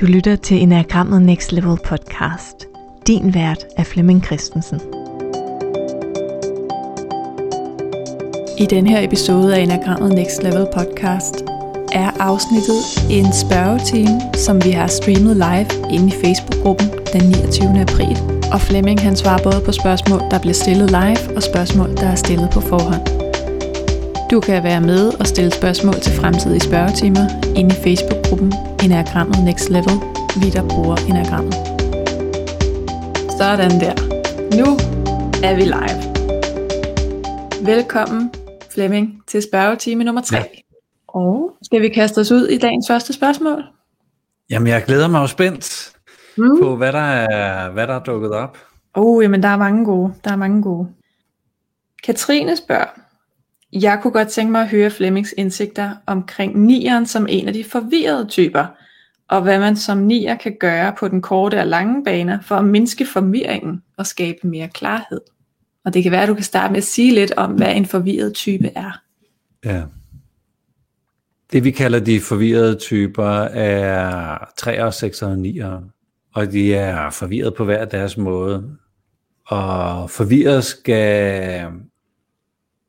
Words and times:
Du 0.00 0.06
lytter 0.06 0.36
til 0.36 0.62
Enagrammet 0.62 1.22
Next 1.22 1.52
Level 1.52 1.78
podcast. 1.84 2.66
Din 3.06 3.34
vært 3.34 3.66
er 3.76 3.84
Flemming 3.84 4.24
Christensen. 4.24 4.80
I 8.58 8.66
den 8.70 8.86
her 8.86 9.04
episode 9.04 9.56
af 9.56 9.60
Enagrammet 9.60 10.14
Next 10.14 10.42
Level 10.42 10.66
podcast 10.74 11.34
er 11.92 12.10
afsnittet 12.20 12.80
en 13.10 13.32
spørgetime, 13.32 14.20
som 14.34 14.64
vi 14.64 14.70
har 14.70 14.86
streamet 14.86 15.36
live 15.36 15.92
inde 15.94 16.06
i 16.06 16.16
Facebook-gruppen 16.24 16.88
den 17.12 17.22
29. 17.28 17.80
april. 17.80 18.16
Og 18.52 18.60
Flemming 18.60 19.00
han 19.00 19.16
svarer 19.16 19.42
både 19.42 19.62
på 19.64 19.72
spørgsmål, 19.72 20.20
der 20.30 20.38
bliver 20.40 20.54
stillet 20.54 20.90
live, 20.90 21.36
og 21.36 21.42
spørgsmål, 21.42 21.96
der 21.96 22.06
er 22.06 22.14
stillet 22.14 22.50
på 22.52 22.60
forhånd. 22.60 23.19
Du 24.30 24.40
kan 24.40 24.64
være 24.64 24.80
med 24.80 25.20
og 25.20 25.26
stille 25.26 25.50
spørgsmål 25.50 25.94
til 25.94 26.12
fremtidige 26.12 26.60
spørgetimer 26.60 27.24
inde 27.56 27.74
i 27.74 27.78
Facebook-gruppen 27.84 28.52
Enagrammet 28.84 29.44
Next 29.44 29.68
Level, 29.68 29.96
vi 30.40 30.50
der 30.50 30.68
bruger 30.68 30.96
Enagrammet. 31.08 31.54
Sådan 33.38 33.70
der. 33.84 33.94
Nu 34.60 34.66
er 35.48 35.54
vi 35.54 35.64
live. 35.76 36.00
Velkommen, 37.74 38.32
Flemming, 38.70 39.22
til 39.26 39.42
spørgetime 39.42 40.04
nummer 40.04 40.22
3. 40.22 40.36
Ja. 40.36 40.44
Og 41.08 41.56
skal 41.62 41.82
vi 41.82 41.88
kaste 41.88 42.18
os 42.18 42.32
ud 42.32 42.46
i 42.46 42.58
dagens 42.58 42.86
første 42.88 43.12
spørgsmål? 43.12 43.62
Jamen, 44.50 44.68
jeg 44.68 44.82
glæder 44.86 45.08
mig 45.08 45.20
jo 45.20 45.26
spændt 45.26 45.92
mm. 46.36 46.60
på, 46.62 46.76
hvad 46.76 46.92
der, 46.92 46.98
er, 46.98 47.70
hvad 47.70 47.86
der 47.86 47.94
er 47.94 48.02
dukket 48.02 48.30
op. 48.30 48.58
Oh, 48.94 49.24
jamen, 49.24 49.42
der 49.42 49.48
er 49.48 49.56
mange 49.56 49.84
gode. 49.84 50.14
Der 50.24 50.32
er 50.32 50.36
mange 50.36 50.62
gode. 50.62 50.88
Katrine 52.04 52.56
spørger, 52.56 53.00
jeg 53.72 53.98
kunne 54.02 54.12
godt 54.12 54.28
tænke 54.28 54.52
mig 54.52 54.62
at 54.62 54.68
høre 54.68 54.90
Flemmings 54.90 55.34
indsigter 55.36 55.94
omkring 56.06 56.64
nieren 56.64 57.06
som 57.06 57.26
en 57.28 57.48
af 57.48 57.54
de 57.54 57.64
forvirrede 57.64 58.26
typer, 58.26 58.66
og 59.28 59.42
hvad 59.42 59.58
man 59.58 59.76
som 59.76 59.98
nier 59.98 60.36
kan 60.36 60.56
gøre 60.60 60.94
på 60.98 61.08
den 61.08 61.22
korte 61.22 61.60
og 61.60 61.66
lange 61.66 62.04
bane 62.04 62.40
for 62.42 62.54
at 62.54 62.64
mindske 62.64 63.06
forvirringen 63.06 63.82
og 63.96 64.06
skabe 64.06 64.38
mere 64.46 64.68
klarhed. 64.68 65.20
Og 65.84 65.94
det 65.94 66.02
kan 66.02 66.12
være, 66.12 66.22
at 66.22 66.28
du 66.28 66.34
kan 66.34 66.44
starte 66.44 66.72
med 66.72 66.78
at 66.78 66.84
sige 66.84 67.14
lidt 67.14 67.32
om, 67.36 67.52
hvad 67.52 67.74
en 67.76 67.86
forvirret 67.86 68.34
type 68.34 68.70
er. 68.74 69.00
Ja. 69.64 69.82
Det 71.52 71.64
vi 71.64 71.70
kalder 71.70 72.00
de 72.00 72.20
forvirrede 72.20 72.74
typer 72.74 73.28
er 73.42 74.38
3'ere, 74.38 75.06
6'ere 75.06 75.26
og 75.26 75.34
9'ere. 75.34 75.90
Og 76.34 76.52
de 76.52 76.74
er 76.74 77.10
forvirret 77.10 77.54
på 77.54 77.64
hver 77.64 77.84
deres 77.84 78.16
måde. 78.16 78.76
Og 79.46 80.10
forvirret 80.10 80.64
skal 80.64 81.66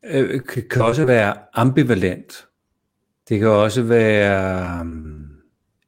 øh, 0.04 0.40
kan 0.70 0.82
også 0.82 1.04
være 1.04 1.34
ambivalent. 1.54 2.46
Det 3.28 3.38
kan 3.38 3.48
også 3.48 3.82
være, 3.82 4.84
mm, 4.84 5.24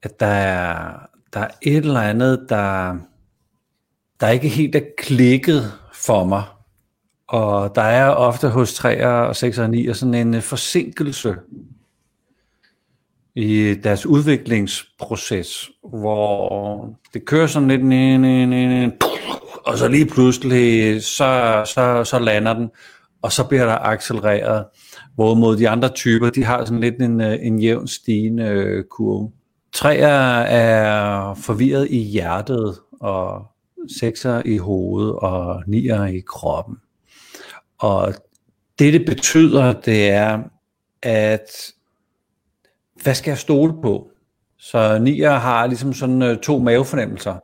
at 0.02 0.20
der 0.20 0.26
er, 0.26 0.96
der 1.32 1.40
er 1.40 1.48
et 1.62 1.76
eller 1.76 2.00
andet, 2.00 2.46
der, 2.48 2.96
der 4.20 4.28
ikke 4.28 4.48
helt 4.48 4.74
er 4.76 4.82
klikket 4.98 5.72
for 5.92 6.24
mig. 6.24 6.42
Og 7.26 7.74
der 7.74 7.82
er 7.82 8.08
ofte 8.08 8.48
hos 8.48 8.84
3'er 8.84 9.06
og 9.06 9.30
6'er 9.30 9.60
og 9.60 9.68
9'er 9.68 9.92
sådan 9.92 10.14
en 10.14 10.34
øh, 10.34 10.42
forsinkelse 10.42 11.36
i 13.34 13.74
deres 13.82 14.06
udviklingsproces, 14.06 15.70
hvor 15.82 16.88
det 17.14 17.24
kører 17.24 17.46
sådan 17.46 17.68
lidt, 17.68 17.84
næ, 17.84 18.16
næ, 18.16 18.44
næ, 18.44 18.88
og 19.64 19.78
så 19.78 19.88
lige 19.88 20.06
pludselig, 20.06 21.02
så, 21.02 21.62
så, 21.74 22.04
så 22.04 22.18
lander 22.18 22.54
den, 22.54 22.70
og 23.24 23.32
så 23.32 23.44
bliver 23.44 23.66
der 23.66 23.78
accelereret. 23.78 24.64
Hvorimod 25.14 25.56
de 25.56 25.68
andre 25.68 25.88
typer, 25.88 26.30
de 26.30 26.44
har 26.44 26.64
sådan 26.64 26.80
lidt 26.80 27.02
en, 27.02 27.20
øh, 27.20 27.38
en 27.42 27.58
jævn 27.58 27.88
stigende 27.88 28.44
øh, 28.44 28.84
kurve. 28.90 29.30
Træer 29.72 30.38
er 30.40 31.34
forvirret 31.34 31.88
i 31.90 31.98
hjertet, 31.98 32.78
og 33.00 33.46
sekser 33.98 34.42
i 34.44 34.56
hovedet, 34.56 35.16
og 35.16 35.62
nier 35.66 36.04
i 36.04 36.22
kroppen. 36.26 36.76
Og 37.78 38.14
det, 38.78 38.92
det 38.92 39.06
betyder, 39.06 39.72
det 39.72 40.10
er, 40.10 40.42
at 41.02 41.72
hvad 43.02 43.14
skal 43.14 43.30
jeg 43.30 43.38
stole 43.38 43.72
på? 43.82 44.08
Så 44.58 44.98
nier 44.98 45.32
har 45.32 45.66
ligesom 45.66 45.92
sådan 45.92 46.22
øh, 46.22 46.38
to 46.38 46.58
mavefornemmelser. 46.58 47.34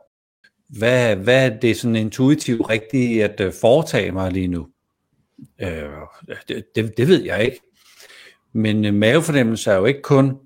Hvad, 0.79 1.15
hvad 1.15 1.45
er 1.51 1.59
det 1.59 1.77
sådan 1.77 1.95
intuitivt 1.95 2.69
rigtigt 2.69 3.23
at 3.23 3.53
foretage 3.61 4.11
mig 4.11 4.31
lige 4.31 4.47
nu? 4.47 4.67
Øh, 5.61 5.89
det, 6.47 6.65
det, 6.75 6.97
det 6.97 7.07
ved 7.07 7.23
jeg 7.23 7.45
ikke. 7.45 7.61
Men 8.53 8.85
øh, 8.85 8.93
mavefornemmelse 8.93 9.71
er 9.71 9.75
jo 9.75 9.85
ikke 9.85 10.01
kun 10.01 10.37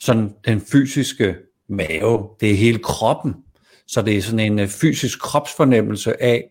sådan 0.00 0.34
den 0.44 0.60
fysiske 0.60 1.36
mave, 1.68 2.28
det 2.40 2.50
er 2.50 2.54
hele 2.54 2.78
kroppen. 2.78 3.34
Så 3.86 4.02
det 4.02 4.16
er 4.16 4.22
sådan 4.22 4.52
en 4.52 4.58
øh, 4.58 4.68
fysisk 4.68 5.20
kropsfornemmelse 5.20 6.22
af, 6.22 6.50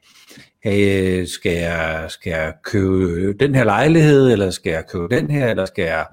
hey, 0.64 1.22
øh, 1.22 1.28
skal, 1.28 1.52
jeg, 1.52 2.06
skal 2.10 2.30
jeg 2.30 2.54
købe 2.64 3.46
den 3.46 3.56
her 3.56 3.64
lejlighed, 3.64 4.32
eller 4.32 4.52
skal 4.52 4.72
jeg 4.72 4.88
købe 4.88 5.16
den 5.16 5.32
her, 5.32 5.50
eller 5.50 5.66
skal 5.66 5.84
jeg 5.84 6.06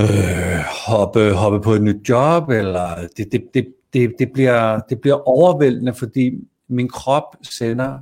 øh, 0.00 0.64
hoppe, 0.86 1.32
hoppe 1.32 1.60
på 1.60 1.72
et 1.72 1.82
nyt 1.82 2.08
job, 2.08 2.48
eller 2.48 3.08
det, 3.16 3.32
det, 3.32 3.42
det, 3.54 3.66
det, 3.92 4.14
det, 4.18 4.32
bliver, 4.32 4.80
det 4.88 5.00
bliver 5.00 5.28
overvældende, 5.28 5.94
fordi 5.94 6.30
min 6.68 6.88
krop 6.88 7.36
sender 7.42 7.98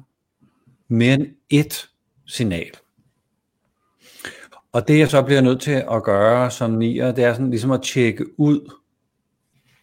mere 0.88 1.14
end 1.14 1.26
ét 1.54 1.89
signal. 2.30 2.70
Og 4.72 4.88
det 4.88 4.98
jeg 4.98 5.08
så 5.08 5.22
bliver 5.22 5.41
nødt 5.41 5.60
til 5.60 5.84
at 5.91 6.02
gøre 6.02 6.50
som 6.50 6.70
nier, 6.70 7.12
det 7.12 7.24
er 7.24 7.32
sådan 7.32 7.50
ligesom 7.50 7.70
at 7.70 7.82
tjekke 7.82 8.24
ud, 8.38 8.72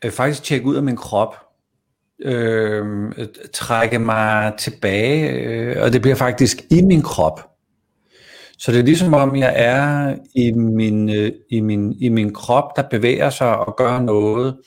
øh, 0.05 0.11
faktisk 0.11 0.43
tjekke 0.43 0.65
ud 0.65 0.75
af 0.75 0.83
min 0.83 0.95
krop, 0.95 1.35
øh, 2.21 3.11
trække 3.53 3.99
mig 3.99 4.53
tilbage, 4.57 5.29
øh, 5.31 5.83
og 5.83 5.93
det 5.93 6.01
bliver 6.01 6.15
faktisk 6.15 6.61
i 6.71 6.81
min 6.81 7.01
krop. 7.01 7.49
Så 8.57 8.71
det 8.71 8.79
er 8.79 8.83
ligesom 8.83 9.13
om 9.13 9.35
jeg 9.35 9.53
er 9.55 10.15
i 10.35 10.51
min, 10.51 11.09
øh, 11.09 11.31
i 11.49 11.59
min, 11.59 11.93
i 11.93 12.09
min 12.09 12.33
krop, 12.33 12.75
der 12.75 12.83
bevæger 12.89 13.29
sig 13.29 13.57
og 13.57 13.75
gør 13.77 13.99
noget, 13.99 14.57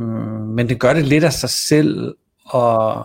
øh, 0.00 0.06
men 0.56 0.68
det 0.68 0.80
gør 0.80 0.92
det 0.92 1.06
lidt 1.06 1.24
af 1.24 1.32
sig 1.32 1.50
selv, 1.50 2.14
og 2.44 3.04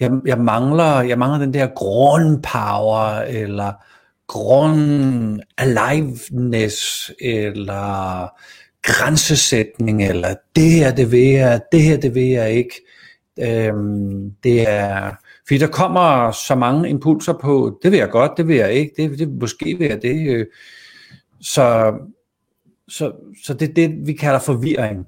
jeg, 0.00 0.10
jeg, 0.26 0.38
mangler, 0.38 1.00
jeg 1.00 1.18
mangler 1.18 1.38
den 1.38 1.54
der 1.54 1.66
grundpower, 1.66 3.20
eller 3.20 3.72
grund 4.26 5.40
aliveness, 5.58 7.10
eller 7.20 8.28
grænsesætning, 8.82 10.04
eller 10.04 10.34
det 10.56 10.70
her, 10.70 10.94
det 10.94 11.12
vil 11.12 11.28
jeg, 11.28 11.60
det 11.72 11.82
her, 11.82 11.96
det 11.96 12.14
vil 12.14 12.28
jeg 12.28 12.52
ikke. 12.52 12.74
Øhm, 13.40 14.30
det 14.42 14.68
er, 14.68 15.10
fordi 15.46 15.58
der 15.58 15.66
kommer 15.66 16.30
så 16.30 16.54
mange 16.54 16.88
impulser 16.88 17.32
på, 17.32 17.80
det 17.82 17.90
vil 17.90 17.98
jeg 17.98 18.10
godt, 18.10 18.32
det 18.36 18.48
vil 18.48 18.56
jeg 18.56 18.72
ikke, 18.72 18.92
det, 18.96 19.18
det 19.18 19.28
måske 19.28 19.78
vil 19.78 19.88
jeg 19.88 20.02
det. 20.02 20.28
Øh. 20.28 20.46
Så, 21.40 21.94
så, 22.88 23.12
så 23.44 23.54
det 23.54 23.68
er 23.68 23.74
det, 23.74 24.06
vi 24.06 24.12
kalder 24.12 24.38
forvirring. 24.38 25.06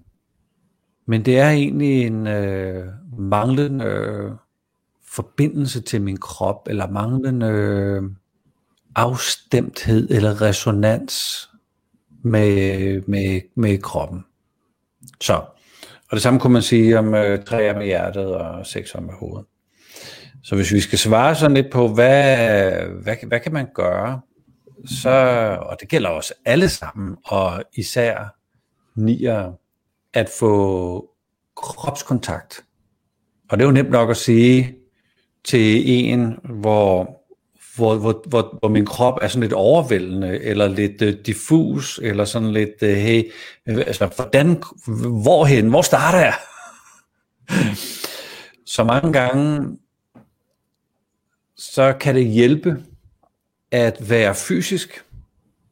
Men 1.06 1.24
det 1.24 1.38
er 1.38 1.50
egentlig 1.50 2.06
en 2.06 2.26
øh, 2.26 2.84
manglende 3.18 3.84
øh, 3.84 4.30
forbindelse 5.12 5.80
til 5.80 6.02
min 6.02 6.16
krop, 6.16 6.68
eller 6.70 6.90
manglende 6.90 7.46
øh, 7.46 8.02
afstemthed 8.94 10.10
eller 10.10 10.40
resonans 10.40 11.48
med, 12.24 13.02
med, 13.06 13.40
med 13.54 13.78
kroppen. 13.78 14.24
Så, 15.20 15.34
og 16.10 16.12
det 16.12 16.22
samme 16.22 16.40
kunne 16.40 16.52
man 16.52 16.62
sige 16.62 16.98
om 16.98 17.14
øh, 17.14 17.44
træer 17.44 17.78
med 17.78 17.84
hjertet 17.84 18.34
og 18.34 18.66
sekser 18.66 19.00
med 19.00 19.14
hovedet. 19.14 19.46
Så 20.42 20.54
hvis 20.54 20.72
vi 20.72 20.80
skal 20.80 20.98
svare 20.98 21.34
sådan 21.34 21.54
lidt 21.54 21.72
på, 21.72 21.88
hvad, 21.88 22.36
hvad, 23.02 23.16
hvad 23.26 23.40
kan 23.40 23.52
man 23.52 23.68
gøre, 23.74 24.20
så, 24.86 25.10
og 25.60 25.76
det 25.80 25.88
gælder 25.88 26.08
også 26.08 26.34
alle 26.44 26.68
sammen, 26.68 27.16
og 27.24 27.64
især 27.74 28.36
nier, 28.96 29.52
at 30.14 30.30
få 30.38 31.08
kropskontakt. 31.56 32.64
Og 33.50 33.58
det 33.58 33.64
er 33.64 33.68
jo 33.68 33.72
nemt 33.72 33.90
nok 33.90 34.10
at 34.10 34.16
sige, 34.16 34.76
til 35.44 35.90
en, 35.90 36.38
hvor, 36.44 37.22
hvor, 37.76 37.96
hvor, 37.96 38.24
hvor, 38.28 38.58
hvor 38.58 38.68
min 38.68 38.86
krop 38.86 39.18
er 39.22 39.28
sådan 39.28 39.42
lidt 39.42 39.52
overvældende, 39.52 40.40
eller 40.40 40.68
lidt 40.68 41.02
uh, 41.02 41.24
diffus, 41.26 42.00
eller 42.02 42.24
sådan 42.24 42.52
lidt, 42.52 42.82
uh, 42.82 42.88
hey, 42.88 43.30
øh, 43.68 43.76
altså, 43.76 44.06
hvordan, 44.16 44.62
hvorhen, 45.22 45.68
hvor 45.68 45.82
starter 45.82 46.18
jeg? 46.18 46.34
så 48.74 48.84
mange 48.84 49.12
gange, 49.12 49.78
så 51.56 51.96
kan 52.00 52.14
det 52.14 52.26
hjælpe 52.26 52.82
at 53.70 54.10
være 54.10 54.34
fysisk, 54.34 55.04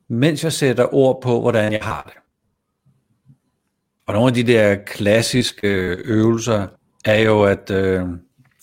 mens 0.08 0.44
jeg 0.44 0.52
sætter 0.52 0.94
ord 0.94 1.22
på, 1.22 1.40
hvordan 1.40 1.72
jeg 1.72 1.80
har 1.82 2.02
det. 2.02 2.14
Og 4.06 4.14
nogle 4.14 4.28
af 4.28 4.34
de 4.34 4.52
der 4.52 4.74
klassiske 4.74 5.68
øvelser 6.04 6.66
er 7.04 7.18
jo, 7.18 7.42
at 7.42 7.70
øh, 7.70 8.08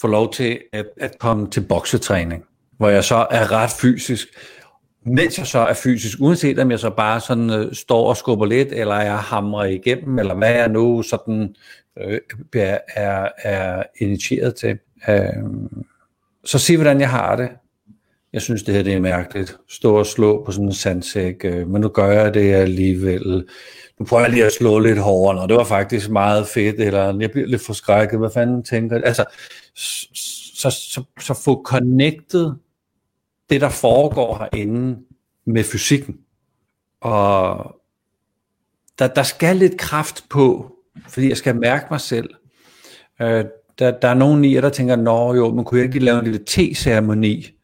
få 0.02 0.08
lov 0.08 0.34
til 0.34 0.60
at, 0.74 0.86
at 0.98 1.20
komme 1.20 1.50
til 1.50 1.62
boksetræning, 1.62 2.44
hvor 2.78 2.90
jeg 2.90 3.04
så 3.04 3.28
er 3.32 3.52
ret 3.52 3.72
fysisk, 3.82 4.28
mens 5.04 5.38
jeg 5.38 5.48
så 5.48 5.60
er 5.60 5.74
fysisk, 5.74 6.18
uanset 6.22 6.60
om 6.60 6.72
jeg 6.72 6.80
så 6.80 6.90
bare 6.90 7.20
sådan 7.20 7.50
øh, 7.50 7.74
står 7.74 8.10
og 8.10 8.18
skubber 8.18 8.46
lidt, 8.46 8.72
eller 8.72 8.96
jeg 8.96 9.20
hamrer 9.20 9.66
igennem, 9.66 10.20
eller 10.20 10.36
hvad 10.36 10.52
jeg 10.52 10.70
nu 10.70 11.02
sådan 11.02 11.56
øh, 12.00 12.20
er, 12.56 12.78
er, 12.96 13.30
er 13.44 13.84
initieret 14.00 14.56
til. 14.56 14.80
Øh, 15.10 15.24
så 16.46 16.60
sig, 16.60 16.76
hvordan 16.76 17.00
jeg 17.00 17.10
har 17.10 17.36
det. 17.36 17.50
Jeg 18.34 18.42
synes, 18.42 18.64
det 18.64 18.76
her 18.76 18.84
det 18.84 18.94
er 18.94 19.00
mærkeligt. 19.00 19.58
Stå 19.70 19.96
og 19.96 20.06
slå 20.06 20.44
på 20.46 20.52
sådan 20.52 20.66
en 20.66 20.74
sandsæk, 20.74 21.46
øh, 21.46 21.68
men 21.68 21.82
nu 21.82 21.88
gør 21.88 22.12
jeg 22.12 22.34
det 22.34 22.54
alligevel. 22.54 23.48
Nu 24.00 24.06
prøver 24.06 24.24
jeg 24.24 24.32
lige 24.32 24.46
at 24.46 24.54
slå 24.54 24.80
lidt 24.80 25.00
hårdere, 25.00 25.42
og 25.42 25.50
det 25.50 25.58
var 25.58 25.64
faktisk 25.64 26.10
meget 26.10 26.48
fedt, 26.48 26.80
eller 26.80 27.20
jeg 27.20 27.32
bliver 27.32 27.48
lidt 27.48 27.62
forskrækket, 27.62 28.20
hvad 28.20 28.30
fanden 28.34 28.64
tænker 28.64 28.96
jeg? 28.96 29.06
Altså, 29.06 29.26
så, 29.76 30.70
så, 30.70 31.04
så 31.20 31.34
få 31.34 31.64
connected 31.66 32.52
det, 33.50 33.62
der 33.62 33.70
foregår 33.70 34.38
herinde 34.38 35.00
med 35.46 35.64
fysikken. 35.64 36.18
Og 37.02 37.76
der, 39.00 39.08
der 39.08 39.24
skal 39.24 39.56
lidt 39.56 39.78
kraft 39.78 40.26
på, 40.30 40.76
fordi 41.10 41.30
jeg 41.30 41.38
skal 41.38 41.56
mærke 41.56 41.86
mig 41.92 42.02
selv. 42.02 42.30
Øh, 43.22 43.46
der, 43.80 43.92
der 43.92 44.08
er 44.08 44.14
nogen 44.14 44.46
i, 44.46 44.54
der 44.54 44.70
tænker, 44.70 44.96
nå 44.96 45.34
jo, 45.34 45.54
man 45.54 45.66
kunne 45.66 45.84
ikke 45.84 46.00
lave 46.00 46.20
en 46.20 46.26
lille 46.26 46.46
te-ceremoni, 46.46 47.57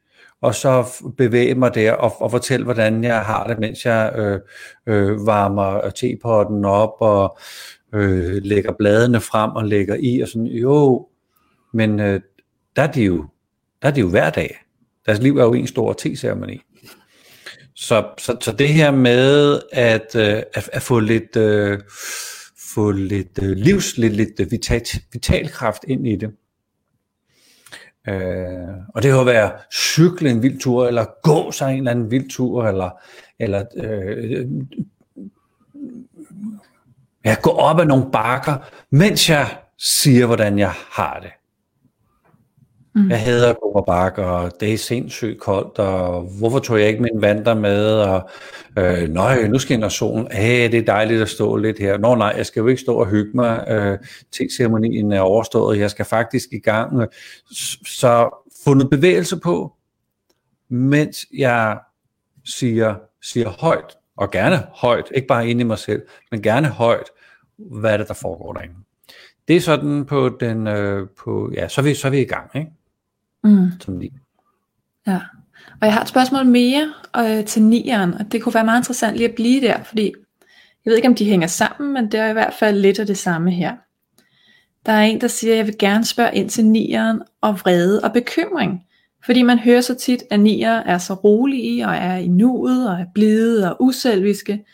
og 0.43 0.55
så 0.55 1.03
bevæge 1.17 1.55
mig 1.55 1.75
der 1.75 1.91
og, 1.91 2.21
og 2.21 2.31
fortælle, 2.31 2.63
hvordan 2.63 3.03
jeg 3.03 3.19
har 3.19 3.47
det, 3.47 3.59
mens 3.59 3.85
jeg 3.85 4.13
øh, 4.15 4.39
øh, 4.87 5.25
varmer 5.25 5.89
tepotten 5.89 6.65
op 6.65 6.93
og 6.99 7.37
øh, 7.93 8.41
lægger 8.43 8.71
bladene 8.71 9.21
frem 9.21 9.51
og 9.51 9.65
lægger 9.65 9.95
i, 9.99 10.19
og 10.19 10.27
sådan, 10.27 10.47
jo, 10.47 11.07
men 11.73 11.99
øh, 11.99 12.21
der 12.75 12.81
er 12.81 12.91
de 12.91 13.03
jo, 13.03 13.25
der 13.81 13.87
er 13.87 13.91
de 13.91 13.99
jo 13.99 14.09
hver 14.09 14.29
dag. 14.29 14.57
Deres 15.05 15.19
liv 15.19 15.37
er 15.37 15.43
jo 15.43 15.53
en 15.53 15.67
stor 15.67 15.93
teceremoni. 15.93 16.61
Så, 17.75 18.05
så, 18.17 18.37
så 18.41 18.51
det 18.51 18.69
her 18.69 18.91
med 18.91 19.59
at, 19.71 20.15
øh, 20.15 20.43
at, 20.53 20.69
at 20.73 20.81
få 20.81 20.99
lidt, 20.99 21.35
øh, 21.37 21.79
få 22.75 22.91
lidt 22.91 23.39
øh, 23.43 23.49
livs, 23.49 23.97
lidt, 23.97 24.13
lidt 24.13 24.51
vital, 24.51 24.81
vitalkraft 25.13 25.85
ind 25.87 26.07
i 26.07 26.15
det. 26.15 26.29
Øh, 28.07 28.69
og 28.94 29.03
det 29.03 29.09
kan 29.09 29.17
jo 29.19 29.23
være 29.23 29.51
cykle 29.71 30.29
en 30.29 30.44
vild 30.44 30.59
tur, 30.59 30.88
eller 30.88 31.05
gå 31.21 31.51
sig 31.51 31.71
en 31.71 31.77
eller 31.77 31.91
anden 31.91 32.11
vild 32.11 32.29
tur, 32.29 32.67
eller, 32.67 32.89
eller 33.39 33.65
øh, 33.75 34.47
ja, 37.25 37.35
gå 37.41 37.50
op 37.50 37.79
ad 37.79 37.85
nogle 37.85 38.11
bakker, 38.11 38.55
mens 38.89 39.29
jeg 39.29 39.47
siger, 39.77 40.25
hvordan 40.25 40.59
jeg 40.59 40.71
har 40.91 41.19
det. 41.21 41.31
Mm. 42.95 43.09
Jeg 43.09 43.21
hader 43.21 43.49
at 43.49 43.59
gå 43.61 43.71
på 43.71 43.83
bakke, 43.87 44.25
og 44.25 44.51
det 44.59 44.73
er 44.73 44.77
sindssygt 44.77 45.39
koldt, 45.39 45.79
og 45.79 46.21
hvorfor 46.21 46.59
tog 46.59 46.79
jeg 46.79 46.87
ikke 46.87 47.01
min 47.01 47.21
vandter 47.21 47.53
med, 47.53 47.87
og 47.87 48.29
øh, 48.77 49.09
nøj, 49.09 49.47
nu 49.47 49.59
skinner 49.59 49.89
solen, 49.89 50.27
hey, 50.31 50.71
det 50.71 50.79
er 50.79 50.85
dejligt 50.85 51.21
at 51.21 51.29
stå 51.29 51.55
lidt 51.55 51.79
her. 51.79 51.97
Nå 51.97 52.15
nej, 52.15 52.33
jeg 52.37 52.45
skal 52.45 52.59
jo 52.61 52.67
ikke 52.67 52.81
stå 52.81 52.95
og 52.95 53.07
hygge 53.07 53.31
mig, 53.33 53.65
øh, 53.67 53.97
ceremonien 54.57 55.11
er 55.11 55.19
overstået, 55.19 55.79
jeg 55.79 55.91
skal 55.91 56.05
faktisk 56.05 56.49
i 56.51 56.59
gang. 56.59 57.07
Så 57.85 58.29
fundet 58.65 58.89
bevægelse 58.89 59.39
på, 59.39 59.73
mens 60.69 61.25
jeg 61.37 61.79
siger, 62.45 62.95
siger 63.21 63.49
højt, 63.49 63.97
og 64.17 64.31
gerne 64.31 64.63
højt, 64.73 65.11
ikke 65.15 65.27
bare 65.27 65.47
inde 65.47 65.61
i 65.61 65.63
mig 65.63 65.77
selv, 65.77 66.01
men 66.31 66.41
gerne 66.41 66.67
højt, 66.67 67.09
hvad 67.57 67.93
er 67.93 67.97
det, 67.97 68.07
der 68.07 68.13
foregår 68.13 68.53
derinde. 68.53 68.75
Det 69.47 69.55
er 69.55 69.61
sådan 69.61 70.05
på 70.05 70.37
den, 70.39 70.67
øh, 70.67 71.07
på, 71.23 71.51
ja, 71.53 71.67
så 71.67 71.81
er, 71.81 71.85
vi, 71.85 71.93
så 71.93 72.07
er 72.07 72.11
vi 72.11 72.21
i 72.21 72.25
gang, 72.25 72.49
ikke? 72.55 72.71
Mm. 73.43 73.71
Som. 73.79 74.01
Ja. 75.07 75.19
Og 75.81 75.87
jeg 75.87 75.93
har 75.93 76.01
et 76.01 76.07
spørgsmål 76.07 76.45
mere 76.45 76.93
øh, 77.17 77.45
til 77.45 77.61
nieren, 77.61 78.13
og 78.13 78.31
det 78.31 78.41
kunne 78.41 78.53
være 78.53 78.65
meget 78.65 78.79
interessant 78.79 79.17
lige 79.17 79.29
at 79.29 79.35
blive 79.35 79.61
der, 79.61 79.83
fordi 79.83 80.13
jeg 80.85 80.91
ved 80.91 80.95
ikke, 80.95 81.07
om 81.07 81.15
de 81.15 81.25
hænger 81.25 81.47
sammen, 81.47 81.93
men 81.93 82.11
det 82.11 82.19
er 82.19 82.29
i 82.29 82.33
hvert 82.33 82.53
fald 82.53 82.79
lidt 82.79 82.99
af 82.99 83.05
det 83.05 83.17
samme 83.17 83.51
her. 83.51 83.75
Der 84.85 84.91
er 84.91 85.01
en, 85.01 85.21
der 85.21 85.27
siger, 85.27 85.53
at 85.53 85.57
jeg 85.57 85.65
vil 85.65 85.77
gerne 85.79 86.05
spørge 86.05 86.35
ind 86.35 86.49
til 86.49 86.65
nieren 86.65 87.21
og 87.41 87.59
vrede 87.59 88.01
og 88.03 88.13
bekymring. 88.13 88.81
Fordi 89.25 89.41
man 89.41 89.59
hører 89.59 89.81
så 89.81 89.95
tit, 89.95 90.23
at 90.31 90.39
nier 90.39 90.71
er 90.71 90.97
så 90.97 91.13
rolige 91.13 91.87
og 91.87 91.95
er 91.95 92.15
i 92.15 92.27
nuet 92.27 92.89
og 92.89 92.95
er 92.95 93.05
blide 93.13 93.71
og 93.71 93.83
uselviske. 93.83 94.65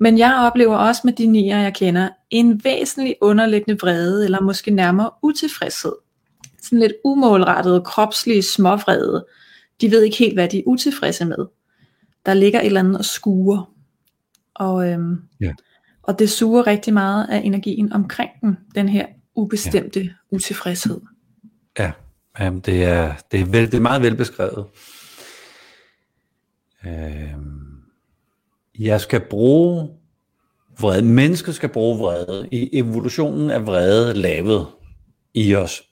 Men 0.00 0.18
jeg 0.18 0.34
oplever 0.34 0.76
også 0.76 1.00
med 1.04 1.12
de 1.12 1.26
nier, 1.26 1.58
jeg 1.58 1.74
kender, 1.74 2.08
en 2.30 2.64
væsentlig 2.64 3.16
underliggende 3.20 3.80
vrede 3.80 4.24
eller 4.24 4.40
måske 4.40 4.70
nærmere 4.70 5.10
utilfredshed 5.22 5.92
sådan 6.74 6.88
lidt 6.88 6.96
umålrettede, 7.04 7.82
kropslige 7.84 8.42
småvrede. 8.42 9.26
De 9.80 9.90
ved 9.90 10.02
ikke 10.02 10.16
helt, 10.16 10.34
hvad 10.34 10.48
de 10.48 10.58
er 10.58 10.62
utilfredse 10.66 11.24
med. 11.24 11.46
Der 12.26 12.34
ligger 12.34 12.60
et 12.60 12.66
eller 12.66 12.80
andet 12.80 12.98
og 12.98 13.04
skuer. 13.04 13.72
Og, 14.54 14.88
øhm, 14.88 15.16
ja. 15.40 15.52
og 16.02 16.18
det 16.18 16.30
suger 16.30 16.66
rigtig 16.66 16.94
meget 16.94 17.26
af 17.30 17.40
energien 17.44 17.92
omkring 17.92 18.30
den, 18.40 18.56
den 18.74 18.88
her 18.88 19.06
ubestemte 19.34 20.00
ja. 20.00 20.10
utilfredshed. 20.30 21.00
Ja, 21.78 21.92
Jamen, 22.40 22.60
det, 22.60 22.84
er, 22.84 23.14
det, 23.32 23.40
er 23.40 23.44
vel, 23.44 23.66
det 23.66 23.74
er 23.74 23.80
meget 23.80 24.02
velbeskrevet. 24.02 24.66
Øhm, 26.86 27.80
jeg 28.78 29.00
skal 29.00 29.20
bruge 29.30 29.88
vrede. 30.80 31.02
Mennesker 31.02 31.52
skal 31.52 31.68
bruge 31.68 31.98
vrede. 31.98 32.48
I 32.52 32.78
evolutionen 32.78 33.50
er 33.50 33.58
vrede 33.58 34.14
lavet 34.14 34.66
i 35.34 35.54
os 35.54 35.82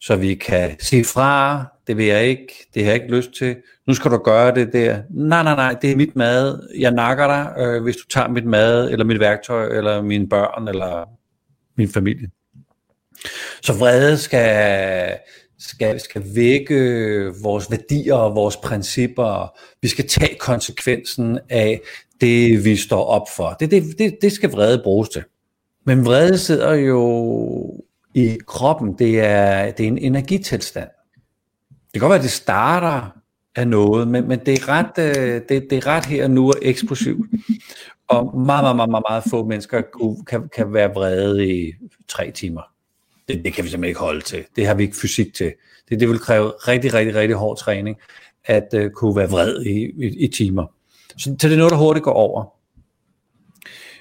så 0.00 0.16
vi 0.16 0.34
kan 0.34 0.76
sige 0.80 1.04
fra, 1.04 1.64
det 1.86 1.96
vil 1.96 2.06
jeg 2.06 2.24
ikke, 2.24 2.68
det 2.74 2.84
har 2.84 2.92
jeg 2.92 3.02
ikke 3.02 3.16
lyst 3.16 3.32
til, 3.32 3.56
nu 3.86 3.94
skal 3.94 4.10
du 4.10 4.16
gøre 4.16 4.54
det 4.54 4.72
der. 4.72 5.02
Nej, 5.10 5.42
nej, 5.42 5.54
nej, 5.54 5.76
det 5.82 5.92
er 5.92 5.96
mit 5.96 6.16
mad, 6.16 6.68
jeg 6.78 6.90
nakker 6.90 7.26
dig, 7.26 7.62
øh, 7.62 7.82
hvis 7.82 7.96
du 7.96 8.06
tager 8.08 8.28
mit 8.28 8.44
mad, 8.46 8.90
eller 8.90 9.04
mit 9.04 9.20
værktøj, 9.20 9.66
eller 9.66 10.02
mine 10.02 10.28
børn, 10.28 10.68
eller 10.68 11.10
min 11.76 11.88
familie. 11.88 12.30
Så 13.62 13.72
vrede 13.72 14.18
skal, 14.18 15.16
skal, 15.58 16.00
skal 16.00 16.22
vække 16.34 17.32
vores 17.42 17.70
værdier 17.70 18.14
og 18.14 18.34
vores 18.34 18.56
principper. 18.56 19.58
Vi 19.82 19.88
skal 19.88 20.08
tage 20.08 20.36
konsekvensen 20.38 21.38
af 21.48 21.80
det, 22.20 22.64
vi 22.64 22.76
står 22.76 23.04
op 23.04 23.26
for. 23.36 23.56
Det, 23.60 23.70
det, 23.70 23.98
det, 23.98 24.18
det 24.22 24.32
skal 24.32 24.50
vrede 24.50 24.80
bruges 24.84 25.08
til. 25.08 25.22
Men 25.86 26.04
vrede 26.04 26.38
sidder 26.38 26.74
jo 26.74 27.00
i 28.14 28.38
kroppen, 28.46 28.98
det 28.98 29.20
er, 29.20 29.70
det 29.70 29.84
er 29.84 29.88
en 29.88 29.98
energitilstand. 29.98 30.88
Det 31.68 31.92
kan 31.92 32.00
godt 32.00 32.10
være, 32.10 32.18
at 32.18 32.22
det 32.22 32.30
starter 32.30 33.18
af 33.56 33.68
noget, 33.68 34.08
men, 34.08 34.28
men 34.28 34.38
det, 34.38 34.54
er 34.54 34.68
ret, 34.68 34.98
øh, 34.98 35.42
det, 35.48 35.66
det 35.70 35.72
er 35.72 35.86
ret 35.86 36.06
her 36.06 36.28
nu 36.28 36.48
og 36.48 36.54
eksplosivt. 36.62 37.26
Og 38.08 38.38
meget, 38.38 38.64
meget, 38.64 38.76
meget, 38.76 38.90
meget, 38.90 39.04
meget 39.08 39.24
få 39.30 39.44
mennesker 39.44 39.82
kan, 40.26 40.48
kan 40.48 40.72
være 40.72 40.94
vrede 40.94 41.56
i 41.56 41.72
tre 42.08 42.30
timer. 42.30 42.62
Det, 43.28 43.44
det 43.44 43.52
kan 43.52 43.64
vi 43.64 43.68
simpelthen 43.68 43.88
ikke 43.88 44.00
holde 44.00 44.20
til. 44.20 44.44
Det 44.56 44.66
har 44.66 44.74
vi 44.74 44.82
ikke 44.82 44.96
fysik 44.96 45.34
til. 45.34 45.52
Det, 45.88 46.00
det 46.00 46.08
vil 46.08 46.18
kræve 46.18 46.48
rigtig, 46.48 46.94
rigtig, 46.94 47.14
rigtig 47.14 47.36
hård 47.36 47.56
træning, 47.56 47.96
at 48.44 48.74
uh, 48.76 48.90
kunne 48.94 49.16
være 49.16 49.30
vred 49.30 49.62
i, 49.62 50.06
i, 50.06 50.24
i 50.24 50.28
timer. 50.28 50.66
Så, 51.16 51.36
så 51.40 51.48
det 51.48 51.54
er 51.54 51.58
noget, 51.58 51.72
der 51.72 51.78
hurtigt 51.78 52.04
går 52.04 52.12
over. 52.12 52.54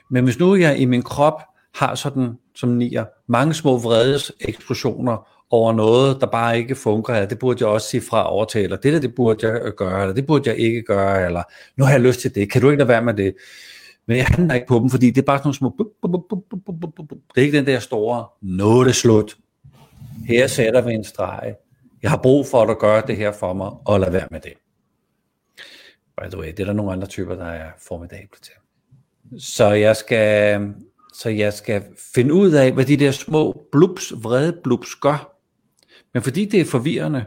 Men 0.10 0.24
hvis 0.24 0.40
nu 0.40 0.56
jeg 0.56 0.78
i 0.80 0.86
min 0.86 1.02
krop 1.02 1.42
har 1.76 1.96
sådan 1.96 2.34
som 2.60 2.70
nier 2.70 3.06
mange 3.28 3.54
små 3.54 3.78
vredes 3.78 4.32
eksplosioner 4.40 5.28
over 5.50 5.74
noget, 5.74 6.22
der 6.22 6.28
bare 6.28 6.58
ikke 6.58 6.76
fungerer, 6.76 7.26
det 7.26 7.40
burde 7.40 7.64
jeg 7.64 7.70
også 7.70 7.90
sige 7.90 8.02
fra 8.02 8.32
overtaler. 8.32 8.64
eller 8.64 8.78
det 8.78 8.94
der, 8.94 9.00
det 9.00 9.16
burde 9.16 9.48
jeg 9.48 9.72
gøre, 9.78 10.02
eller 10.02 10.16
det 10.16 10.26
burde 10.28 10.50
jeg 10.50 10.58
ikke 10.58 10.82
gøre, 10.82 11.26
eller 11.26 11.44
nu 11.78 11.84
har 11.84 11.92
jeg 11.92 12.02
lyst 12.02 12.20
til 12.20 12.36
det, 12.36 12.52
kan 12.52 12.62
du 12.62 12.70
ikke 12.70 12.78
lade 12.78 12.88
være 12.88 13.02
med 13.02 13.14
det? 13.14 13.36
Men 14.06 14.18
jeg 14.18 14.26
handler 14.26 14.56
ikke 14.56 14.68
på 14.68 14.80
dem, 14.80 14.90
fordi 14.90 15.12
det 15.12 15.18
er 15.18 15.26
bare 15.26 15.38
sådan 15.38 15.48
nogle 15.48 15.56
små, 15.56 15.70
bup, 15.70 15.88
bup, 16.02 16.12
bup, 16.30 16.40
bup, 16.50 16.60
bup, 16.66 16.96
bup, 16.96 17.08
bup. 17.10 17.18
det 17.36 17.42
er 17.42 17.46
ikke 17.46 17.58
den 17.58 17.66
der 17.66 17.80
store, 17.80 18.26
nu 18.42 18.80
er 18.80 18.84
det 18.84 18.96
slut, 18.96 19.38
her 20.28 20.48
sætter 20.48 20.82
vi 20.82 20.94
en 20.94 21.04
streg, 21.04 21.56
jeg 22.04 22.12
har 22.12 22.18
brug 22.18 22.48
for 22.48 22.62
at 22.62 22.68
du 22.68 22.74
gør 22.74 23.02
det 23.02 23.18
her 23.18 23.32
for 23.32 23.54
mig, 23.54 23.72
og 23.86 24.00
lad 24.00 24.12
være 24.12 24.28
med 24.32 24.40
det. 24.40 24.54
By 26.18 26.30
the 26.30 26.40
way, 26.40 26.48
det 26.48 26.60
er 26.60 26.66
der 26.66 26.74
nogle 26.74 26.92
andre 26.92 27.08
typer, 27.08 27.36
der 27.36 27.46
er 27.46 27.70
formidable 27.88 28.40
til. 28.42 28.54
Så 29.40 29.72
jeg 29.72 29.96
skal, 29.96 30.60
så 31.18 31.30
jeg 31.30 31.54
skal 31.54 31.84
finde 32.16 32.34
ud 32.34 32.52
af, 32.52 32.72
hvad 32.72 32.86
de 32.86 32.98
der 32.98 33.12
små 33.12 33.68
blups, 33.72 34.14
vrede 34.24 34.60
blups 34.64 34.96
gør. 34.96 35.38
Men 36.14 36.24
fordi 36.24 36.46
det 36.46 36.62
er 36.62 36.66
forvirrende, 36.66 37.26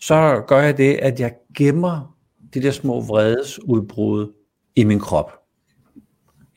så 0.00 0.44
gør 0.46 0.60
jeg 0.60 0.76
det, 0.76 0.94
at 0.94 1.20
jeg 1.20 1.32
gemmer 1.56 2.16
de 2.54 2.62
der 2.62 2.70
små 2.70 3.00
vredesudbrud 3.00 4.32
i 4.76 4.84
min 4.84 5.00
krop. 5.00 5.32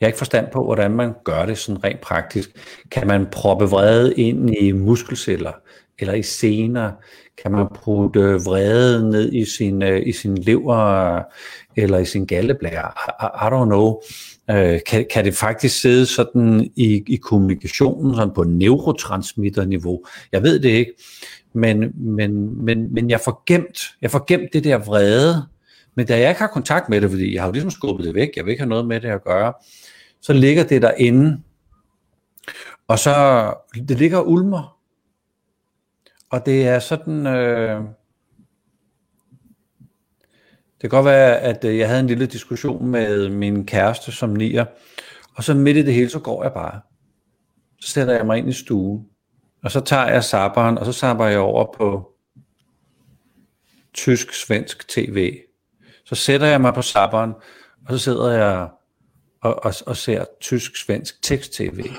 Jeg 0.00 0.06
har 0.06 0.08
ikke 0.08 0.18
forstand 0.18 0.46
på, 0.52 0.64
hvordan 0.64 0.90
man 0.90 1.14
gør 1.24 1.46
det 1.46 1.58
sådan 1.58 1.84
rent 1.84 2.00
praktisk. 2.00 2.50
Kan 2.90 3.06
man 3.06 3.26
proppe 3.32 3.64
vrede 3.64 4.14
ind 4.14 4.54
i 4.54 4.72
muskelceller 4.72 5.52
eller 5.98 6.14
i 6.14 6.22
sener? 6.22 6.92
Kan 7.42 7.52
man 7.52 7.66
putte 7.84 8.20
vrede 8.20 9.10
ned 9.10 9.32
i 9.32 9.44
sin, 9.44 9.82
øh, 9.82 10.02
i 10.06 10.12
sin 10.12 10.38
lever 10.38 11.22
eller 11.76 11.98
i 11.98 12.04
sin 12.04 12.26
galleblære? 12.26 12.92
I, 13.08 13.46
I 13.46 13.48
don't 13.48 13.64
know. 13.64 14.00
Øh, 14.50 14.80
kan, 14.86 15.06
kan 15.10 15.24
det 15.24 15.34
faktisk 15.34 15.80
sidde 15.80 16.06
sådan 16.06 16.70
i, 16.76 17.04
i 17.06 17.16
kommunikationen 17.16 18.14
sådan 18.14 18.34
på 18.34 18.44
neurotransmitterniveau? 18.44 20.04
Jeg 20.32 20.42
ved 20.42 20.60
det 20.60 20.68
ikke, 20.68 20.92
men, 21.52 21.92
men, 21.94 22.64
men, 22.64 22.94
men 22.94 23.10
jeg 23.10 23.20
får 23.20 23.42
gemt, 23.46 23.94
jeg 24.02 24.10
får 24.10 24.24
gemt 24.26 24.52
det 24.52 24.64
der 24.64 24.78
vrede, 24.78 25.46
men 25.94 26.06
da 26.06 26.18
jeg 26.18 26.28
ikke 26.28 26.40
har 26.40 26.48
kontakt 26.48 26.88
med 26.88 27.00
det, 27.00 27.10
fordi 27.10 27.34
jeg 27.34 27.42
har 27.42 27.48
jo 27.48 27.52
ligesom 27.52 27.70
skubbet 27.70 28.06
det 28.06 28.14
væk, 28.14 28.28
jeg 28.36 28.44
vil 28.44 28.50
ikke 28.50 28.62
have 28.62 28.68
noget 28.68 28.86
med 28.86 29.00
det 29.00 29.08
at 29.08 29.24
gøre, 29.24 29.52
så 30.20 30.32
ligger 30.32 30.64
det 30.64 30.82
derinde, 30.82 31.40
Og 32.88 32.98
så, 32.98 33.54
det 33.88 33.98
ligger 33.98 34.20
ulmer. 34.20 34.76
Og 36.30 36.46
det 36.46 36.68
er 36.68 36.78
sådan, 36.78 37.26
øh, 37.26 37.80
det 40.80 40.90
kan 40.90 40.96
godt 40.96 41.04
være, 41.04 41.38
at 41.38 41.64
øh, 41.64 41.78
jeg 41.78 41.88
havde 41.88 42.00
en 42.00 42.06
lille 42.06 42.26
diskussion 42.26 42.86
med 42.86 43.28
min 43.28 43.66
kæreste 43.66 44.12
som 44.12 44.30
nier, 44.30 44.64
og 45.36 45.44
så 45.44 45.54
midt 45.54 45.76
i 45.76 45.82
det 45.82 45.94
hele, 45.94 46.10
så 46.10 46.18
går 46.18 46.42
jeg 46.42 46.52
bare. 46.52 46.80
Så 47.80 47.90
sætter 47.90 48.14
jeg 48.14 48.26
mig 48.26 48.38
ind 48.38 48.48
i 48.48 48.52
stuen, 48.52 49.06
og 49.62 49.70
så 49.70 49.80
tager 49.80 50.08
jeg 50.08 50.24
sabberen, 50.24 50.78
og 50.78 50.86
så 50.86 50.92
sabber 50.92 51.26
jeg 51.26 51.38
over 51.38 51.72
på 51.72 52.12
tysk-svensk 53.94 54.88
tv. 54.88 55.38
Så 56.04 56.14
sætter 56.14 56.46
jeg 56.46 56.60
mig 56.60 56.74
på 56.74 56.82
sabberen, 56.82 57.32
og 57.86 57.92
så 57.92 57.98
sidder 57.98 58.30
jeg 58.30 58.68
og, 59.40 59.64
og, 59.64 59.74
og 59.86 59.96
ser 59.96 60.24
tysk-svensk 60.40 61.22
tekst-tv. 61.22 61.90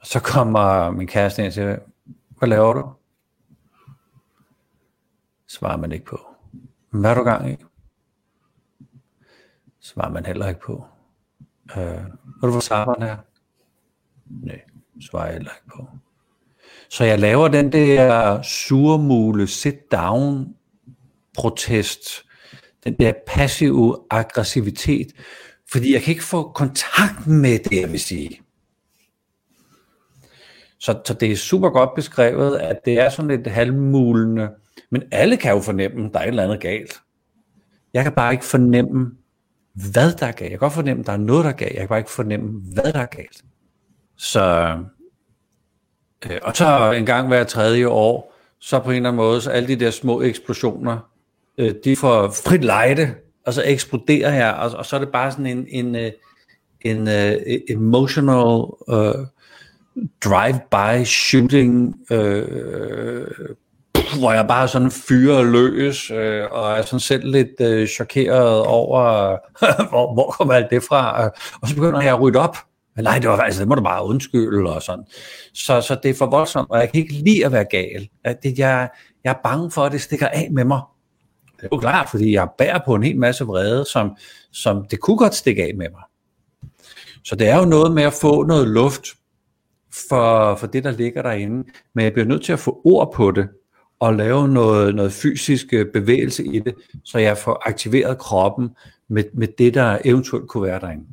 Og 0.00 0.06
så 0.06 0.20
kommer 0.20 0.90
min 0.90 1.06
kæreste 1.06 1.42
ind 1.42 1.46
og 1.46 1.52
siger, 1.52 1.76
hvad 2.38 2.48
laver 2.48 2.72
du? 2.72 2.92
Svarer 5.48 5.76
man 5.76 5.92
ikke 5.92 6.04
på. 6.04 6.30
Hvad 6.90 7.10
er 7.10 7.14
du 7.14 7.22
gang 7.22 7.52
i? 7.52 7.56
Svarer 9.80 10.10
man 10.10 10.26
heller 10.26 10.48
ikke 10.48 10.60
på. 10.60 10.84
Øh, 11.76 11.82
ved 11.82 12.42
du, 12.42 12.50
hvor 12.50 12.60
sabberen 12.60 13.02
er? 13.02 13.16
Nej, 14.26 14.60
svarer 15.10 15.24
jeg 15.24 15.32
heller 15.34 15.50
ikke 15.50 15.76
på. 15.76 15.88
Så 16.88 17.04
jeg 17.04 17.18
laver 17.18 17.48
den 17.48 17.72
der 17.72 18.42
surmule 18.42 19.46
sit-down 19.46 20.54
protest, 21.34 22.24
den 22.84 22.94
der 22.98 23.12
passive 23.26 23.98
aggressivitet, 24.10 25.06
fordi 25.72 25.92
jeg 25.92 26.02
kan 26.02 26.12
ikke 26.12 26.24
få 26.24 26.52
kontakt 26.52 27.26
med 27.26 27.58
det, 27.58 27.80
jeg 27.80 27.92
vil 27.92 28.00
sige. 28.00 28.40
Så, 30.78 31.00
så 31.06 31.14
det 31.14 31.32
er 31.32 31.36
super 31.36 31.70
godt 31.70 31.90
beskrevet, 31.94 32.58
at 32.58 32.80
det 32.84 33.00
er 33.00 33.10
sådan 33.10 33.28
lidt 33.28 33.46
halvmulende, 33.46 34.50
men 34.90 35.02
alle 35.12 35.36
kan 35.36 35.54
jo 35.54 35.60
fornemme, 35.60 36.06
at 36.06 36.12
der 36.12 36.18
er 36.18 36.22
et 36.22 36.28
eller 36.28 36.44
andet 36.44 36.60
galt. 36.60 37.00
Jeg 37.94 38.02
kan 38.02 38.12
bare 38.12 38.32
ikke 38.32 38.44
fornemme, 38.44 39.12
hvad 39.92 40.12
der 40.12 40.26
er 40.26 40.32
galt. 40.32 40.40
Jeg 40.40 40.50
kan 40.50 40.58
godt 40.58 40.72
fornemme, 40.72 41.00
at 41.00 41.06
der 41.06 41.12
er 41.12 41.16
noget, 41.16 41.44
der 41.44 41.50
er 41.50 41.54
galt. 41.54 41.72
Jeg 41.72 41.80
kan 41.80 41.88
bare 41.88 41.98
ikke 41.98 42.10
fornemme, 42.10 42.60
hvad 42.72 42.92
der 42.92 43.00
er 43.00 43.06
galt. 43.06 43.44
Så, 44.16 44.76
øh, 46.30 46.38
og 46.42 46.56
så 46.56 46.92
en 46.92 47.06
gang 47.06 47.28
hver 47.28 47.44
tredje 47.44 47.88
år, 47.88 48.34
så 48.58 48.78
på 48.78 48.90
en 48.90 48.96
eller 48.96 49.08
anden 49.08 49.16
måde, 49.16 49.40
så 49.40 49.50
alle 49.50 49.68
de 49.68 49.76
der 49.76 49.90
små 49.90 50.22
eksplosioner, 50.22 51.10
øh, 51.58 51.74
de 51.84 51.96
får 51.96 52.28
frit 52.28 52.64
lejde, 52.64 53.14
og 53.46 53.54
så 53.54 53.62
eksploderer 53.66 54.34
jeg, 54.34 54.54
og, 54.54 54.70
og 54.70 54.86
så 54.86 54.96
er 54.96 55.00
det 55.00 55.08
bare 55.12 55.30
sådan 55.30 55.46
en, 55.46 55.66
en, 55.68 55.96
øh, 55.96 56.12
en, 56.80 57.08
en 57.08 57.08
uh, 57.08 57.60
emotional 57.68 58.64
uh, 58.88 59.26
drive-by 60.24 61.04
shooting, 61.04 61.96
uh, 62.10 63.26
hvor 64.18 64.32
jeg 64.32 64.46
bare 64.48 64.68
sådan 64.68 64.90
fyrer 64.90 65.42
løs, 65.42 66.10
øh, 66.10 66.44
og 66.50 66.72
er 66.72 66.82
sådan 66.82 67.00
selv 67.00 67.30
lidt 67.30 67.60
øh, 67.60 67.88
chokeret 67.88 68.62
over, 68.62 69.36
hvor, 69.90 70.14
hvor 70.14 70.30
kommer 70.30 70.54
alt 70.54 70.70
det 70.70 70.82
fra, 70.82 71.30
og 71.62 71.68
så 71.68 71.74
begynder 71.74 72.00
jeg 72.00 72.14
at 72.14 72.20
rydde 72.20 72.38
op. 72.38 72.56
Men 72.96 73.04
nej, 73.04 73.18
det 73.18 73.30
var 73.30 73.36
altså, 73.36 73.60
det 73.60 73.68
må 73.68 73.74
du 73.74 73.82
bare 73.82 74.04
undskylde 74.04 74.74
og 74.74 74.82
sådan. 74.82 75.04
Så, 75.54 75.80
så 75.80 75.98
det 76.02 76.10
er 76.10 76.14
for 76.14 76.26
voldsomt, 76.26 76.70
og 76.70 76.78
jeg 76.78 76.90
kan 76.92 77.00
ikke 77.00 77.14
lide 77.14 77.46
at 77.46 77.52
være 77.52 77.64
gal. 77.64 78.08
At 78.24 78.42
det, 78.42 78.58
jeg, 78.58 78.88
jeg 79.24 79.30
er 79.30 79.48
bange 79.48 79.70
for, 79.70 79.84
at 79.84 79.92
det 79.92 80.00
stikker 80.00 80.28
af 80.28 80.48
med 80.50 80.64
mig. 80.64 80.80
Det 81.56 81.64
er 81.64 81.68
jo 81.72 81.78
klart, 81.78 82.08
fordi 82.10 82.32
jeg 82.32 82.48
bærer 82.58 82.78
på 82.86 82.94
en 82.94 83.02
hel 83.02 83.18
masse 83.18 83.44
vrede, 83.44 83.84
som, 83.92 84.16
som 84.52 84.86
det 84.90 85.00
kunne 85.00 85.16
godt 85.16 85.34
stikke 85.34 85.62
af 85.62 85.74
med 85.76 85.86
mig. 85.90 86.02
Så 87.24 87.36
det 87.36 87.48
er 87.48 87.58
jo 87.58 87.64
noget 87.64 87.92
med 87.92 88.02
at 88.02 88.12
få 88.12 88.42
noget 88.42 88.68
luft 88.68 89.06
for, 90.08 90.54
for 90.54 90.66
det, 90.66 90.84
der 90.84 90.90
ligger 90.90 91.22
derinde. 91.22 91.64
Men 91.94 92.04
jeg 92.04 92.12
bliver 92.12 92.26
nødt 92.26 92.44
til 92.44 92.52
at 92.52 92.58
få 92.58 92.80
ord 92.84 93.12
på 93.14 93.30
det, 93.30 93.48
og 94.00 94.14
lave 94.14 94.48
noget, 94.48 94.94
noget 94.94 95.12
fysisk 95.12 95.66
øh, 95.72 95.92
bevægelse 95.92 96.44
i 96.44 96.58
det, 96.58 96.74
så 97.04 97.18
jeg 97.18 97.38
får 97.38 97.62
aktiveret 97.68 98.18
kroppen 98.18 98.70
med, 99.08 99.24
med 99.34 99.48
det, 99.58 99.74
der 99.74 99.98
eventuelt 100.04 100.48
kunne 100.48 100.62
være 100.62 100.80
derinde. 100.80 101.04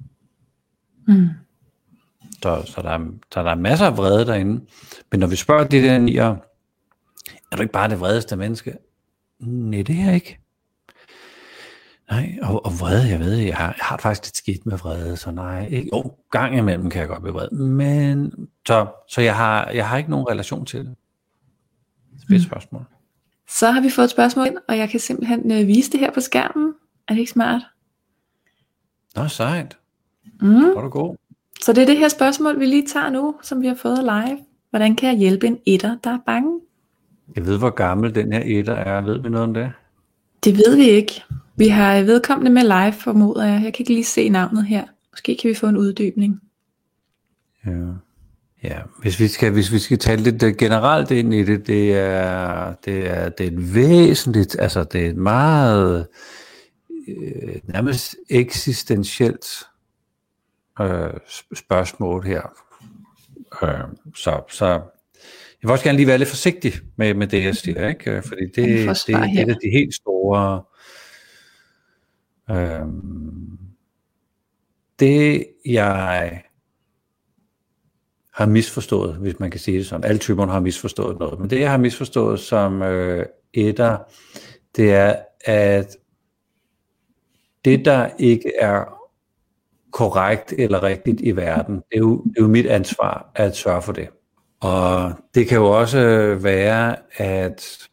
Mm. 1.08 1.28
Så, 2.44 2.64
så, 2.66 2.82
der 2.82 2.90
er, 2.90 3.00
så 3.34 3.44
der 3.44 3.52
er 3.52 3.56
masser 3.56 3.86
af 3.86 3.98
vrede 3.98 4.26
derinde. 4.26 4.66
Men 5.12 5.20
når 5.20 5.28
vi 5.28 5.36
spørger 5.36 5.68
det 5.68 5.84
der 5.84 5.98
nier, 5.98 6.36
er 7.52 7.56
du 7.56 7.62
ikke 7.62 7.74
bare 7.74 7.90
det 7.90 8.00
vredeste 8.00 8.36
menneske? 8.36 8.74
Nej, 9.40 9.82
det 9.82 10.00
er 10.00 10.06
jeg 10.06 10.16
ikke. 10.16 10.40
Nej, 12.12 12.38
og, 12.42 12.66
og 12.66 12.72
vrede, 12.80 13.10
jeg 13.10 13.20
ved, 13.20 13.36
jeg 13.36 13.56
har, 13.56 13.66
jeg 13.66 13.86
har 13.86 13.98
faktisk 13.98 14.26
lidt 14.26 14.38
skidt 14.38 14.66
med 14.66 14.78
vrede, 14.78 15.18
så 15.18 15.32
nej, 15.32 15.68
ikke. 15.68 15.90
Jo, 15.94 16.12
gang 16.32 16.58
imellem 16.58 16.90
kan 16.90 17.00
jeg 17.00 17.08
godt 17.08 17.22
blive 17.22 17.34
vred, 17.34 17.50
men 17.52 18.34
så, 18.68 18.88
så 19.10 19.22
jeg, 19.22 19.36
har, 19.36 19.70
jeg 19.70 19.90
har 19.90 19.98
ikke 19.98 20.10
nogen 20.10 20.28
relation 20.30 20.66
til 20.66 20.80
det. 20.80 20.96
Spids 22.22 22.44
mm. 22.44 22.50
spørgsmål. 22.50 22.86
Så 23.50 23.72
har 23.72 23.82
vi 23.82 23.90
fået 23.90 24.06
et 24.06 24.12
spørgsmål 24.12 24.48
ind, 24.48 24.58
og 24.68 24.78
jeg 24.78 24.90
kan 24.90 25.00
simpelthen 25.00 25.52
øh, 25.52 25.68
vise 25.68 25.92
det 25.92 26.00
her 26.00 26.12
på 26.12 26.20
skærmen. 26.20 26.74
Er 27.08 27.14
det 27.14 27.20
ikke 27.20 27.32
smart? 27.32 27.62
Nå, 29.16 29.28
sejt. 29.28 29.78
Mm. 30.42 30.48
Hvor 30.50 30.78
er 30.78 30.82
du 30.82 30.90
god. 30.90 31.16
Så 31.62 31.74
det 31.74 31.82
er 31.82 31.86
det 31.86 31.98
her 31.98 32.08
spørgsmål, 32.08 32.60
vi 32.60 32.66
lige 32.66 32.88
tager 32.88 33.10
nu, 33.10 33.36
som 33.42 33.62
vi 33.62 33.68
har 33.68 33.76
fået 33.76 34.00
live. 34.04 34.40
Hvordan 34.70 34.96
kan 34.96 35.10
jeg 35.10 35.18
hjælpe 35.18 35.48
en 35.48 35.60
etter, 35.66 35.98
der 36.04 36.10
er 36.10 36.20
bange? 36.26 36.60
Jeg 37.36 37.46
ved, 37.46 37.58
hvor 37.58 37.70
gammel 37.70 38.16
den 38.16 38.34
her 38.34 38.42
etter 38.46 38.74
er. 38.74 39.02
Ved 39.02 39.20
vi 39.22 39.30
noget 39.30 39.48
om 39.48 39.54
det? 39.54 39.72
Det 40.44 40.58
ved 40.58 40.76
vi 40.76 40.90
ikke. 40.90 41.24
Vi 41.56 41.68
har 41.68 42.02
vedkommende 42.02 42.52
med 42.52 42.64
live, 42.64 42.94
formoder 42.94 43.46
jeg. 43.46 43.64
Jeg 43.64 43.74
kan 43.74 43.80
ikke 43.84 43.94
lige 43.94 44.04
se 44.04 44.30
navnet 44.30 44.66
her. 44.66 44.86
Måske 45.12 45.38
kan 45.42 45.50
vi 45.50 45.56
få 45.56 45.68
en 45.68 45.78
uddybning. 45.78 46.42
Ja. 47.66 47.72
Ja, 48.64 48.80
hvis 49.00 49.20
vi 49.20 49.28
skal, 49.28 49.52
hvis 49.52 49.72
vi 49.72 49.80
skal 49.80 49.98
tale 49.98 50.24
lidt 50.24 50.44
øh, 50.44 50.56
generelt 50.56 51.12
ind 51.12 51.34
i 51.34 51.44
det, 51.44 51.68
det 51.68 51.94
er, 51.94 52.74
det 52.86 53.10
er, 53.10 53.30
det 53.30 53.48
er 53.48 53.52
et 53.52 53.76
væsentligt, 53.76 54.56
altså 54.60 54.84
det 54.84 55.06
er 55.06 55.10
et 55.10 55.18
meget 55.18 56.08
øh, 57.08 57.56
nærmest 57.64 58.16
eksistentielt 58.30 59.48
øh, 60.82 61.10
spørgsmål 61.56 62.26
her. 62.26 62.42
Øh, 63.64 63.96
så, 64.16 64.42
så 64.50 64.66
jeg 64.66 64.82
vil 65.62 65.72
også 65.72 65.84
gerne 65.84 65.98
lige 65.98 66.08
være 66.08 66.18
lidt 66.18 66.30
forsigtig 66.30 66.74
med, 66.96 67.14
med 67.14 67.28
det, 67.28 67.44
jeg 67.44 67.56
siger, 67.56 67.88
ikke? 67.88 68.12
Øh, 68.12 68.24
fordi 68.24 68.46
det, 68.46 68.56
det, 68.56 69.04
det 69.08 69.16
er 69.16 69.44
et 69.44 69.50
af 69.50 69.56
de 69.64 69.70
helt 69.72 69.96
store... 69.96 70.62
Øh, 72.50 72.88
det 75.00 75.46
jeg 75.66 76.44
har 78.38 78.46
misforstået, 78.46 79.16
hvis 79.16 79.40
man 79.40 79.52
kan 79.52 79.60
sige 79.60 79.78
det 79.78 79.88
sådan. 79.88 80.04
Alle 80.04 80.20
typerne 80.20 80.52
har 80.52 80.60
misforstået 80.60 81.20
noget. 81.20 81.40
Men 81.40 81.50
det, 81.50 81.60
jeg 81.60 81.72
har 81.72 81.78
misforstået 81.78 82.40
som 82.40 82.82
øh, 82.82 83.26
etter, 83.54 83.98
det 84.76 84.94
er, 84.94 85.16
at 85.46 85.98
det, 87.66 87.86
der 87.86 88.10
ikke 88.20 88.52
er 88.60 88.84
korrekt 89.92 90.54
eller 90.58 90.84
rigtigt 90.84 91.22
i 91.22 91.32
verden, 91.32 91.76
det 91.76 91.84
er 91.94 92.00
jo, 92.00 92.24
det 92.24 92.38
er 92.38 92.42
jo 92.42 92.48
mit 92.48 92.66
ansvar 92.66 93.32
at 93.36 93.56
sørge 93.56 93.82
for 93.82 93.94
det. 93.94 94.08
Og 94.60 95.14
det 95.36 95.48
kan 95.48 95.58
jo 95.58 95.66
også 95.66 96.00
være, 96.42 96.96
at 97.18 97.88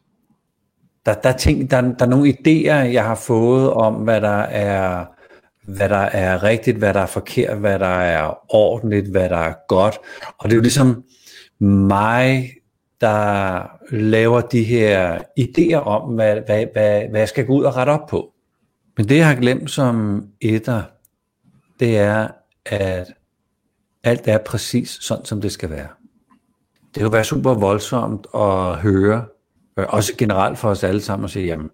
der, 1.06 1.14
der, 1.14 1.28
er 1.28 1.36
ting, 1.36 1.70
der, 1.70 1.80
der 1.80 2.04
er 2.04 2.10
nogle 2.10 2.28
idéer, 2.28 2.92
jeg 2.92 3.04
har 3.04 3.14
fået 3.14 3.70
om, 3.70 3.94
hvad 3.94 4.20
der 4.20 4.38
er 4.38 5.06
hvad 5.66 5.88
der 5.88 5.96
er 5.96 6.42
rigtigt, 6.42 6.76
hvad 6.76 6.94
der 6.94 7.00
er 7.00 7.06
forkert, 7.06 7.58
hvad 7.58 7.78
der 7.78 7.86
er 7.86 8.54
ordentligt, 8.54 9.10
hvad 9.10 9.28
der 9.28 9.36
er 9.36 9.54
godt. 9.68 9.98
Og 10.38 10.44
det 10.44 10.52
er 10.52 10.56
jo 10.56 10.62
ligesom 10.62 11.04
mig, 11.60 12.50
der 13.00 13.62
laver 13.90 14.40
de 14.40 14.64
her 14.64 15.18
idéer 15.40 15.76
om, 15.76 16.14
hvad, 16.14 16.40
hvad, 16.46 16.66
hvad, 16.72 17.08
hvad 17.08 17.20
jeg 17.20 17.28
skal 17.28 17.46
gå 17.46 17.52
ud 17.52 17.64
og 17.64 17.76
rette 17.76 17.90
op 17.90 18.06
på. 18.08 18.32
Men 18.96 19.08
det, 19.08 19.16
jeg 19.16 19.26
har 19.26 19.34
glemt 19.34 19.70
som 19.70 20.26
etter, 20.40 20.82
det 21.80 21.98
er, 21.98 22.28
at 22.66 23.12
alt 24.04 24.28
er 24.28 24.38
præcis 24.38 24.98
sådan, 25.00 25.24
som 25.24 25.40
det 25.40 25.52
skal 25.52 25.70
være. 25.70 25.88
Det 26.72 26.94
kan 26.94 27.02
jo 27.02 27.08
være 27.08 27.24
super 27.24 27.54
voldsomt 27.54 28.26
at 28.34 28.76
høre, 28.76 29.24
øh, 29.78 29.86
også 29.88 30.12
generelt 30.18 30.58
for 30.58 30.70
os 30.70 30.84
alle 30.84 31.00
sammen, 31.00 31.24
at 31.24 31.30
sige, 31.30 31.46
jamen, 31.46 31.70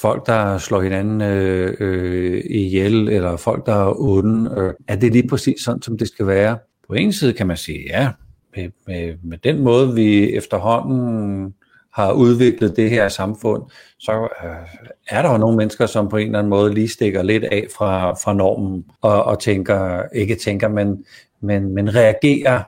folk, 0.00 0.26
der 0.26 0.58
slår 0.58 0.82
hinanden 0.82 1.20
øh, 1.20 1.76
øh, 1.80 2.42
ihjel, 2.50 3.08
eller 3.08 3.36
folk, 3.36 3.66
der 3.66 3.74
er 3.74 4.00
onde, 4.00 4.54
øh, 4.56 4.72
er 4.88 4.96
det 4.96 5.12
lige 5.12 5.28
præcis 5.28 5.60
sådan, 5.64 5.82
som 5.82 5.98
det 5.98 6.08
skal 6.08 6.26
være? 6.26 6.58
På 6.88 6.94
en 6.94 7.12
side 7.12 7.32
kan 7.32 7.46
man 7.46 7.56
sige, 7.56 7.84
ja, 7.86 8.10
med, 8.56 8.70
med, 8.86 9.14
med 9.22 9.38
den 9.38 9.60
måde, 9.62 9.94
vi 9.94 10.32
efterhånden 10.32 11.54
har 11.92 12.12
udviklet 12.12 12.76
det 12.76 12.90
her 12.90 13.08
samfund, 13.08 13.62
så 13.98 14.12
øh, 14.44 14.68
er 15.08 15.22
der 15.22 15.32
jo 15.32 15.38
nogle 15.38 15.56
mennesker, 15.56 15.86
som 15.86 16.08
på 16.08 16.16
en 16.16 16.26
eller 16.26 16.38
anden 16.38 16.50
måde 16.50 16.74
lige 16.74 16.88
stikker 16.88 17.22
lidt 17.22 17.44
af 17.44 17.66
fra, 17.76 18.12
fra 18.12 18.32
normen, 18.32 18.84
og, 19.00 19.24
og 19.24 19.38
tænker, 19.38 20.02
ikke 20.14 20.34
tænker, 20.34 20.68
men, 20.68 21.04
men, 21.40 21.74
men 21.74 21.94
reagerer 21.94 22.62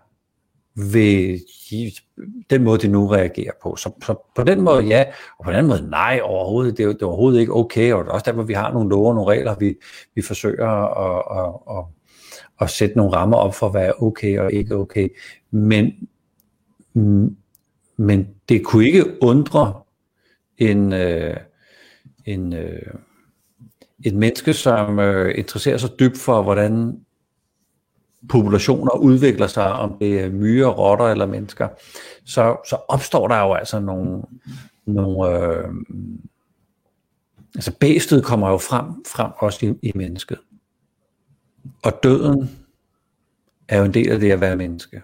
ved 0.76 1.38
den 2.50 2.64
måde, 2.64 2.78
de 2.78 2.88
nu 2.88 3.06
reagerer 3.06 3.52
på. 3.62 3.76
Så, 3.76 3.90
så 4.06 4.14
på 4.34 4.44
den 4.44 4.60
måde 4.60 4.84
ja, 4.84 5.04
og 5.38 5.44
på 5.44 5.50
den 5.50 5.58
anden 5.58 5.70
måde 5.70 5.90
nej 5.90 6.20
overhovedet. 6.22 6.76
Det 6.76 6.84
er, 6.84 6.88
det 6.88 7.02
er 7.02 7.06
overhovedet 7.06 7.40
ikke 7.40 7.54
okay, 7.54 7.92
og 7.92 8.04
det 8.04 8.10
er 8.10 8.14
også 8.14 8.30
derfor, 8.30 8.42
vi 8.42 8.52
har 8.52 8.72
nogle 8.72 8.90
love 8.90 9.08
og 9.08 9.14
nogle 9.14 9.32
regler, 9.32 9.54
vi, 9.54 9.74
vi 10.14 10.22
forsøger 10.22 10.68
at, 10.68 11.22
at, 11.38 11.76
at, 11.78 11.84
at 12.60 12.70
sætte 12.70 12.96
nogle 12.96 13.16
rammer 13.16 13.36
op 13.36 13.54
for, 13.54 13.68
hvad 13.68 13.86
er 13.86 14.02
okay 14.02 14.38
og 14.38 14.52
ikke 14.52 14.76
okay. 14.76 15.08
Men, 15.50 15.92
men 17.96 18.28
det 18.48 18.64
kunne 18.64 18.86
ikke 18.86 19.22
undre 19.22 19.80
en, 20.58 20.92
øh, 20.92 21.36
en, 22.24 22.52
øh, 22.52 22.94
et 24.04 24.14
menneske, 24.14 24.52
som 24.52 24.98
øh, 24.98 25.38
interesserer 25.38 25.76
sig 25.76 25.90
dybt 25.98 26.18
for, 26.18 26.42
hvordan 26.42 27.00
populationer 28.28 28.96
udvikler 28.96 29.46
sig, 29.46 29.72
om 29.72 29.96
det 29.98 30.20
er 30.20 30.30
myrer, 30.30 30.68
rotter 30.70 31.04
eller 31.04 31.26
mennesker, 31.26 31.68
så, 32.24 32.56
så 32.68 32.76
opstår 32.88 33.28
der 33.28 33.38
jo 33.40 33.54
altså 33.54 33.80
nogle, 33.80 34.22
nogle 34.86 35.38
øh, 35.38 35.68
altså 37.54 37.72
bæstet 37.80 38.24
kommer 38.24 38.50
jo 38.50 38.58
frem, 38.58 39.04
frem 39.06 39.30
også 39.36 39.66
i, 39.66 39.88
i 39.88 39.92
mennesket. 39.94 40.38
Og 41.84 42.02
døden 42.02 42.50
er 43.68 43.78
jo 43.78 43.84
en 43.84 43.94
del 43.94 44.10
af 44.10 44.20
det 44.20 44.32
at 44.32 44.40
være 44.40 44.56
menneske. 44.56 45.02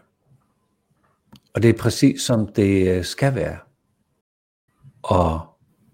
Og 1.55 1.63
det 1.63 1.69
er 1.69 1.79
præcis 1.79 2.23
som 2.23 2.53
det 2.53 2.97
øh, 2.97 3.05
skal 3.05 3.35
være. 3.35 3.59
Og 5.03 5.41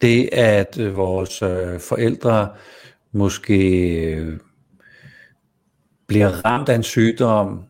det 0.02 0.28
at 0.32 0.78
øh, 0.78 0.96
vores 0.96 1.42
øh, 1.42 1.80
forældre 1.80 2.48
måske 3.12 4.38
bliver 6.08 6.44
ramt 6.44 6.68
af 6.68 6.74
en 6.74 6.82
sygdom, 6.82 7.64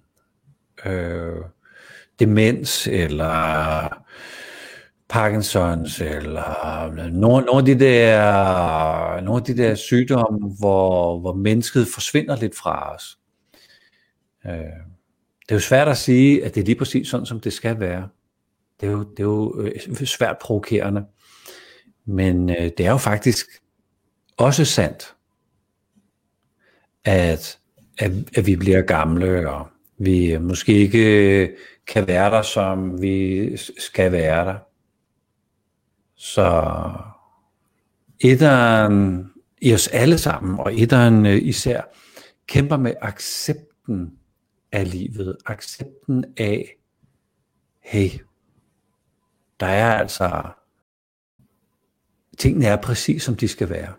øh, 0.86 1.36
demens 2.18 2.86
eller 2.86 4.02
Parkinsons 5.08 6.00
eller 6.00 6.84
øh, 6.84 6.96
nogle, 6.96 7.46
nogle 7.46 7.58
af 7.58 7.64
de 7.64 7.78
der 7.78 9.20
nogle 9.20 9.40
af 9.40 9.44
de 9.44 9.56
der 9.56 9.74
sygdomme, 9.74 10.50
hvor, 10.58 11.18
hvor 11.18 11.34
mennesket 11.34 11.86
forsvinder 11.94 12.36
lidt 12.36 12.56
fra 12.56 12.94
os. 12.94 13.18
Øh, 14.46 14.52
det 14.52 15.54
er 15.54 15.54
jo 15.54 15.60
svært 15.60 15.88
at 15.88 15.96
sige, 15.96 16.44
at 16.44 16.54
det 16.54 16.60
er 16.60 16.64
lige 16.64 16.78
præcis 16.78 17.08
sådan, 17.08 17.26
som 17.26 17.40
det 17.40 17.52
skal 17.52 17.80
være. 17.80 18.08
Det 18.80 18.86
er 18.86 18.90
jo, 18.90 18.98
det 18.98 19.20
er 19.20 19.24
jo 19.24 19.60
øh, 19.60 20.06
svært 20.06 20.36
provokerende. 20.40 21.04
Men 22.04 22.50
øh, 22.50 22.70
det 22.78 22.80
er 22.80 22.90
jo 22.90 22.96
faktisk 22.96 23.46
også 24.36 24.64
sandt, 24.64 25.14
at, 27.04 27.58
at, 27.98 28.12
at 28.36 28.46
vi 28.46 28.56
bliver 28.56 28.82
gamle, 28.82 29.50
og 29.50 29.68
vi 29.98 30.38
måske 30.38 30.72
ikke 30.72 31.56
kan 31.86 32.06
være 32.06 32.30
der, 32.30 32.42
som 32.42 33.02
vi 33.02 33.56
skal 33.56 34.12
være 34.12 34.44
der. 34.44 34.58
Så 36.16 36.72
etteren 38.20 39.30
i 39.62 39.74
os 39.74 39.88
alle 39.88 40.18
sammen, 40.18 40.58
og 40.60 40.74
etteren 40.74 41.26
øh, 41.26 41.42
især, 41.42 41.82
kæmper 42.46 42.76
med 42.76 42.94
accepten 43.00 44.12
af 44.72 44.90
livet. 44.92 45.36
Accepten 45.46 46.24
af, 46.36 46.76
hey, 47.82 48.08
der 49.60 49.66
er 49.66 49.92
altså, 49.92 50.42
tingene 52.38 52.66
er 52.66 52.76
præcis 52.76 53.22
som 53.22 53.36
de 53.36 53.48
skal 53.48 53.68
være. 53.68 53.92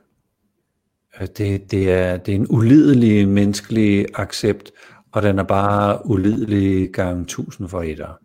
Øh, 1.21 1.27
det, 1.37 1.71
det, 1.71 1.91
er, 1.91 2.17
det 2.17 2.31
er 2.31 2.35
en 2.35 2.47
ulidelig 2.49 3.27
menneskelig 3.27 4.05
accept, 4.15 4.71
og 5.11 5.21
den 5.21 5.39
er 5.39 5.43
bare 5.43 6.05
ulidelig 6.05 6.89
gang 6.89 7.27
tusind 7.27 7.69
for 7.69 7.81
etter. 7.81 8.19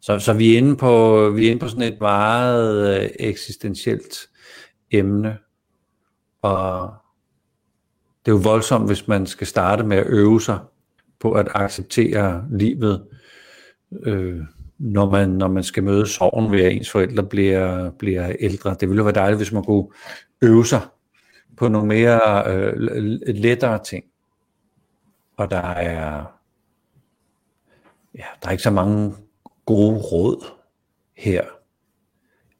Så, 0.00 0.18
så 0.18 0.32
vi, 0.32 0.54
er 0.54 0.58
inde 0.58 0.76
på, 0.76 1.30
vi 1.30 1.46
er 1.46 1.50
inde 1.50 1.60
på 1.60 1.68
sådan 1.68 1.92
et 1.92 2.00
meget 2.00 3.02
øh, 3.02 3.10
eksistentielt 3.20 4.28
emne, 4.90 5.38
og 6.42 6.94
det 8.24 8.32
er 8.32 8.36
jo 8.36 8.42
voldsomt, 8.42 8.86
hvis 8.86 9.08
man 9.08 9.26
skal 9.26 9.46
starte 9.46 9.84
med 9.84 9.96
at 9.96 10.06
øve 10.06 10.40
sig 10.40 10.58
på 11.20 11.32
at 11.32 11.48
acceptere 11.54 12.44
livet, 12.50 13.04
øh, 14.02 14.40
når, 14.78 15.10
man, 15.10 15.28
når 15.28 15.48
man 15.48 15.62
skal 15.62 15.84
møde 15.84 16.06
sorgen 16.06 16.52
ved, 16.52 16.60
at 16.60 16.72
ens 16.72 16.90
forældre 16.90 17.22
bliver, 17.22 17.90
bliver 17.90 18.32
ældre. 18.40 18.76
Det 18.80 18.88
ville 18.88 18.98
jo 18.98 19.04
være 19.04 19.14
dejligt, 19.14 19.38
hvis 19.38 19.52
man 19.52 19.64
kunne 19.64 19.86
øve 20.42 20.66
sig 20.66 20.80
på 21.56 21.68
nogle 21.68 21.88
mere 21.88 22.44
øh, 22.46 22.76
lettere 23.26 23.84
ting. 23.84 24.04
Og 25.36 25.50
der 25.50 25.60
er, 25.70 26.24
ja, 28.14 28.24
der 28.42 28.48
er 28.48 28.50
ikke 28.50 28.62
så 28.62 28.70
mange 28.70 29.14
gode 29.66 29.98
råd 29.98 30.44
her, 31.16 31.44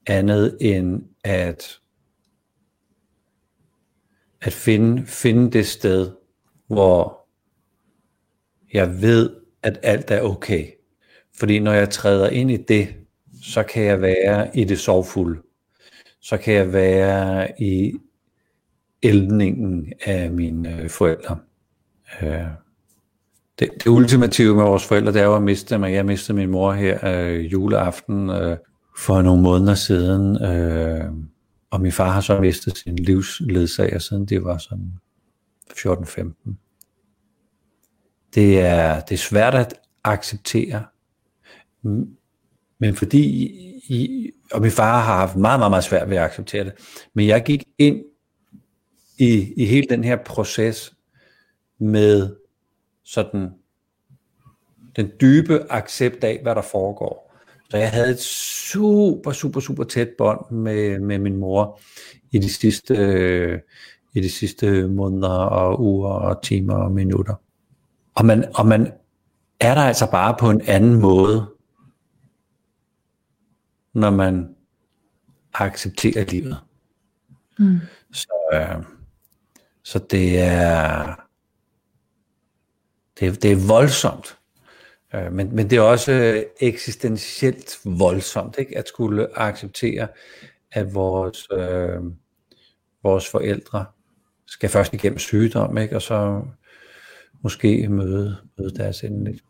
andet 0.06 0.58
end 0.60 1.04
at, 1.24 1.80
at 4.40 4.52
finde, 4.52 5.06
finde 5.06 5.50
det 5.50 5.66
sted, 5.66 6.12
hvor 6.66 7.26
jeg 8.72 9.02
ved, 9.02 9.36
at 9.62 9.78
alt 9.82 10.10
er 10.10 10.22
okay. 10.22 10.70
Fordi 11.38 11.58
når 11.58 11.72
jeg 11.72 11.90
træder 11.90 12.28
ind 12.28 12.50
i 12.50 12.56
det, 12.56 12.94
så 13.42 13.62
kan 13.62 13.84
jeg 13.84 14.02
være 14.02 14.56
i 14.56 14.64
det 14.64 14.78
sorgfulde. 14.78 15.42
Så 16.20 16.36
kan 16.36 16.54
jeg 16.54 16.72
være 16.72 17.60
i 17.62 17.92
ældningen 19.02 19.92
af 20.04 20.30
mine 20.30 20.82
øh, 20.82 20.90
forældre. 20.90 21.38
Øh, 22.22 22.46
det, 23.58 23.70
det 23.74 23.86
ultimative 23.86 24.56
med 24.56 24.64
vores 24.64 24.84
forældre, 24.84 25.12
det 25.12 25.20
er 25.20 25.24
jo 25.24 25.36
at 25.36 25.42
miste 25.42 25.74
dem. 25.74 25.84
Jeg 25.84 26.06
mistede 26.06 26.38
min 26.38 26.50
mor 26.50 26.72
her 26.72 27.06
øh, 27.06 27.52
juleaften 27.52 28.30
øh, 28.30 28.56
for 28.98 29.22
nogle 29.22 29.42
måneder 29.42 29.74
siden. 29.74 30.42
Øh, 30.42 31.04
og 31.70 31.80
min 31.80 31.92
far 31.92 32.10
har 32.10 32.20
så 32.20 32.40
mistet 32.40 32.78
sin 32.78 32.96
livsledsager, 32.96 33.98
siden 33.98 34.26
det 34.26 34.44
var 34.44 34.58
sådan 34.58 34.92
14-15. 35.70 36.54
Det 38.34 38.60
er, 38.60 39.00
det 39.00 39.14
er 39.14 39.18
svært 39.18 39.54
at 39.54 39.74
acceptere. 40.04 40.84
Men 42.78 42.94
fordi, 42.94 43.22
i, 43.88 44.30
og 44.52 44.60
min 44.62 44.70
far 44.70 45.00
har 45.00 45.16
haft 45.16 45.36
meget, 45.36 45.60
meget, 45.60 45.70
meget 45.70 45.84
svært 45.84 46.10
ved 46.10 46.16
at 46.16 46.22
acceptere 46.22 46.64
det. 46.64 46.72
Men 47.14 47.26
jeg 47.26 47.44
gik 47.44 47.64
ind 47.78 48.02
i, 49.18 49.52
i 49.56 49.66
hele 49.66 49.86
den 49.90 50.04
her 50.04 50.16
proces 50.16 50.94
med 51.78 52.36
sådan 53.04 53.50
den 54.96 55.10
dybe 55.20 55.72
accept 55.72 56.24
af, 56.24 56.38
hvad 56.42 56.54
der 56.54 56.62
foregår. 56.62 57.26
Så 57.70 57.76
jeg 57.76 57.90
havde 57.90 58.10
et 58.10 58.20
super, 58.20 59.32
super, 59.32 59.60
super 59.60 59.84
tæt 59.84 60.08
bånd 60.18 60.50
med, 60.50 60.98
med 60.98 61.18
min 61.18 61.36
mor 61.36 61.80
i 62.30 62.38
de 62.38 62.52
sidste, 62.52 62.96
øh, 62.96 63.60
i 64.14 64.20
de 64.20 64.30
sidste 64.30 64.88
måneder 64.88 65.28
og 65.28 65.80
uger 65.80 66.10
og 66.10 66.42
timer 66.42 66.74
og 66.74 66.92
minutter. 66.92 67.34
Og 68.14 68.26
man, 68.26 68.44
og 68.54 68.66
man 68.66 68.92
er 69.60 69.74
der 69.74 69.82
altså 69.82 70.10
bare 70.10 70.36
på 70.40 70.50
en 70.50 70.60
anden 70.60 71.00
måde, 71.00 71.46
når 73.92 74.10
man 74.10 74.54
accepterer 75.54 76.24
livet. 76.24 76.56
Mm. 77.58 77.78
Så, 78.12 78.32
øh, 78.52 78.95
så 79.86 79.98
det 79.98 80.38
er 80.38 81.14
det, 83.20 83.42
det 83.42 83.52
er 83.52 83.68
voldsomt. 83.68 84.38
Øh, 85.14 85.32
men, 85.32 85.56
men 85.56 85.70
det 85.70 85.78
er 85.78 85.82
også 85.82 86.44
eksistentielt 86.60 87.78
voldsomt, 87.84 88.58
ikke? 88.58 88.78
at 88.78 88.88
skulle 88.88 89.38
acceptere, 89.38 90.08
at 90.72 90.94
vores, 90.94 91.48
øh, 91.52 92.02
vores 93.02 93.30
forældre 93.30 93.84
skal 94.46 94.68
først 94.68 94.94
igennem 94.94 95.18
sygdom, 95.18 95.78
ikke? 95.78 95.96
og 95.96 96.02
så 96.02 96.42
måske 97.42 97.88
møde, 97.88 98.36
møde 98.58 98.74
deres 98.74 99.04
endeligt. 99.04 99.44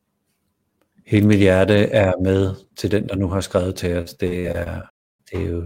Hele 1.06 1.26
mit 1.26 1.38
hjerte 1.38 1.74
er 1.74 2.12
med 2.22 2.54
til 2.76 2.90
den, 2.90 3.08
der 3.08 3.16
nu 3.16 3.28
har 3.28 3.40
skrevet 3.40 3.74
til 3.74 3.98
os. 3.98 4.14
Det 4.14 4.46
er, 4.46 4.82
det 5.30 5.42
er, 5.42 5.46
jo, 5.46 5.60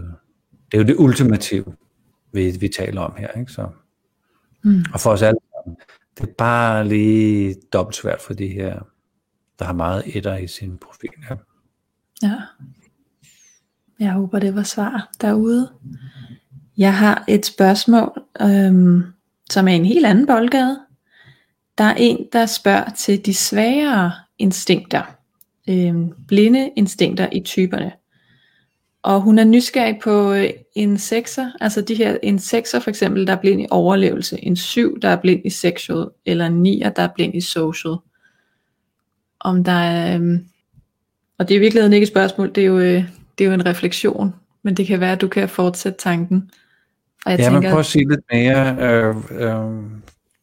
det, 0.71 0.73
er 0.73 0.77
jo 0.77 0.83
det 0.83 0.95
ultimative, 0.97 1.75
vi, 2.33 2.51
vi 2.59 2.67
taler 2.67 3.01
om 3.01 3.15
her. 3.17 3.39
Ikke? 3.39 3.51
Så, 3.51 3.67
mm. 4.63 4.85
Og 4.93 4.99
for 4.99 5.09
os 5.11 5.21
alle 5.21 5.39
sammen, 5.53 5.77
det 6.17 6.29
er 6.29 6.33
bare 6.37 6.87
lige 6.87 7.55
dobbelt 7.73 7.95
svært 7.95 8.21
for 8.21 8.33
de 8.33 8.47
her, 8.47 8.79
der 9.59 9.65
har 9.65 9.73
meget 9.73 10.03
etter 10.05 10.37
i 10.37 10.47
sin 10.47 10.77
profil. 10.77 11.09
Ja. 11.29 11.35
ja. 12.21 12.35
Jeg 13.99 14.11
håber, 14.11 14.39
det 14.39 14.55
var 14.55 14.63
svar 14.63 15.11
derude. 15.21 15.71
Jeg 16.77 16.97
har 16.97 17.23
et 17.27 17.45
spørgsmål, 17.45 18.23
øhm, 18.41 19.03
som 19.49 19.67
er 19.67 19.71
en 19.71 19.85
helt 19.85 20.05
anden 20.05 20.27
boldgade. 20.27 20.79
Der 21.77 21.83
er 21.83 21.95
en, 21.97 22.27
der 22.33 22.45
spørger 22.45 22.89
til 22.89 23.25
de 23.25 23.33
svagere 23.33 24.11
instinkter, 24.37 25.03
øhm, 25.69 26.13
blinde 26.27 26.71
instinkter 26.75 27.29
i 27.31 27.39
typerne. 27.39 27.91
Og 29.03 29.21
hun 29.21 29.39
er 29.39 29.43
nysgerrig 29.43 29.99
på 30.03 30.33
øh, 30.33 30.49
en 30.75 30.97
sekser, 30.97 31.51
altså 31.61 31.81
de 31.81 31.95
her, 31.95 32.17
en 32.23 32.39
sekser 32.39 32.79
for 32.79 32.89
eksempel, 32.89 33.27
der 33.27 33.33
er 33.33 33.41
blind 33.41 33.61
i 33.61 33.67
overlevelse, 33.69 34.43
en 34.43 34.55
syv, 34.55 34.99
der 35.01 35.09
er 35.09 35.15
blind 35.15 35.41
i 35.45 35.49
sexual, 35.49 36.07
eller 36.25 36.45
en 36.45 36.63
nier, 36.63 36.89
der 36.89 37.03
er 37.03 37.09
blind 37.15 37.35
i 37.35 37.41
social. 37.41 37.95
Om 39.39 39.63
der 39.63 39.71
er, 39.71 40.15
øhm, 40.15 40.45
og 41.37 41.47
det 41.47 41.53
er 41.53 41.57
i 41.57 41.61
virkeligheden 41.61 41.93
ikke 41.93 42.03
et 42.03 42.09
spørgsmål, 42.09 42.55
det 42.55 42.61
er 42.61 42.67
jo, 42.67 42.79
øh, 42.79 43.03
det 43.37 43.43
er 43.43 43.45
jo 43.45 43.53
en 43.53 43.65
refleksion, 43.65 44.33
men 44.63 44.77
det 44.77 44.87
kan 44.87 44.99
være, 44.99 45.11
at 45.11 45.21
du 45.21 45.27
kan 45.27 45.49
fortsætte 45.49 45.99
tanken. 45.99 46.51
Og 47.25 47.31
jeg 47.31 47.39
ja, 47.39 47.45
tænker, 47.45 47.61
men 47.61 47.69
prøv 47.69 47.79
at 47.79 47.85
sige 47.85 48.09
lidt 48.09 48.21
mere. 48.31 48.75
Øh, 48.79 49.15
øh, 49.31 49.47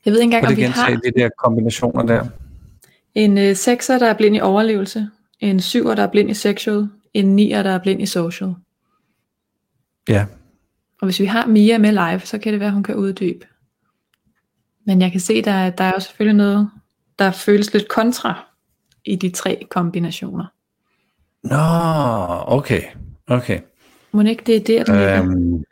jeg 0.04 0.12
ved 0.12 0.20
ikke 0.20 0.22
engang, 0.22 0.46
om 0.46 0.56
vi 0.56 0.62
har... 0.62 0.90
de 0.90 1.20
der 1.20 1.28
kombinationer 1.38 2.02
der. 2.02 2.24
En 3.14 3.38
øh, 3.38 3.50
6'er, 3.50 3.98
der 3.98 4.06
er 4.06 4.14
blind 4.14 4.36
i 4.36 4.40
overlevelse. 4.40 5.08
En 5.40 5.58
7'er, 5.58 5.94
der 5.94 6.02
er 6.02 6.06
blind 6.06 6.30
i 6.30 6.34
sexual. 6.34 6.88
En 7.14 7.38
9'er, 7.38 7.62
der 7.62 7.70
er 7.70 7.78
blind 7.78 8.02
i 8.02 8.06
social. 8.06 8.54
Ja. 10.08 10.26
Og 11.00 11.06
hvis 11.06 11.20
vi 11.20 11.24
har 11.24 11.46
Mia 11.46 11.78
med 11.78 11.92
live, 11.92 12.20
så 12.20 12.38
kan 12.38 12.52
det 12.52 12.60
være, 12.60 12.70
hun 12.70 12.82
kan 12.82 12.94
uddybe. 12.96 13.46
Men 14.86 15.02
jeg 15.02 15.10
kan 15.12 15.20
se, 15.20 15.42
der, 15.42 15.70
der 15.70 15.84
er 15.84 15.92
jo 15.94 16.00
selvfølgelig 16.00 16.36
noget, 16.36 16.70
der 17.18 17.30
føles 17.30 17.72
lidt 17.72 17.88
kontra 17.88 18.48
i 19.04 19.16
de 19.16 19.30
tre 19.30 19.66
kombinationer. 19.70 20.44
Nå, 21.42 22.56
okay. 22.56 22.82
Okay. 23.26 23.60
Må 24.12 24.22
ikke 24.22 24.42
det 24.46 24.56
er 24.56 24.84
der, 24.84 24.92
ligger? 24.94 25.24
Øhm, 25.24 25.64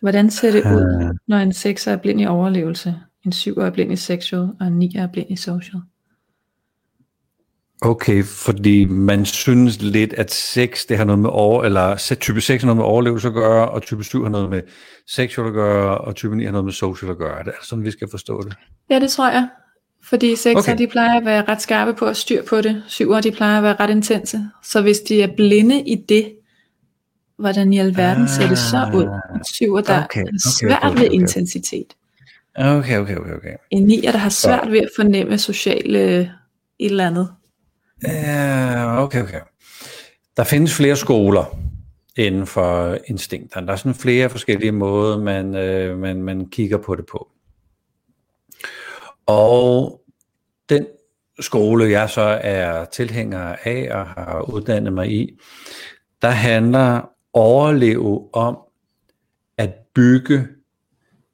Hvordan 0.00 0.30
ser 0.30 0.52
det 0.52 0.64
ud, 0.64 1.02
øh. 1.02 1.14
når 1.26 1.36
en 1.36 1.50
6'er 1.50 1.90
er 1.90 1.96
blind 1.96 2.20
i 2.20 2.26
overlevelse, 2.26 2.94
en 3.24 3.32
7'er 3.32 3.62
er 3.62 3.70
blind 3.70 3.92
i 3.92 3.96
sexual, 3.96 4.48
og 4.60 4.66
en 4.66 4.82
9'er 4.82 5.00
er 5.00 5.06
blind 5.06 5.30
i 5.30 5.36
social? 5.36 5.82
Okay, 7.84 8.24
fordi 8.24 8.84
man 8.84 9.24
synes 9.24 9.82
lidt, 9.82 10.12
at 10.12 10.34
sex, 10.34 10.86
det 10.86 10.96
har 10.96 11.04
noget 11.04 11.18
med 11.18 11.30
over, 11.32 11.64
eller 11.64 12.14
type 12.20 12.40
6 12.40 12.62
har 12.62 12.66
noget 12.66 12.76
med 12.76 12.84
overlevelse 12.84 13.28
at 13.28 13.34
gøre, 13.34 13.68
og 13.68 13.82
type 13.82 14.04
7 14.04 14.22
har 14.22 14.30
noget 14.30 14.50
med 14.50 14.62
sexual 15.08 15.48
at 15.48 15.54
gøre, 15.54 15.98
og 15.98 16.14
type 16.14 16.36
9 16.36 16.44
har 16.44 16.52
noget 16.52 16.64
med 16.64 16.72
social 16.72 17.10
at 17.10 17.18
gøre. 17.18 17.38
Det 17.44 17.48
er 17.48 17.64
sådan, 17.64 17.84
vi 17.84 17.90
skal 17.90 18.08
forstå 18.10 18.42
det. 18.42 18.54
Ja, 18.90 18.98
det 18.98 19.10
tror 19.10 19.30
jeg. 19.30 19.48
Fordi 20.04 20.34
6'er, 20.34 20.50
Okay. 20.50 20.58
okay. 20.58 20.78
de 20.78 20.86
plejer 20.86 21.18
at 21.18 21.24
være 21.24 21.44
ret 21.48 21.62
skarpe 21.62 21.94
på 21.94 22.06
at 22.06 22.16
styr 22.16 22.42
på 22.42 22.60
det. 22.60 22.82
7'er, 22.88 23.20
de 23.20 23.30
plejer 23.30 23.56
at 23.56 23.62
være 23.62 23.76
ret 23.80 23.90
intense. 23.90 24.40
Så 24.62 24.82
hvis 24.82 24.98
de 24.98 25.22
er 25.22 25.28
blinde 25.36 25.80
i 25.80 25.94
det, 26.08 26.32
hvordan 27.38 27.72
i 27.72 27.78
alverden 27.78 28.28
ser 28.28 28.48
det 28.48 28.58
så 28.58 28.90
ud? 28.94 29.02
En 29.02 29.40
7'er, 29.40 29.80
der 29.86 30.04
Okay, 30.04 30.20
er 30.20 30.24
okay, 30.24 30.24
svært 30.60 30.78
okay, 30.82 30.98
ved 30.98 31.06
okay. 31.08 31.14
intensitet. 31.20 31.86
Okay, 32.56 32.98
okay, 32.98 33.16
okay, 33.16 33.32
okay. 33.32 33.54
En 33.70 33.90
9'er, 33.90 34.12
der 34.12 34.18
har 34.18 34.28
svært 34.28 34.72
ved 34.72 34.78
at 34.78 34.88
fornemme 34.96 35.38
sociale 35.38 36.20
et 36.20 36.30
eller 36.78 37.06
andet. 37.06 37.28
Ja, 38.06 39.02
okay, 39.02 39.22
okay. 39.22 39.40
Der 40.36 40.44
findes 40.44 40.74
flere 40.74 40.96
skoler 40.96 41.58
inden 42.16 42.46
for 42.46 42.98
instinkterne. 43.06 43.66
Der 43.66 43.72
er 43.72 43.76
sådan 43.76 43.94
flere 43.94 44.30
forskellige 44.30 44.72
måder, 44.72 45.18
man, 45.18 45.54
øh, 45.54 45.98
man, 45.98 46.22
man 46.22 46.50
kigger 46.50 46.78
på 46.78 46.94
det 46.94 47.06
på. 47.06 47.28
Og 49.26 50.00
den 50.68 50.86
skole, 51.40 51.90
jeg 51.90 52.10
så 52.10 52.40
er 52.42 52.84
tilhænger 52.84 53.56
af 53.64 53.88
og 53.90 54.06
har 54.06 54.50
uddannet 54.54 54.92
mig 54.92 55.10
i, 55.10 55.38
der 56.22 56.30
handler 56.30 57.10
overleve 57.32 58.34
om 58.34 58.58
at 59.58 59.74
bygge 59.94 60.46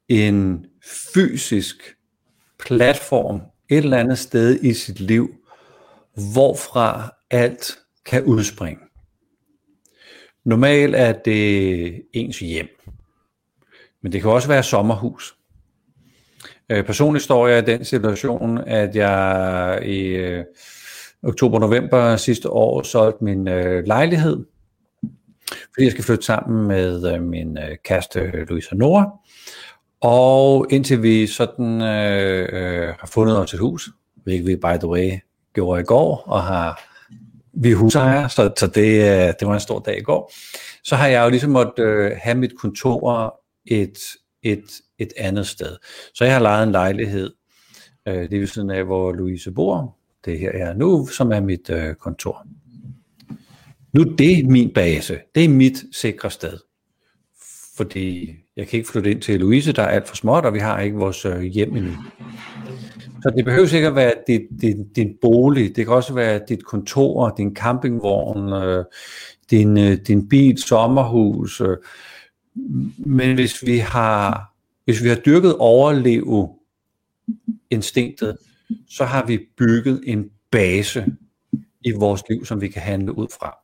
en 0.08 0.66
fysisk 1.14 1.96
platform 2.58 3.40
et 3.68 3.78
eller 3.78 3.98
andet 3.98 4.18
sted 4.18 4.60
i 4.62 4.74
sit 4.74 5.00
liv, 5.00 5.34
hvorfra 6.14 7.10
alt 7.30 7.78
kan 8.06 8.24
udspringe. 8.24 8.82
Normalt 10.44 10.94
er 10.94 11.12
det 11.12 12.02
ens 12.12 12.38
hjem, 12.38 12.68
men 14.02 14.12
det 14.12 14.22
kan 14.22 14.30
også 14.30 14.48
være 14.48 14.62
sommerhus. 14.62 15.36
Øh, 16.68 16.84
personligt 16.84 17.24
står 17.24 17.48
jeg 17.48 17.58
i 17.62 17.72
den 17.72 17.84
situation, 17.84 18.58
at 18.58 18.96
jeg 18.96 19.80
i 19.86 20.00
øh, 20.00 20.44
oktober-november 21.22 22.16
sidste 22.16 22.50
år 22.50 22.82
solgte 22.82 23.24
min 23.24 23.48
øh, 23.48 23.84
lejlighed, 23.86 24.44
fordi 25.50 25.84
jeg 25.84 25.92
skal 25.92 26.04
flytte 26.04 26.24
sammen 26.24 26.68
med 26.68 27.14
øh, 27.14 27.22
min 27.22 27.58
øh, 27.58 27.76
kæreste 27.84 28.44
Louise 28.48 28.76
Nora. 28.76 29.10
Og 30.00 30.66
indtil 30.70 31.02
vi 31.02 31.26
sådan 31.26 31.82
øh, 31.82 32.48
øh, 32.52 32.88
har 32.98 33.06
fundet 33.06 33.38
os 33.38 33.54
et 33.54 33.60
hus, 33.60 33.88
hvilket 34.24 34.46
vi 34.46 34.56
by 34.56 34.78
the 34.78 34.88
way 34.88 35.10
gjorde 35.54 35.80
i 35.80 35.84
går, 35.84 36.24
og 36.26 36.42
har 36.42 36.90
vi 37.52 37.70
er 37.70 37.76
husejere, 37.76 38.28
så, 38.28 38.52
så 38.56 38.66
det, 38.66 39.00
øh, 39.00 39.34
det 39.40 39.48
var 39.48 39.54
en 39.54 39.60
stor 39.60 39.78
dag 39.78 39.98
i 39.98 40.02
går, 40.02 40.32
så 40.84 40.96
har 40.96 41.06
jeg 41.06 41.24
jo 41.24 41.30
ligesom 41.30 41.50
måtte 41.50 41.82
øh, 41.82 42.16
have 42.22 42.38
mit 42.38 42.52
kontor 42.58 43.40
et, 43.66 43.98
et, 44.42 44.64
et 44.98 45.12
andet 45.16 45.46
sted. 45.46 45.76
Så 46.14 46.24
jeg 46.24 46.32
har 46.32 46.40
lejet 46.40 46.62
en 46.62 46.72
lejlighed, 46.72 47.32
øh, 48.08 48.14
det 48.14 48.32
er 48.32 48.38
ved 48.38 48.46
siden 48.46 48.70
af, 48.70 48.84
hvor 48.84 49.12
Louise 49.12 49.50
bor, 49.50 49.96
det 50.24 50.34
er 50.34 50.38
her 50.38 50.58
jeg 50.58 50.68
er 50.68 50.74
nu, 50.74 51.06
som 51.06 51.32
er 51.32 51.40
mit 51.40 51.70
øh, 51.70 51.94
kontor. 51.94 52.46
Nu 53.92 54.00
er 54.00 54.16
det 54.16 54.46
min 54.46 54.72
base, 54.74 55.18
det 55.34 55.44
er 55.44 55.48
mit 55.48 55.84
sikre 55.92 56.30
sted. 56.30 56.58
Fordi 57.76 58.34
jeg 58.56 58.68
kan 58.68 58.76
ikke 58.76 58.90
flytte 58.90 59.10
ind 59.10 59.22
til 59.22 59.40
Louise, 59.40 59.72
der 59.72 59.82
er 59.82 59.88
alt 59.88 60.08
for 60.08 60.16
småt, 60.16 60.44
og 60.44 60.54
vi 60.54 60.58
har 60.58 60.80
ikke 60.80 60.96
vores 60.96 61.24
øh, 61.24 61.42
hjem 61.42 61.76
endnu. 61.76 61.92
Så 63.22 63.32
det 63.36 63.44
behøver 63.44 63.74
ikke 63.74 63.88
at 63.88 63.94
være 63.94 64.14
dit, 64.26 64.42
din, 64.60 64.88
din 64.88 65.16
bolig, 65.20 65.76
det 65.76 65.86
kan 65.86 65.94
også 65.94 66.14
være 66.14 66.40
dit 66.48 66.64
kontor, 66.64 67.34
din 67.36 67.56
campingvogn, 67.56 68.52
øh, 68.52 68.84
din, 69.50 69.78
øh, 69.78 69.98
din 70.06 70.28
bil, 70.28 70.58
sommerhus. 70.58 71.60
Øh. 71.60 71.76
Men 72.98 73.34
hvis 73.34 73.66
vi 73.66 73.78
har, 73.78 74.52
hvis 74.84 75.02
vi 75.02 75.08
har 75.08 75.16
dyrket 75.16 75.56
overleve 75.56 76.48
instinktet, 77.70 78.36
så 78.88 79.04
har 79.04 79.26
vi 79.26 79.46
bygget 79.58 80.00
en 80.06 80.30
base 80.50 81.06
i 81.80 81.92
vores 81.92 82.22
liv, 82.28 82.44
som 82.44 82.60
vi 82.60 82.68
kan 82.68 82.82
handle 82.82 83.18
ud 83.18 83.26
fra. 83.38 83.56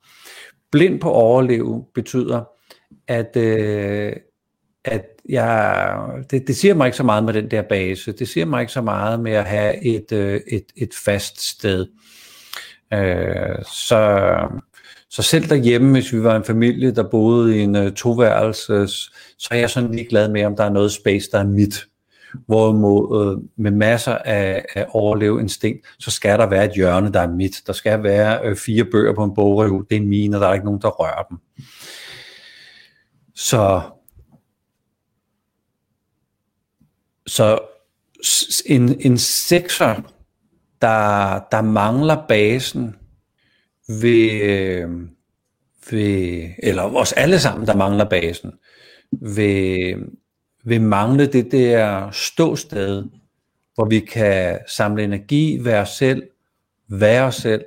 Blind 0.73 1.01
på 1.01 1.11
overleve 1.11 1.85
betyder, 1.95 2.45
at, 3.09 3.37
øh, 3.37 4.13
at 4.87 5.05
jeg, 5.29 5.97
det, 6.31 6.47
det 6.47 6.57
siger 6.57 6.75
mig 6.75 6.87
ikke 6.87 6.97
så 6.97 7.03
meget 7.03 7.25
med 7.25 7.35
den 7.35 7.51
der 7.51 7.63
base. 7.63 8.13
Det 8.13 8.29
siger 8.29 8.47
mig 8.47 8.61
ikke 8.61 8.73
så 8.73 8.83
meget 8.83 9.21
med 9.21 9.33
at 9.33 9.45
have 9.45 9.85
et, 9.85 10.13
øh, 10.13 10.41
et, 10.49 10.65
et 10.77 10.91
fast 11.05 11.49
sted. 11.51 11.87
Øh, 12.93 13.65
så, 13.73 14.21
så 15.11 15.23
selv 15.23 15.49
derhjemme, 15.49 15.93
hvis 15.93 16.13
vi 16.13 16.23
var 16.23 16.37
en 16.37 16.45
familie, 16.45 16.91
der 16.91 17.11
boede 17.11 17.57
i 17.57 17.61
en 17.61 17.77
øh, 17.77 17.93
toværelses, 17.93 19.11
så 19.39 19.49
er 19.51 19.59
jeg 19.59 19.71
sådan 19.71 19.93
lige 19.93 20.09
glad 20.09 20.29
med, 20.29 20.45
om 20.45 20.57
der 20.57 20.65
er 20.65 20.71
noget 20.71 20.93
space, 20.93 21.31
der 21.33 21.39
er 21.39 21.47
mit. 21.47 21.87
Hvorimod 22.47 23.37
øh, 23.37 23.63
med 23.65 23.71
masser 23.71 24.15
af, 24.15 24.65
af 24.75 24.87
overleve 24.89 25.41
instinkt, 25.41 25.87
så 25.99 26.11
skal 26.11 26.39
der 26.39 26.47
være 26.47 26.65
et 26.65 26.73
hjørne, 26.73 27.13
der 27.13 27.21
er 27.21 27.33
mit. 27.33 27.63
Der 27.67 27.73
skal 27.73 28.03
være 28.03 28.41
øh, 28.45 28.57
fire 28.57 28.85
bøger 28.85 29.15
på 29.15 29.25
en 29.25 29.35
bogreol, 29.35 29.87
det 29.91 29.97
er 29.97 30.01
mine, 30.01 30.37
og 30.37 30.41
der 30.41 30.49
er 30.49 30.55
ikke 30.55 30.67
nogen, 30.67 30.81
der 30.83 30.89
rører 30.89 31.23
dem. 31.31 31.39
Så, 33.35 33.81
så 37.27 37.59
en, 38.67 39.01
en 39.01 39.19
sekser, 39.19 39.95
der, 40.83 41.41
der 41.51 41.63
mangler 41.63 42.27
basen, 42.29 42.97
ved, 43.89 44.31
øh, 44.43 44.91
ved, 45.91 46.49
eller 46.59 46.83
os 46.83 47.13
alle 47.13 47.39
sammen, 47.39 47.67
der 47.67 47.77
mangler 47.77 48.05
basen, 48.05 48.53
ved, 49.13 49.95
vil 50.65 50.83
mangle 50.83 51.27
det 51.27 51.53
der 51.53 52.11
ståsted, 52.11 53.05
hvor 53.75 53.85
vi 53.85 54.01
kan 54.01 54.59
samle 54.69 55.05
energi, 55.05 55.65
være 55.65 55.83
os 55.83 55.89
selv, 55.89 56.23
være 56.89 57.25
os 57.25 57.35
selv, 57.35 57.65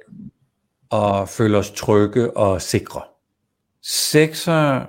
og 0.90 1.30
føle 1.30 1.58
os 1.58 1.72
trygge 1.72 2.38
og 2.38 2.62
sikre. 2.62 3.02
Sekser, 3.84 4.86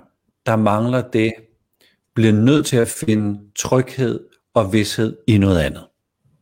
der 0.46 0.56
mangler 0.56 1.10
det, 1.10 1.32
bliver 2.14 2.32
nødt 2.32 2.66
til 2.66 2.76
at 2.76 2.88
finde 2.88 3.40
tryghed 3.56 4.29
og 4.54 4.72
vidshed 4.72 5.16
i 5.26 5.38
noget 5.38 5.60
andet. 5.60 5.86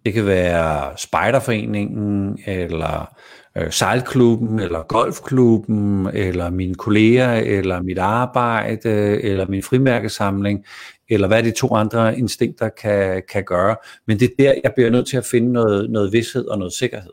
Det 0.05 0.14
kan 0.14 0.27
være 0.27 0.99
spejderforeningen, 0.99 2.38
eller 2.47 3.14
øh, 3.57 3.73
sejlklubben, 3.73 4.61
eller 4.61 4.83
golfklubben, 4.83 6.07
eller 6.07 6.51
mine 6.51 6.75
kolleger, 6.75 7.33
eller 7.33 7.83
mit 7.83 7.99
arbejde, 7.99 9.23
eller 9.23 9.47
min 9.47 9.62
frimærkesamling, 9.62 10.64
eller 11.09 11.29
hvad 11.29 11.42
de 11.42 11.51
to 11.51 11.75
andre 11.75 12.18
instinkter 12.18 12.68
kan, 12.68 13.23
kan 13.33 13.44
gøre. 13.44 13.77
Men 14.07 14.21
det 14.21 14.31
er 14.31 14.35
der, 14.38 14.55
jeg 14.64 14.73
bliver 14.75 14.90
nødt 14.90 15.07
til 15.07 15.16
at 15.16 15.27
finde 15.27 15.53
noget, 15.53 15.90
noget 15.90 16.12
vidshed 16.12 16.44
og 16.44 16.59
noget 16.59 16.73
sikkerhed. 16.73 17.12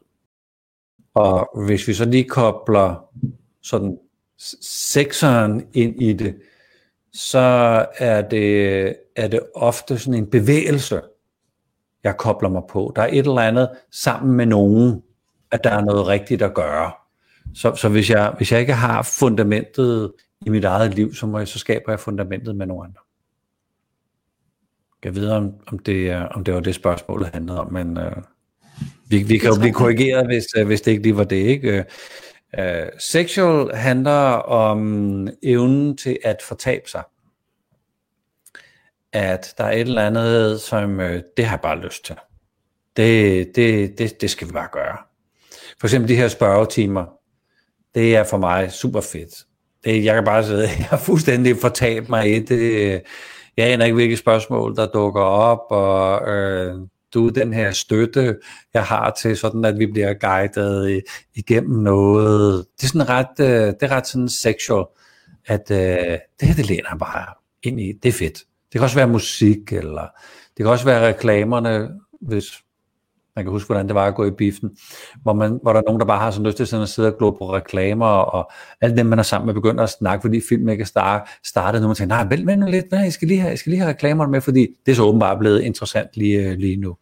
Og 1.15 1.65
hvis 1.65 1.88
vi 1.88 1.93
så 1.93 2.05
lige 2.05 2.23
kobler 2.23 3.05
sådan 3.63 3.97
sekseren 4.62 5.65
ind 5.73 6.01
i 6.01 6.13
det, 6.13 6.36
så 7.15 7.39
er 7.97 8.21
det, 8.21 8.95
er 9.15 9.28
det 9.28 9.39
ofte 9.56 9.99
sådan 9.99 10.13
en 10.13 10.30
bevægelse, 10.30 11.01
jeg 12.04 12.17
kobler 12.17 12.49
mig 12.49 12.62
på. 12.69 12.93
Der 12.95 13.01
er 13.01 13.08
et 13.08 13.17
eller 13.17 13.41
andet 13.41 13.69
sammen 13.91 14.36
med 14.38 14.45
nogen, 14.45 15.01
at 15.51 15.63
der 15.63 15.69
er 15.69 15.82
noget 15.82 16.08
rigtigt 16.08 16.41
at 16.41 16.54
gøre. 16.54 16.91
Så, 17.54 17.75
så 17.75 17.89
hvis, 17.89 18.10
jeg, 18.10 18.34
hvis 18.38 18.51
jeg 18.51 18.60
ikke 18.60 18.73
har 18.73 19.01
fundamentet 19.19 20.13
i 20.45 20.49
mit 20.49 20.65
eget 20.65 20.93
liv, 20.95 21.13
så, 21.13 21.25
må 21.28 21.38
jeg, 21.38 21.47
så 21.47 21.60
skaber 21.60 21.91
jeg 21.91 21.99
fundamentet 21.99 22.56
med 22.56 22.65
nogle 22.65 22.88
andre. 22.88 22.99
Jeg 25.04 25.15
ved, 25.15 25.30
om, 25.30 25.54
om, 25.67 25.80
det, 25.80 26.10
er- 26.10 26.25
om 26.28 26.43
det 26.43 26.54
var 26.54 26.60
det 26.60 26.75
spørgsmålet 26.75 27.28
handlede 27.34 27.60
om, 27.60 27.73
men 27.73 27.97
øh, 27.97 28.12
vi, 29.08 29.23
vi 29.23 29.38
kan 29.38 29.49
jo 29.49 29.60
blive 29.60 29.73
korrigeret, 29.73 30.25
hvis, 30.25 30.45
øh, 30.58 30.65
hvis 30.67 30.82
det 30.82 30.91
ikke 30.91 31.04
lige 31.04 31.17
var 31.17 31.23
det. 31.23 31.36
Ikke? 31.36 31.86
Øh, 32.60 32.88
sexual 33.00 33.76
handler 33.76 34.30
om 34.38 35.28
evnen 35.44 35.98
til 35.98 36.18
at 36.24 36.41
fortabe 36.41 36.89
sig. 36.89 37.04
At 39.13 39.54
der 39.58 39.63
er 39.63 39.72
et 39.72 39.80
eller 39.80 40.08
andet, 40.08 40.62
som 40.62 41.00
øh, 41.00 41.24
det 41.38 41.46
har 41.46 41.56
jeg 41.56 41.62
bare 41.62 41.80
lyst 41.80 42.06
til. 42.06 42.15
Det, 42.98 43.56
det, 43.56 43.98
det, 43.98 44.22
det 44.22 44.30
skal 44.30 44.48
vi 44.48 44.54
bare 44.54 44.70
gøre. 44.72 44.98
For 45.80 45.88
eksempel 45.88 46.10
de 46.10 46.15
her 46.15 46.28
spørgetimer, 46.28 47.06
det 47.96 48.15
er 48.15 48.24
for 48.24 48.38
mig 48.38 48.72
super 48.72 49.02
fedt. 49.02 49.46
Det, 49.84 50.06
jeg 50.06 50.15
kan 50.15 50.26
bare 50.26 50.44
sige, 50.44 50.88
jeg 50.91 51.00
fuldstændig 51.00 51.58
fortabt 51.58 52.10
mig 52.10 52.36
i 52.36 52.39
det. 52.39 53.02
Jeg 53.58 53.68
aner 53.68 53.86
ikke, 53.86 53.96
hvilke 53.96 54.18
spørgsmål, 54.18 54.76
der 54.76 54.88
dukker 54.88 55.22
op, 55.22 55.65
og 55.70 56.28
øh, 56.28 56.76
du 57.15 57.30
den 57.30 57.54
her 57.54 57.71
støtte, 57.71 58.38
jeg 58.73 58.84
har 58.84 59.12
til, 59.12 59.38
sådan 59.38 59.65
at 59.65 59.80
vi 59.80 59.86
bliver 59.86 60.13
guidet 60.13 60.89
øh, 60.89 61.01
igennem 61.36 61.80
noget. 61.80 62.65
Det 62.78 62.84
er 62.84 62.88
sådan 62.88 63.10
ret, 63.10 63.39
øh, 63.39 63.67
det 63.67 63.84
er 63.84 63.91
ret 63.91 64.08
sådan 64.08 64.30
sexual, 64.30 64.86
at 65.45 65.71
øh, 65.71 66.17
det 66.39 66.47
her, 66.47 66.56
det 66.56 66.69
læner 66.69 66.97
bare 66.99 67.34
ind 67.63 67.82
i. 67.82 67.93
Det 68.04 68.10
er 68.10 68.13
fedt. 68.13 68.38
Det 68.38 68.80
kan 68.80 68.82
også 68.82 68.95
være 68.95 69.08
musik, 69.08 69.73
eller 69.73 70.08
det 70.58 70.63
kan 70.63 70.67
også 70.67 70.86
være 70.86 71.08
reklamerne, 71.08 71.89
hvis 72.21 72.45
man 73.36 73.45
kan 73.45 73.52
huske, 73.52 73.67
hvordan 73.67 73.88
det 73.88 73.95
var 73.95 74.06
at 74.06 74.15
gå 74.15 74.26
i 74.26 74.32
biffen, 74.32 74.78
hvor, 75.21 75.34
man, 75.34 75.60
hvor 75.62 75.74
der 75.74 75.80
er 75.80 75.84
nogen, 75.86 76.00
der 76.00 76.06
bare 76.06 76.19
har 76.19 76.32
sådan 76.32 76.45
lyst 76.45 76.58
til 76.58 76.67
sådan 76.67 76.84
at 76.84 76.89
sidde 76.89 77.08
og 77.08 77.17
glo 77.17 77.32
på 77.32 77.54
reklamer, 77.54 78.06
og 78.06 78.52
alt 78.82 78.98
dem, 78.98 79.06
man 79.06 79.19
er 79.19 79.24
sammen 79.24 79.45
med, 79.45 79.54
begynder 79.54 79.84
at 79.84 79.89
snakke, 79.89 80.21
fordi 80.21 80.41
filmen 80.50 80.69
ikke 80.69 80.82
er 80.82 81.19
startet 81.43 81.82
nu. 81.82 81.88
Man 81.88 81.95
tænker, 81.95 82.15
nej, 82.15 82.28
vent, 82.30 82.48
vent 82.48 82.69
lidt, 82.69 82.91
nej, 82.91 83.02
jeg 83.02 83.13
skal 83.13 83.28
lige 83.28 83.39
have, 83.39 83.50
jeg 83.50 83.60
skal 83.60 83.69
lige 83.69 83.80
have 83.80 83.89
reklamerne 83.89 84.32
med, 84.32 84.41
fordi 84.41 84.67
det 84.86 84.91
er 84.91 84.95
så 84.95 85.04
åbenbart 85.04 85.39
blevet 85.39 85.62
interessant 85.62 86.10
lige, 86.13 86.39
øh, 86.39 86.58
lige 86.58 86.76
nu. 86.76 86.98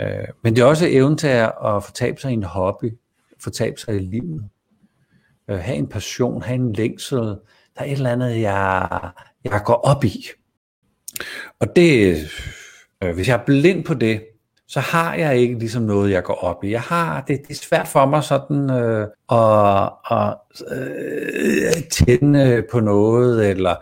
Øh, 0.00 0.08
men 0.44 0.56
det 0.56 0.62
er 0.62 0.66
også 0.66 0.86
evnen 0.88 1.18
til 1.18 1.26
at, 1.26 1.52
at 1.64 1.84
fortabe 1.84 2.20
sig 2.20 2.30
i 2.30 2.34
en 2.34 2.42
hobby, 2.42 2.92
fortabe 3.40 3.80
sig 3.80 3.96
i 3.96 3.98
livet, 3.98 4.44
øh, 5.50 5.58
have 5.58 5.76
en 5.76 5.86
passion, 5.86 6.42
have 6.42 6.54
en 6.54 6.72
længsel, 6.72 7.18
der 7.18 7.36
er 7.76 7.84
et 7.84 7.92
eller 7.92 8.12
andet, 8.12 8.40
jeg, 8.40 8.88
jeg 9.44 9.62
går 9.64 9.74
op 9.74 10.04
i. 10.04 10.26
Og 11.60 11.76
det, 11.76 12.16
øh, 13.02 13.14
hvis 13.14 13.28
jeg 13.28 13.40
er 13.40 13.44
blind 13.44 13.84
på 13.84 13.94
det, 13.94 14.22
så 14.68 14.80
har 14.80 15.14
jeg 15.14 15.36
ikke 15.36 15.58
ligesom 15.58 15.82
noget, 15.82 16.10
jeg 16.10 16.22
går 16.22 16.34
op 16.34 16.64
i. 16.64 16.70
Jeg 16.70 16.80
har, 16.80 17.24
det, 17.28 17.40
det 17.48 17.50
er 17.50 17.64
svært 17.68 17.88
for 17.88 18.06
mig 18.06 18.24
sådan 18.24 18.70
øh, 18.70 19.06
at, 19.32 19.90
at 20.10 20.36
øh, 20.76 21.82
tænde 21.90 22.42
øh, 22.42 22.62
på 22.72 22.80
noget, 22.80 23.50
eller 23.50 23.74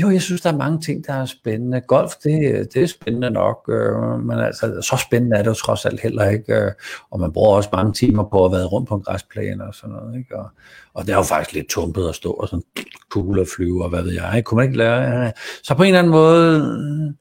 jo, 0.00 0.10
jeg 0.10 0.22
synes, 0.22 0.40
der 0.40 0.52
er 0.52 0.56
mange 0.56 0.80
ting, 0.80 1.06
der 1.06 1.12
er 1.12 1.24
spændende. 1.24 1.80
Golf, 1.80 2.12
det, 2.24 2.68
det 2.74 2.82
er 2.82 2.86
spændende 2.86 3.30
nok, 3.30 3.68
øh, 3.68 4.20
men 4.26 4.38
altså, 4.38 4.82
så 4.82 5.04
spændende 5.06 5.36
er 5.36 5.42
det 5.42 5.48
jo 5.48 5.54
trods 5.54 5.84
alt 5.84 6.00
heller 6.00 6.28
ikke, 6.28 6.54
øh, 6.54 6.72
og 7.10 7.20
man 7.20 7.32
bruger 7.32 7.56
også 7.56 7.68
mange 7.72 7.92
timer 7.92 8.24
på 8.24 8.44
at 8.44 8.52
være 8.52 8.64
rundt 8.64 8.88
på 8.88 8.94
en 8.94 9.02
græsplæne 9.02 9.64
og 9.64 9.74
sådan 9.74 9.96
noget, 9.96 10.18
ikke? 10.18 10.36
Og, 10.38 10.48
og 10.94 11.06
det 11.06 11.12
er 11.12 11.16
jo 11.16 11.22
faktisk 11.22 11.54
lidt 11.54 11.68
tumpet 11.68 12.08
at 12.08 12.14
stå 12.14 12.30
og 12.30 12.48
sådan 12.48 12.62
kugle 13.10 13.40
og 13.40 13.46
flyve, 13.56 13.84
og 13.84 13.90
hvad 13.90 14.02
ved 14.02 14.12
jeg, 14.12 14.32
ikke? 14.36 14.46
kunne 14.46 14.56
man 14.56 14.66
ikke 14.66 14.78
lære? 14.78 15.26
Øh, 15.26 15.32
så 15.62 15.74
på 15.74 15.82
en 15.82 15.86
eller 15.86 15.98
anden 15.98 16.12
måde, 16.12 17.14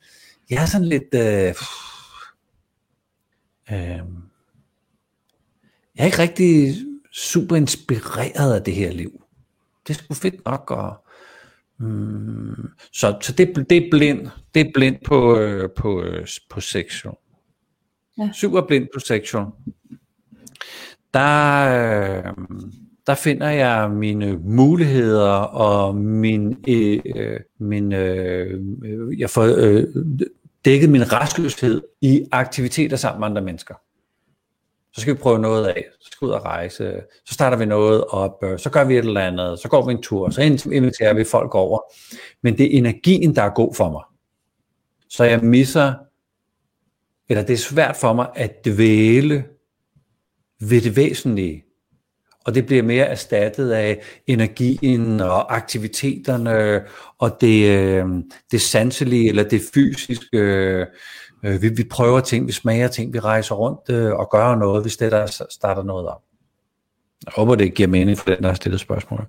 jeg 0.50 0.62
er 0.62 0.66
sådan 0.66 0.88
lidt... 0.88 1.16
Øh, 1.16 1.54
Øh, 3.72 4.02
jeg 5.96 6.04
er 6.04 6.06
ikke 6.06 6.20
rigtig 6.20 6.76
super 7.14 7.56
inspireret 7.56 8.54
af 8.56 8.64
det 8.64 8.74
her 8.74 8.92
liv. 8.92 9.24
Det 9.88 9.94
er 9.94 9.98
sgu 9.98 10.14
fedt 10.14 10.46
nok, 10.46 10.72
og, 10.72 11.06
mm, 11.78 12.70
så, 12.94 13.18
så 13.22 13.34
det, 13.34 13.66
det 13.70 13.78
er 13.78 13.90
blind, 13.92 14.28
det 14.54 14.68
er 14.68 14.72
blind 14.74 14.96
på, 15.06 15.38
øh, 15.38 15.70
på, 15.76 16.02
øh, 16.02 16.28
på 16.50 16.62
sexual. 16.62 17.16
Ja. 18.18 18.30
Super 18.34 18.62
blind 18.62 18.88
på 18.94 19.00
sexual. 19.00 19.46
Der, 21.14 21.64
øh, 22.18 22.34
der 23.08 23.16
finder 23.16 23.50
jeg 23.50 23.92
mine 23.92 24.38
muligheder 24.38 25.32
og 25.40 25.96
min, 25.96 26.64
øh, 26.68 27.00
øh 27.16 27.40
min 27.60 27.94
øh, 27.94 28.62
jeg 29.20 29.30
får 29.30 29.44
øh, 29.58 29.84
dækket 30.65 30.89
min 30.89 31.13
restløshed 31.13 31.82
i 32.02 32.26
aktiviteter 32.32 32.98
sammen 32.98 33.19
med 33.19 33.28
andre 33.28 33.41
mennesker. 33.41 33.76
Så 34.93 35.02
skal 35.02 35.13
vi 35.13 35.19
prøve 35.19 35.39
noget 35.39 35.67
af, 35.67 35.86
så 36.00 36.10
skal 36.12 36.26
vi 36.26 36.30
ud 36.30 36.34
og 36.36 36.45
rejse, 36.45 37.02
så 37.26 37.34
starter 37.34 37.58
vi 37.58 37.65
noget 37.65 38.06
op, 38.06 38.43
så 38.58 38.69
gør 38.69 38.84
vi 38.84 38.98
et 38.98 39.06
eller 39.06 39.22
andet, 39.22 39.60
så 39.60 39.67
går 39.67 39.86
vi 39.86 39.91
en 39.91 40.02
tur, 40.02 40.30
så 40.30 40.41
inviterer 40.72 41.13
vi 41.13 41.24
folk 41.24 41.56
over. 41.56 41.80
Men 42.43 42.58
det 42.58 42.65
er 42.65 42.78
energien, 42.78 43.36
der 43.36 43.41
er 43.41 43.50
god 43.50 43.76
for 43.76 43.91
mig. 43.91 44.04
Så 45.10 45.24
jeg 45.24 45.43
misser, 45.43 45.93
eller 47.30 47.43
det 47.43 47.54
er 47.54 47.58
svært 47.58 47.95
for 47.95 48.13
mig 48.13 48.28
at 48.36 48.65
dvæle 48.65 49.45
ved 50.60 50.82
det 50.82 50.95
væsentlige 50.95 51.63
og 52.50 52.56
det 52.56 52.66
bliver 52.66 52.84
mere 52.84 53.06
erstattet 53.06 53.72
af 53.72 54.02
energien 54.28 55.20
og 55.20 55.56
aktiviteterne 55.56 56.82
og 57.20 57.38
det, 57.42 57.70
øh, 57.70 58.06
det 58.52 58.62
sanselige 58.62 59.30
eller 59.30 59.44
det 59.44 59.62
fysiske. 59.74 60.38
Øh, 60.38 60.88
vi, 61.62 61.70
vi 61.70 61.84
prøver 61.84 62.20
ting, 62.20 62.48
vi 62.48 62.52
smager 62.52 62.88
ting, 62.88 63.14
vi 63.14 63.20
rejser 63.20 63.56
rundt 63.56 63.90
øh, 63.90 64.14
og 64.14 64.30
gør 64.32 64.56
noget, 64.56 64.82
hvis 64.82 64.98
det 64.98 65.12
der 65.12 65.46
starter 65.50 65.84
noget 65.84 66.08
op. 66.08 66.22
Jeg 67.26 67.34
håber, 67.36 67.56
det 67.56 67.74
giver 67.74 67.90
mening 67.90 68.18
for 68.18 68.30
den, 68.30 68.44
der 68.44 68.48
har 68.48 68.56
stillet 68.56 68.80
spørgsmål. 68.80 69.26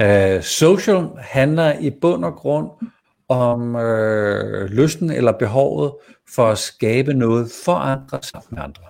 Uh, 0.00 0.06
øh, 0.06 0.42
social 0.42 1.08
handler 1.18 1.78
i 1.78 1.90
bund 1.90 2.24
og 2.24 2.34
grund 2.34 2.68
om 3.28 3.74
uh, 3.74 4.64
lysten 4.64 5.10
eller 5.10 5.32
behovet 5.32 5.92
for 6.34 6.48
at 6.48 6.58
skabe 6.58 7.14
noget 7.14 7.50
for 7.64 7.74
andre 7.74 8.18
sammen 8.22 8.48
med 8.50 8.62
andre. 8.62 8.82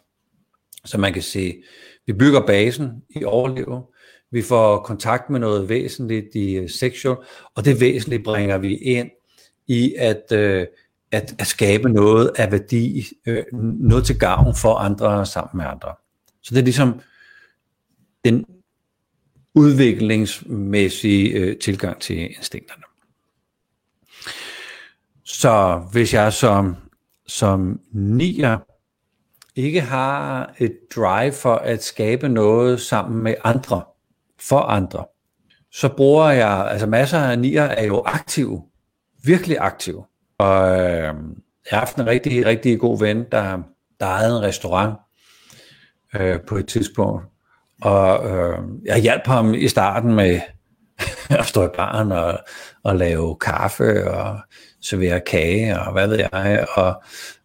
Så 0.85 0.99
man 0.99 1.13
kan 1.13 1.23
sige, 1.23 1.63
vi 2.09 2.13
bygger 2.13 2.47
basen 2.47 3.03
i 3.11 3.25
overlever. 3.25 3.83
Vi 4.31 4.43
får 4.43 4.79
kontakt 4.79 5.31
med 5.31 5.41
noget 5.41 5.69
væsentligt 5.69 6.35
i 6.35 6.55
øh, 6.55 6.71
sexual, 6.71 7.17
og 7.55 7.65
det 7.65 7.81
væsentlige 7.81 8.23
bringer 8.23 8.59
vi 8.59 8.77
ind 8.77 9.11
i 9.67 9.95
at, 9.99 10.33
øh, 10.33 10.67
at, 11.13 11.35
at 11.39 11.47
skabe 11.47 11.89
noget 11.89 12.31
af 12.37 12.53
værdi, 12.53 13.07
øh, 13.27 13.45
noget 13.53 14.07
til 14.07 14.19
gavn 14.19 14.55
for 14.55 14.75
andre 14.75 15.27
sammen 15.27 15.59
med 15.59 15.67
andre. 15.67 15.95
Så 16.43 16.55
det 16.55 16.61
er 16.61 16.65
ligesom 16.65 17.01
den 18.25 18.45
udviklingsmæssige 19.55 21.31
øh, 21.31 21.59
tilgang 21.59 22.01
til 22.01 22.37
instinkterne. 22.37 22.83
Så 25.25 25.83
hvis 25.93 26.15
jeg 26.15 26.33
som, 26.33 26.77
som 27.27 27.81
nier 27.93 28.59
ikke 29.59 29.81
har 29.81 30.53
et 30.59 30.79
drive 30.95 31.33
for 31.33 31.55
at 31.55 31.85
skabe 31.85 32.29
noget 32.29 32.81
sammen 32.81 33.23
med 33.23 33.35
andre, 33.45 33.83
for 34.41 34.61
andre, 34.61 35.05
så 35.73 35.89
bruger 35.89 36.31
jeg, 36.31 36.69
altså 36.71 36.87
masser 36.87 37.19
af 37.19 37.39
nier 37.39 37.63
er 37.63 37.85
jo 37.85 38.03
aktive, 38.07 38.63
virkelig 39.25 39.57
aktive. 39.61 40.05
Og 40.39 40.81
øh, 40.81 41.03
jeg 41.03 41.13
har 41.71 41.79
haft 41.79 41.97
en 41.97 42.07
rigtig, 42.07 42.47
rigtig 42.47 42.81
god 42.81 42.99
ven, 42.99 43.25
der, 43.33 43.59
der 44.01 44.07
ejede 44.07 44.37
en 44.37 44.43
restaurant 44.43 44.97
øh, 46.15 46.41
på 46.41 46.57
et 46.57 46.69
tidspunkt. 46.69 47.25
Og 47.83 48.31
øh, 48.31 48.59
jeg 48.85 48.99
hjalp 48.99 49.27
ham 49.27 49.55
i 49.55 49.69
starten 49.69 50.15
med 50.15 50.41
at 51.39 51.47
stå 51.47 51.65
i 51.67 51.71
baren 51.77 52.13
og, 52.13 52.39
og 52.83 52.97
lave 52.97 53.37
kaffe 53.37 54.11
og 54.11 54.39
servere 54.81 55.21
kage 55.21 55.81
og 55.81 55.93
hvad 55.93 56.09
ved 56.09 56.19
jeg. 56.19 56.67
Og 56.75 57.03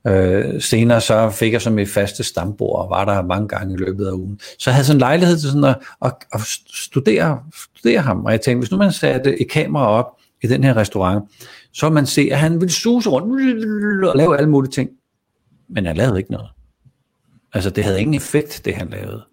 øh, 0.07 0.61
senere 0.61 1.01
så 1.01 1.29
fik 1.29 1.53
jeg 1.53 1.61
som 1.61 1.73
mit 1.73 1.89
faste 1.89 2.23
stambord 2.23 2.79
og 2.79 2.89
var 2.89 3.05
der 3.05 3.21
mange 3.21 3.47
gange 3.47 3.73
i 3.73 3.77
løbet 3.77 4.07
af 4.07 4.11
ugen. 4.11 4.39
Så 4.59 4.69
jeg 4.69 4.75
havde 4.75 4.85
sådan 4.85 4.95
en 4.95 4.99
lejlighed 4.99 5.37
til 5.37 5.49
sådan 5.49 5.63
at, 5.63 5.77
at, 6.05 6.13
at 6.33 6.41
studere, 6.67 7.43
studere 7.75 8.01
ham. 8.01 8.25
Og 8.25 8.31
jeg 8.31 8.41
tænkte, 8.41 8.59
hvis 8.59 8.71
nu 8.71 8.77
man 8.77 8.91
satte 8.91 9.41
et 9.41 9.49
kamera 9.49 9.87
op 9.87 10.17
i 10.43 10.47
den 10.47 10.63
her 10.63 10.77
restaurant, 10.77 11.23
så 11.73 11.89
man 11.89 12.05
se, 12.05 12.29
at 12.31 12.39
han 12.39 12.61
ville 12.61 12.73
suse 12.73 13.09
rundt 13.09 14.05
og 14.05 14.17
lave 14.17 14.37
alle 14.37 14.49
mulige 14.49 14.71
ting. 14.71 14.89
Men 15.69 15.85
han 15.85 15.97
lavede 15.97 16.17
ikke 16.17 16.31
noget. 16.31 16.49
Altså 17.53 17.69
det 17.69 17.83
havde 17.83 17.99
ingen 18.01 18.13
effekt, 18.13 18.61
det 18.65 18.75
han 18.75 18.89
lavede. 18.89 19.23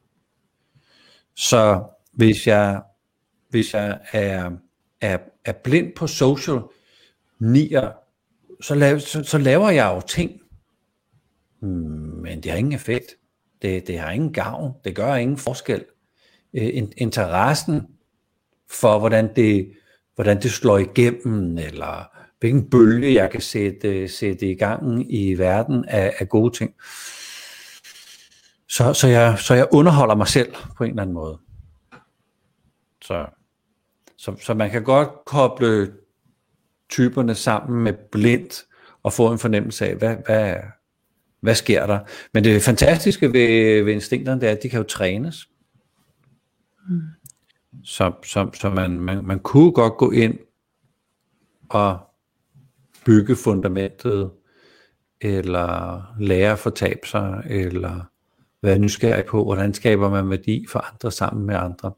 Så 1.36 1.82
hvis 2.12 2.46
jeg, 2.46 2.82
hvis 3.50 3.74
jeg 3.74 3.98
er, 4.12 4.50
er, 5.00 5.18
er 5.44 5.52
blind 5.52 5.92
på 5.96 6.06
social, 6.06 6.60
nier, 7.40 7.92
så, 8.60 8.74
laver, 8.74 8.98
så, 8.98 9.24
så 9.24 9.38
laver 9.38 9.70
jeg 9.70 9.92
jo 9.94 10.00
ting, 10.00 10.40
hmm, 11.60 12.20
men 12.22 12.42
det 12.42 12.50
har 12.50 12.58
ingen 12.58 12.72
effekt. 12.72 13.16
Det, 13.62 13.86
det 13.86 13.98
har 13.98 14.10
ingen 14.10 14.32
gavn. 14.32 14.72
Det 14.84 14.96
gør 14.96 15.14
ingen 15.14 15.36
forskel. 15.36 15.84
Øh, 16.54 16.70
interessen 16.96 17.86
for, 18.70 18.98
hvordan 18.98 19.36
det, 19.36 19.72
hvordan 20.14 20.42
det 20.42 20.50
slår 20.50 20.78
igennem, 20.78 21.58
eller 21.58 22.16
hvilken 22.40 22.70
bølge 22.70 23.14
jeg 23.14 23.30
kan 23.30 23.40
sætte, 23.40 24.08
sætte 24.08 24.50
i 24.50 24.54
gang 24.54 25.14
i 25.14 25.34
verden 25.34 25.84
af, 25.88 26.14
af 26.18 26.28
gode 26.28 26.56
ting. 26.56 26.74
Så, 28.68 28.92
så, 28.92 29.08
jeg, 29.08 29.38
så 29.38 29.54
jeg 29.54 29.68
underholder 29.72 30.14
mig 30.14 30.28
selv 30.28 30.54
på 30.76 30.84
en 30.84 30.90
eller 30.90 31.02
anden 31.02 31.14
måde. 31.14 31.38
Så, 33.02 33.26
så, 34.16 34.36
så 34.40 34.54
man 34.54 34.70
kan 34.70 34.84
godt 34.84 35.08
koble 35.26 35.92
typerne 36.90 37.34
sammen 37.34 37.84
med 37.84 37.92
blindt 38.12 38.66
og 39.02 39.12
få 39.12 39.32
en 39.32 39.38
fornemmelse 39.38 39.86
af, 39.86 39.96
hvad, 39.96 40.16
hvad, 40.26 40.56
hvad 41.40 41.54
sker 41.54 41.86
der? 41.86 41.98
Men 42.34 42.44
det 42.44 42.62
fantastiske 42.62 43.32
ved, 43.32 43.82
ved 43.84 43.92
instinkterne, 43.92 44.40
det 44.40 44.48
er, 44.48 44.52
at 44.52 44.62
de 44.62 44.68
kan 44.68 44.78
jo 44.78 44.84
trænes. 44.84 45.48
Mm. 46.88 47.00
Så, 47.84 48.12
så, 48.24 48.50
så 48.54 48.70
man, 48.70 49.00
man, 49.00 49.24
man 49.24 49.38
kunne 49.38 49.72
godt 49.72 49.96
gå 49.96 50.10
ind 50.10 50.38
og 51.68 51.98
bygge 53.06 53.36
fundamentet, 53.36 54.30
eller 55.20 56.02
lære 56.18 56.52
at 56.52 56.58
fortabe 56.58 57.06
sig, 57.06 57.42
eller 57.46 58.10
være 58.62 58.78
nysgerrig 58.78 59.24
på, 59.24 59.44
hvordan 59.44 59.74
skaber 59.74 60.10
man 60.10 60.30
værdi 60.30 60.66
for 60.68 60.78
andre 60.78 61.10
sammen 61.10 61.46
med 61.46 61.54
andre. 61.54 61.92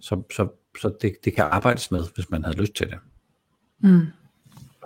Så, 0.00 0.22
så, 0.36 0.48
så 0.80 0.96
det, 1.02 1.16
det 1.24 1.34
kan 1.34 1.44
arbejdes 1.44 1.90
med, 1.90 2.04
hvis 2.14 2.30
man 2.30 2.44
havde 2.44 2.56
lyst 2.56 2.74
til 2.74 2.86
det. 2.86 2.98
Mm. 3.80 4.06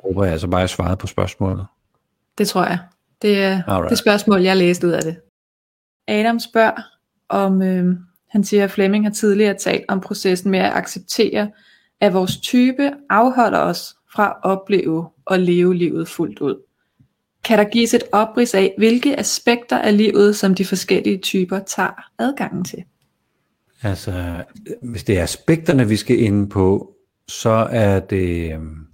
Jeg 0.05 0.09
håber 0.09 0.25
jeg 0.25 0.33
altså 0.33 0.49
bare, 0.49 0.63
at 0.63 0.71
svaret 0.71 0.99
på 0.99 1.07
spørgsmålet. 1.07 1.67
Det 2.39 2.49
tror 2.49 2.65
jeg. 2.65 2.79
Det 3.23 3.43
er 3.43 3.63
Alright. 3.67 3.91
det 3.91 3.99
spørgsmål, 3.99 4.43
jeg 4.43 4.57
læste 4.57 4.87
ud 4.87 4.93
af 4.93 5.03
det. 5.03 5.17
Adam 6.09 6.39
spørger, 6.39 6.83
om 7.29 7.63
øh, 7.63 7.97
han 8.29 8.45
siger, 8.45 8.65
at 8.65 8.71
Flemming 8.71 9.05
har 9.05 9.13
tidligere 9.13 9.55
talt 9.55 9.85
om 9.89 10.01
processen 10.01 10.51
med 10.51 10.59
at 10.59 10.73
acceptere, 10.73 11.51
at 12.01 12.15
vores 12.15 12.37
type 12.37 12.93
afholder 13.11 13.59
os 13.59 13.97
fra 14.13 14.29
at 14.29 14.37
opleve 14.43 15.09
og 15.25 15.39
leve 15.39 15.75
livet 15.75 16.09
fuldt 16.09 16.39
ud. 16.39 16.57
Kan 17.45 17.59
der 17.59 17.65
gives 17.65 17.95
et 17.95 18.03
oprids 18.13 18.55
af, 18.55 18.75
hvilke 18.79 19.19
aspekter 19.19 19.79
af 19.79 19.97
livet, 19.97 20.37
som 20.37 20.55
de 20.55 20.65
forskellige 20.65 21.19
typer 21.19 21.59
tager 21.59 22.05
adgangen 22.19 22.65
til? 22.65 22.85
Altså, 23.83 24.45
hvis 24.83 25.05
det 25.05 25.19
er 25.19 25.23
aspekterne, 25.23 25.89
vi 25.89 25.97
skal 25.97 26.19
ind 26.19 26.51
på, 26.51 26.95
så 27.29 27.69
er 27.71 28.01
det... 28.01 28.53
Øhm, 28.53 28.87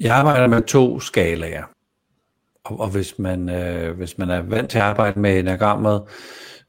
jeg 0.00 0.16
arbejder 0.16 0.46
med 0.46 0.62
to 0.62 1.00
skalaer. 1.00 1.64
Og, 2.64 2.80
og 2.80 2.88
hvis, 2.88 3.18
man, 3.18 3.48
øh, 3.48 3.96
hvis 3.96 4.18
man 4.18 4.30
er 4.30 4.40
vant 4.40 4.70
til 4.70 4.78
at 4.78 4.84
arbejde 4.84 5.20
med 5.20 5.38
enagrammet, 5.38 6.02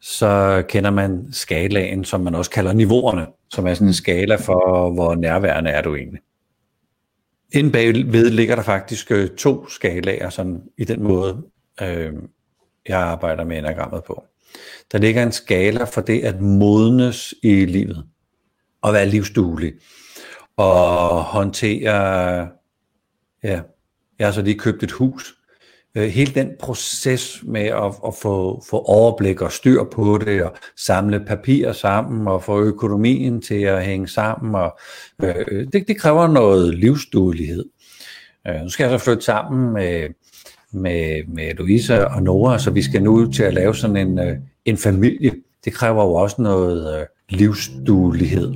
så 0.02 0.64
kender 0.70 0.90
man 0.92 1.28
skalaen, 1.32 2.04
som 2.04 2.22
man 2.22 2.36
også 2.36 2.52
kalder 2.52 2.74
niveauerne, 2.74 3.28
som 3.54 3.68
er 3.68 3.74
sådan 3.74 3.88
en 3.88 3.94
skala 3.94 4.36
for, 4.36 4.94
hvor 4.94 5.16
nærværende 5.16 5.70
er 5.70 5.82
du 5.82 5.96
egentlig. 5.96 6.22
Inden 7.54 7.72
bagved 7.72 8.30
ligger 8.30 8.56
der 8.56 8.64
faktisk 8.64 9.12
øh, 9.12 9.30
to 9.30 9.70
skalaer 9.70 10.30
sådan, 10.30 10.62
i 10.78 10.84
den 10.84 11.04
måde, 11.04 11.44
øh, 11.82 12.14
jeg 12.88 13.00
arbejder 13.00 13.44
med 13.44 13.58
enagrammet 13.58 14.04
på. 14.04 14.24
Der 14.92 14.98
ligger 14.98 15.24
en 15.24 15.32
skala 15.32 15.84
for 15.84 16.02
det 16.02 16.24
at 16.24 16.42
modnes 16.42 17.34
i 17.44 17.66
livet, 17.66 18.06
og 18.82 18.94
være 18.94 19.06
livsduelig, 19.06 19.74
og 20.58 21.24
håndtere, 21.24 22.50
ja, 23.46 23.62
jeg 24.20 24.28
har 24.28 24.32
så 24.32 24.42
lige 24.42 24.60
købt 24.60 24.84
et 24.84 24.92
hus, 24.92 25.36
øh, 25.96 26.10
hele 26.10 26.34
den 26.34 26.50
proces 26.60 27.44
med 27.44 27.62
at, 27.62 27.94
at 28.08 28.14
få, 28.22 28.64
få 28.70 28.78
overblik 28.80 29.42
og 29.42 29.52
styr 29.52 29.84
på 29.84 30.18
det, 30.26 30.44
og 30.44 30.54
samle 30.78 31.26
papirer 31.28 31.74
sammen, 31.74 32.28
og 32.28 32.44
få 32.44 32.62
økonomien 32.62 33.42
til 33.42 33.62
at 33.62 33.86
hænge 33.86 34.08
sammen, 34.08 34.56
og 34.56 34.78
øh, 35.24 35.68
det, 35.74 35.88
det 35.88 35.98
kræver 35.98 36.28
noget 36.28 36.76
livsduelighed. 36.76 37.66
Øh, 38.48 38.62
nu 38.62 38.70
skal 38.70 38.90
jeg 38.90 39.00
så 39.00 39.06
flytte 39.06 39.24
sammen 39.24 39.74
med, 39.74 40.10
med, 40.72 41.28
med 41.28 41.54
Louise 41.54 42.08
og 42.08 42.24
Nora, 42.24 42.60
så 42.60 42.72
vi 42.72 42.82
skal 42.82 43.04
nu 43.04 43.12
ud 43.12 43.32
til 43.32 43.44
at 43.44 43.54
lave 43.54 43.76
sådan 43.76 43.98
en, 43.98 44.20
øh, 44.20 44.38
en 44.66 44.78
familie. 44.78 45.32
Det 45.66 45.74
kræver 45.74 46.04
jo 46.04 46.14
også 46.14 46.42
noget 46.42 47.00
øh, 47.00 47.06
livsduelighed. 47.30 48.54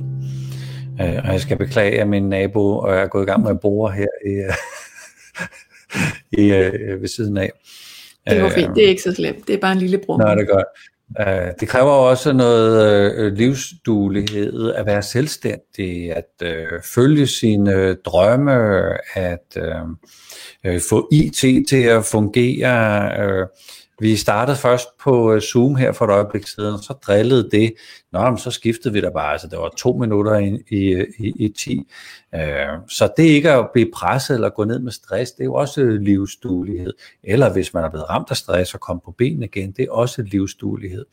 Øh, 1.00 1.18
og 1.24 1.32
jeg 1.32 1.40
skal 1.40 1.56
beklage, 1.56 2.00
at 2.00 2.08
min 2.08 2.28
nabo 2.28 2.78
er 2.78 3.06
gået 3.06 3.22
i 3.22 3.26
gang 3.26 3.42
med 3.42 3.50
at 3.50 3.60
bore 3.60 3.92
her 3.92 4.06
i, 4.26 4.30
øh, 4.30 4.52
i, 6.32 6.52
øh, 6.52 7.00
ved 7.00 7.08
siden 7.08 7.36
af. 7.36 7.50
Det 8.30 8.40
går 8.40 8.48
fint, 8.48 8.76
det 8.76 8.84
er 8.84 8.88
ikke 8.88 9.02
så 9.02 9.14
slemt, 9.14 9.46
det 9.46 9.54
er 9.54 9.58
bare 9.58 9.72
en 9.72 9.78
lille 9.78 9.98
brug. 9.98 10.18
Nej, 10.18 10.34
det 10.34 10.42
er 10.42 10.54
godt. 10.54 10.66
Uh, 11.20 11.52
det 11.60 11.68
kræver 11.68 11.90
også 11.90 12.32
noget 12.32 13.18
uh, 13.18 13.32
livsduelighed 13.32 14.72
at 14.72 14.86
være 14.86 15.02
selvstændig, 15.02 16.16
at 16.16 16.42
uh, 16.44 16.82
følge 16.94 17.26
sine 17.26 17.94
drømme, 17.94 18.52
at 19.14 19.56
uh, 19.56 19.90
uh, 20.72 20.80
få 20.88 21.08
IT 21.12 21.68
til 21.68 21.82
at 21.82 22.04
fungere, 22.04 23.12
uh, 23.26 23.46
vi 24.00 24.16
startede 24.16 24.56
først 24.56 24.88
på 24.98 25.32
øh, 25.32 25.40
Zoom 25.40 25.76
her 25.76 25.92
for 25.92 26.04
et 26.04 26.10
øjeblik 26.10 26.46
siden, 26.46 26.74
og 26.74 26.78
så 26.78 26.92
drillede 26.92 27.50
det. 27.50 27.74
Nå, 28.12 28.30
men 28.30 28.38
så 28.38 28.50
skiftede 28.50 28.94
vi 28.94 29.00
der 29.00 29.10
bare, 29.10 29.32
altså 29.32 29.46
det 29.46 29.58
var 29.58 29.72
to 29.76 29.92
minutter 29.92 30.38
i, 30.38 30.58
i, 30.68 31.04
i, 31.18 31.32
i 31.44 31.48
10. 31.48 31.86
Øh, 32.34 32.40
så 32.88 33.12
det 33.16 33.22
ikke 33.22 33.52
at 33.52 33.68
blive 33.72 33.90
presset 33.94 34.34
eller 34.34 34.48
gå 34.48 34.64
ned 34.64 34.78
med 34.78 34.92
stress, 34.92 35.32
det 35.32 35.40
er 35.40 35.44
jo 35.44 35.54
også 35.54 35.84
livsduelighed. 35.84 36.92
Eller 37.24 37.52
hvis 37.52 37.74
man 37.74 37.84
er 37.84 37.90
blevet 37.90 38.10
ramt 38.10 38.30
af 38.30 38.36
stress 38.36 38.74
og 38.74 38.80
kom 38.80 39.00
på 39.04 39.10
benene 39.18 39.46
igen, 39.46 39.72
det 39.72 39.84
er 39.84 39.92
også 39.92 40.22
livsduelighed. 40.22 41.04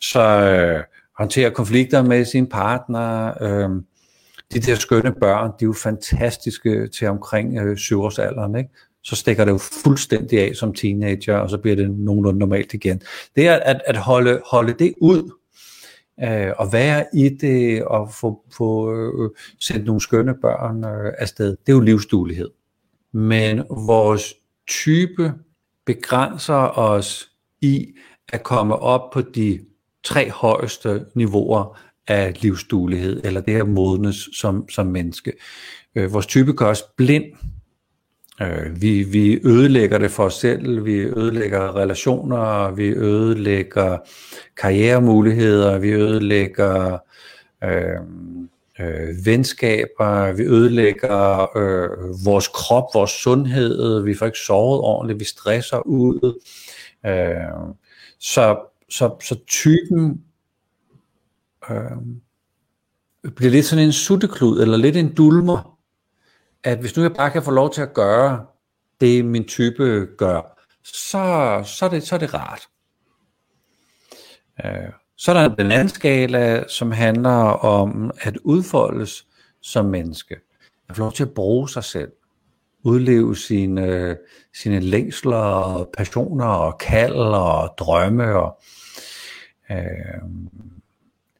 Så 0.00 0.20
øh, 0.20 0.82
håndtere 1.18 1.50
konflikter 1.50 2.02
med 2.02 2.24
sin 2.24 2.46
partner, 2.46 3.32
øh, 3.42 3.82
de 4.54 4.60
der 4.60 4.74
skønne 4.74 5.12
børn, 5.12 5.50
de 5.50 5.64
er 5.64 5.66
jo 5.66 5.72
fantastiske 5.72 6.88
til 6.88 7.08
omkring 7.08 7.58
øh, 7.58 7.76
syvårsalderen, 7.76 8.56
ikke? 8.56 8.70
Så 9.06 9.16
stikker 9.16 9.44
det 9.44 9.52
jo 9.52 9.58
fuldstændig 9.58 10.40
af 10.40 10.56
som 10.56 10.74
teenager, 10.74 11.36
og 11.36 11.50
så 11.50 11.58
bliver 11.58 11.76
det 11.76 11.90
nogenlunde 11.90 12.38
normalt 12.38 12.74
igen. 12.74 13.02
Det 13.36 13.48
er 13.48 13.54
at, 13.54 13.80
at 13.86 13.96
holde, 13.96 14.40
holde 14.50 14.72
det 14.72 14.94
ud, 15.00 15.30
øh, 16.22 16.52
og 16.58 16.72
være 16.72 17.04
i 17.14 17.28
det, 17.28 17.84
og 17.84 18.12
få, 18.12 18.44
få 18.56 18.94
øh, 18.94 19.30
sendt 19.60 19.86
nogle 19.86 20.00
skønne 20.00 20.34
børn 20.34 20.84
øh, 20.84 21.12
afsted, 21.18 21.50
det 21.50 21.72
er 21.72 21.72
jo 21.72 21.80
livsduelighed. 21.80 22.50
Men 23.12 23.62
vores 23.70 24.34
type 24.68 25.32
begrænser 25.86 26.78
os 26.78 27.30
i 27.60 27.94
at 28.32 28.42
komme 28.42 28.76
op 28.76 29.10
på 29.12 29.20
de 29.20 29.60
tre 30.04 30.30
højeste 30.30 31.04
niveauer 31.14 31.78
af 32.08 32.42
livsduelighed, 32.42 33.24
eller 33.24 33.40
det 33.40 33.54
her 33.54 33.64
modnes 33.64 34.28
som, 34.32 34.68
som 34.68 34.86
menneske. 34.86 35.32
Øh, 35.94 36.12
vores 36.12 36.26
type 36.26 36.52
gør 36.52 36.66
os 36.66 36.82
blind 36.96 37.24
Øh, 38.42 38.82
vi, 38.82 39.02
vi 39.02 39.40
ødelægger 39.44 39.98
det 39.98 40.10
for 40.10 40.24
os 40.24 40.34
selv, 40.34 40.84
vi 40.84 40.98
ødelægger 41.00 41.76
relationer, 41.76 42.70
vi 42.70 42.88
ødelægger 42.88 43.98
karrieremuligheder, 44.56 45.78
vi 45.78 45.92
ødelægger 45.92 46.98
øh, 47.64 48.00
øh, 48.80 49.26
venskaber, 49.26 50.32
vi 50.32 50.42
ødelægger 50.42 51.56
øh, 51.56 52.24
vores 52.24 52.48
krop, 52.48 52.84
vores 52.94 53.10
sundhed, 53.10 54.02
vi 54.02 54.14
får 54.14 54.26
ikke 54.26 54.38
sovet 54.38 54.80
ordentligt, 54.80 55.20
vi 55.20 55.24
stresser 55.24 55.86
ud. 55.86 56.40
Øh, 57.06 57.74
så, 58.18 58.58
så, 58.88 59.16
så 59.22 59.36
typen 59.46 60.24
øh, 61.70 63.32
bliver 63.36 63.50
lidt 63.50 63.66
sådan 63.66 63.84
en 63.84 63.92
sutteklud, 63.92 64.60
eller 64.60 64.76
lidt 64.76 64.96
en 64.96 65.14
dulmer, 65.14 65.75
at 66.64 66.78
hvis 66.78 66.96
nu 66.96 67.02
jeg 67.02 67.14
bare 67.14 67.30
kan 67.30 67.42
få 67.42 67.50
lov 67.50 67.72
til 67.72 67.82
at 67.82 67.94
gøre 67.94 68.46
det, 69.00 69.24
min 69.24 69.44
type 69.44 70.08
gør, 70.18 70.56
så, 70.84 71.62
så, 71.64 71.84
er, 71.84 71.88
det, 71.88 72.02
så 72.02 72.14
er 72.14 72.18
det 72.18 72.34
rart. 72.34 72.68
Øh, 74.64 74.92
så 75.16 75.32
er 75.32 75.34
der 75.34 75.54
den 75.54 75.72
anden 75.72 75.88
skala, 75.88 76.68
som 76.68 76.92
handler 76.92 77.30
om 77.64 78.10
at 78.20 78.36
udfoldes 78.36 79.26
som 79.60 79.84
menneske. 79.84 80.36
At 80.88 80.96
få 80.96 81.02
lov 81.02 81.12
til 81.12 81.22
at 81.22 81.34
bruge 81.34 81.68
sig 81.68 81.84
selv. 81.84 82.12
Udleve 82.82 83.36
sine, 83.36 84.16
sine 84.54 84.80
længsler, 84.80 85.36
og 85.36 85.90
passioner, 85.96 86.46
og 86.46 86.78
kald, 86.78 87.14
og 87.14 87.74
drømme. 87.78 88.36
Og, 88.36 88.60
øh, 89.70 89.76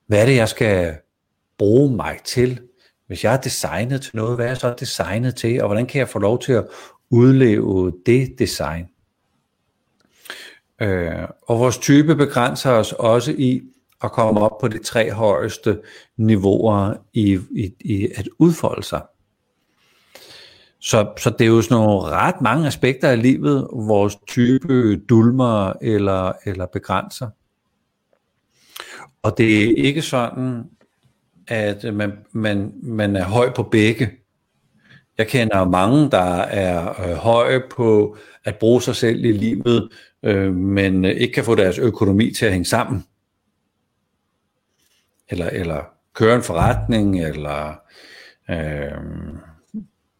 hvad 0.06 0.22
er 0.22 0.26
det, 0.26 0.36
jeg 0.36 0.48
skal 0.48 0.96
bruge 1.58 1.96
mig 1.96 2.18
til? 2.24 2.60
Hvis 3.06 3.24
jeg 3.24 3.32
er 3.34 3.40
designet 3.40 4.02
til 4.02 4.16
noget, 4.16 4.36
hvad 4.36 4.44
er 4.44 4.50
jeg 4.50 4.56
så 4.56 4.74
designet 4.80 5.36
til, 5.36 5.60
og 5.60 5.68
hvordan 5.68 5.86
kan 5.86 5.98
jeg 5.98 6.08
få 6.08 6.18
lov 6.18 6.38
til 6.38 6.52
at 6.52 6.66
udleve 7.10 7.92
det 8.06 8.38
design? 8.38 8.88
Øh, 10.80 11.28
og 11.42 11.58
vores 11.58 11.78
type 11.78 12.16
begrænser 12.16 12.70
os 12.70 12.92
også 12.92 13.34
i 13.38 13.62
at 14.02 14.12
komme 14.12 14.40
op 14.40 14.58
på 14.60 14.68
de 14.68 14.82
tre 14.82 15.12
højeste 15.12 15.80
niveauer 16.16 16.94
i, 17.12 17.40
i, 17.50 17.74
i 17.80 18.08
at 18.16 18.28
udfolde 18.38 18.82
sig. 18.82 19.02
Så, 20.80 21.12
så 21.18 21.30
det 21.30 21.40
er 21.40 21.48
jo 21.48 21.62
sådan 21.62 21.84
nogle 21.84 22.02
ret 22.02 22.40
mange 22.40 22.66
aspekter 22.66 23.08
af 23.08 23.22
livet, 23.22 23.68
vores 23.72 24.16
type 24.26 24.96
dulmer 24.96 25.72
eller, 25.82 26.32
eller 26.44 26.66
begrænser. 26.66 27.30
Og 29.22 29.38
det 29.38 29.62
er 29.62 29.74
ikke 29.76 30.02
sådan, 30.02 30.64
at 31.48 31.94
man, 31.94 32.12
man, 32.32 32.72
man 32.82 33.16
er 33.16 33.24
høj 33.24 33.52
på 33.52 33.62
begge. 33.62 34.10
Jeg 35.18 35.26
kender 35.26 35.64
mange, 35.64 36.10
der 36.10 36.38
er 36.38 37.08
øh, 37.10 37.16
høje 37.16 37.62
på 37.70 38.16
at 38.44 38.58
bruge 38.58 38.82
sig 38.82 38.96
selv 38.96 39.24
i 39.24 39.32
livet, 39.32 39.88
øh, 40.22 40.54
men 40.54 41.04
ikke 41.04 41.32
kan 41.34 41.44
få 41.44 41.54
deres 41.54 41.78
økonomi 41.78 42.30
til 42.30 42.46
at 42.46 42.52
hænge 42.52 42.64
sammen. 42.64 43.04
Eller, 45.28 45.50
eller 45.50 45.82
køre 46.14 46.34
en 46.36 46.42
forretning, 46.42 47.20
eller 47.24 47.80
øh, 48.50 48.90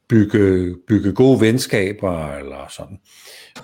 bygge, 0.09 0.75
bygge 0.89 1.13
gode 1.13 1.41
venskaber, 1.41 2.33
eller 2.33 2.67
sådan. 2.71 2.99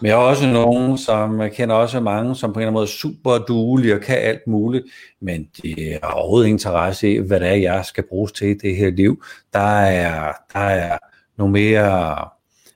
Men 0.01 0.09
jeg 0.09 0.17
har 0.17 0.23
også 0.23 0.47
nogen, 0.47 0.99
som 0.99 1.41
jeg 1.41 1.53
kender 1.53 1.75
også 1.75 2.01
mange, 2.01 2.37
som 2.37 2.53
på 2.53 2.59
en 2.59 2.63
eller 2.63 2.69
anden 2.69 2.75
måde 2.75 2.85
er 2.85 2.87
super 2.87 3.39
duelige 3.39 3.95
og 3.95 4.01
kan 4.01 4.19
alt 4.19 4.47
muligt, 4.47 4.85
men 5.21 5.49
de 5.63 5.99
har 6.03 6.11
overhovedet 6.11 6.49
interesse 6.49 7.13
i, 7.13 7.19
hvad 7.19 7.41
det 7.41 7.49
er, 7.49 7.55
jeg 7.55 7.85
skal 7.85 8.05
bruges 8.09 8.33
til 8.33 8.49
i 8.49 8.55
det 8.55 8.77
her 8.77 8.91
liv. 8.91 9.25
Der 9.53 9.81
er, 9.81 10.33
der 10.53 10.61
er 10.61 10.99
nogle 11.39 11.53
mere, 11.53 12.29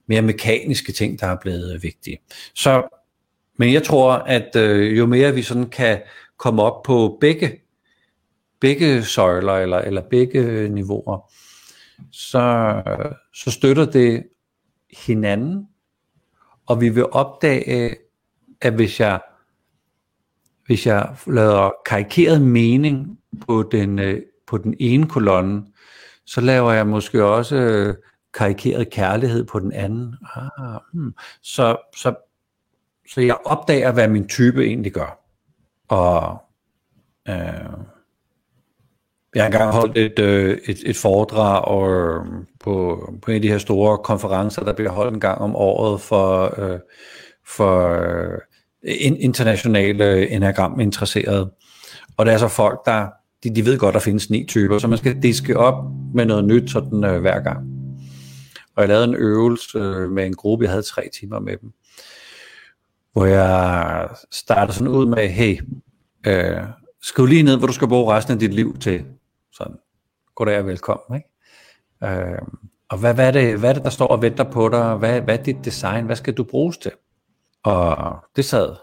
mere 0.06 0.22
mekaniske 0.22 0.92
ting, 0.92 1.20
der 1.20 1.26
er 1.26 1.36
blevet 1.42 1.82
vigtige. 1.82 2.18
Så 2.54 2.82
men 3.58 3.72
jeg 3.72 3.82
tror, 3.82 4.12
at 4.12 4.56
øh, 4.56 4.98
jo 4.98 5.06
mere 5.06 5.34
vi 5.34 5.42
sådan 5.42 5.70
kan 5.70 6.02
komme 6.38 6.62
op 6.62 6.82
på 6.82 7.18
begge, 7.20 7.60
begge 8.60 9.04
søjler 9.04 9.52
eller, 9.52 9.78
eller 9.78 10.02
begge 10.10 10.68
niveauer, 10.68 11.32
så, 12.12 12.82
så 13.36 13.50
støtter 13.50 13.84
det 13.84 14.26
hinanden, 15.06 15.68
og 16.66 16.80
vi 16.80 16.88
vil 16.88 17.06
opdage, 17.06 17.96
at 18.60 18.74
hvis 18.74 19.00
jeg, 19.00 19.20
hvis 20.66 20.86
jeg 20.86 21.16
laver 21.26 21.70
karikeret 21.86 22.42
mening 22.42 23.18
på 23.46 23.68
den, 23.72 23.98
øh, 23.98 24.22
på 24.46 24.58
den 24.58 24.74
ene 24.80 25.08
kolonne, 25.08 25.66
så 26.26 26.40
laver 26.40 26.72
jeg 26.72 26.86
måske 26.86 27.24
også 27.24 27.56
øh, 27.56 27.94
karikeret 28.34 28.90
kærlighed 28.90 29.44
på 29.44 29.58
den 29.58 29.72
anden. 29.72 30.16
Ah, 30.34 30.80
hmm. 30.92 31.14
så, 31.42 31.76
så, 31.96 32.14
så 33.12 33.20
jeg 33.20 33.36
opdager, 33.44 33.92
hvad 33.92 34.08
min 34.08 34.28
type 34.28 34.64
egentlig 34.64 34.92
gør. 34.92 35.20
Og 35.88 36.38
øh, 37.28 37.95
jeg 39.36 39.44
har 39.44 39.46
engang 39.46 39.72
holdt 39.72 39.98
et, 39.98 40.18
øh, 40.18 40.58
et, 40.66 40.78
et 40.86 40.96
foredrag 40.96 41.64
og, 41.64 41.90
øhm, 41.90 42.46
på, 42.60 43.04
på 43.22 43.30
en 43.30 43.34
af 43.34 43.42
de 43.42 43.48
her 43.48 43.58
store 43.58 43.98
konferencer, 43.98 44.64
der 44.64 44.72
bliver 44.72 44.90
holdt 44.90 45.14
en 45.14 45.20
gang 45.20 45.40
om 45.40 45.56
året 45.56 46.00
for, 46.00 46.54
øh, 46.60 46.78
for 47.46 47.88
øh, 47.88 48.38
internationale 49.20 50.04
øh, 50.04 50.26
enagram 50.32 50.80
interesserede. 50.80 51.50
Og 52.16 52.26
det 52.26 52.34
er 52.34 52.38
så 52.38 52.48
folk, 52.48 52.78
der 52.86 53.06
de, 53.44 53.54
de 53.54 53.64
ved 53.64 53.78
godt, 53.78 53.94
der 53.94 54.00
findes 54.00 54.30
ni 54.30 54.44
typer, 54.48 54.78
så 54.78 54.88
man 54.88 54.98
skal 54.98 55.22
diske 55.22 55.56
op 55.56 55.84
med 56.14 56.24
noget 56.24 56.44
nyt 56.44 56.70
sådan 56.70 57.04
øh, 57.04 57.20
hver 57.20 57.40
gang. 57.40 57.58
Og 58.76 58.82
jeg 58.82 58.88
lavede 58.88 59.04
en 59.04 59.14
øvelse 59.14 59.78
øh, 59.78 60.10
med 60.10 60.26
en 60.26 60.34
gruppe, 60.34 60.64
jeg 60.64 60.70
havde 60.70 60.82
tre 60.82 61.08
timer 61.20 61.40
med 61.40 61.56
dem, 61.56 61.72
hvor 63.12 63.24
jeg 63.24 64.08
startede 64.32 64.76
sådan 64.76 64.92
ud 64.92 65.06
med, 65.06 65.28
hey, 65.28 65.60
øh, 66.26 66.62
skriv 67.02 67.26
lige 67.26 67.42
ned, 67.42 67.56
hvor 67.56 67.66
du 67.66 67.72
skal 67.72 67.88
bruge 67.88 68.14
resten 68.14 68.32
af 68.32 68.38
dit 68.38 68.54
liv 68.54 68.78
til. 68.78 69.04
Sådan, 69.56 69.76
goddag 70.34 70.58
og 70.58 70.66
velkommen. 70.66 71.16
Ikke? 71.16 71.28
Øh, 72.20 72.42
og 72.88 72.98
hvad, 72.98 73.14
hvad, 73.14 73.26
er 73.26 73.30
det, 73.30 73.58
hvad 73.58 73.70
er 73.70 73.74
det, 73.74 73.84
der 73.84 73.90
står 73.90 74.06
og 74.06 74.22
venter 74.22 74.44
på 74.44 74.68
dig? 74.68 74.96
Hvad, 74.96 75.20
hvad 75.20 75.38
er 75.38 75.42
dit 75.42 75.56
design? 75.64 76.06
Hvad 76.06 76.16
skal 76.16 76.34
du 76.34 76.44
bruges 76.44 76.78
til? 76.78 76.92
Og 77.64 78.16
det 78.36 78.44
sad 78.44 78.76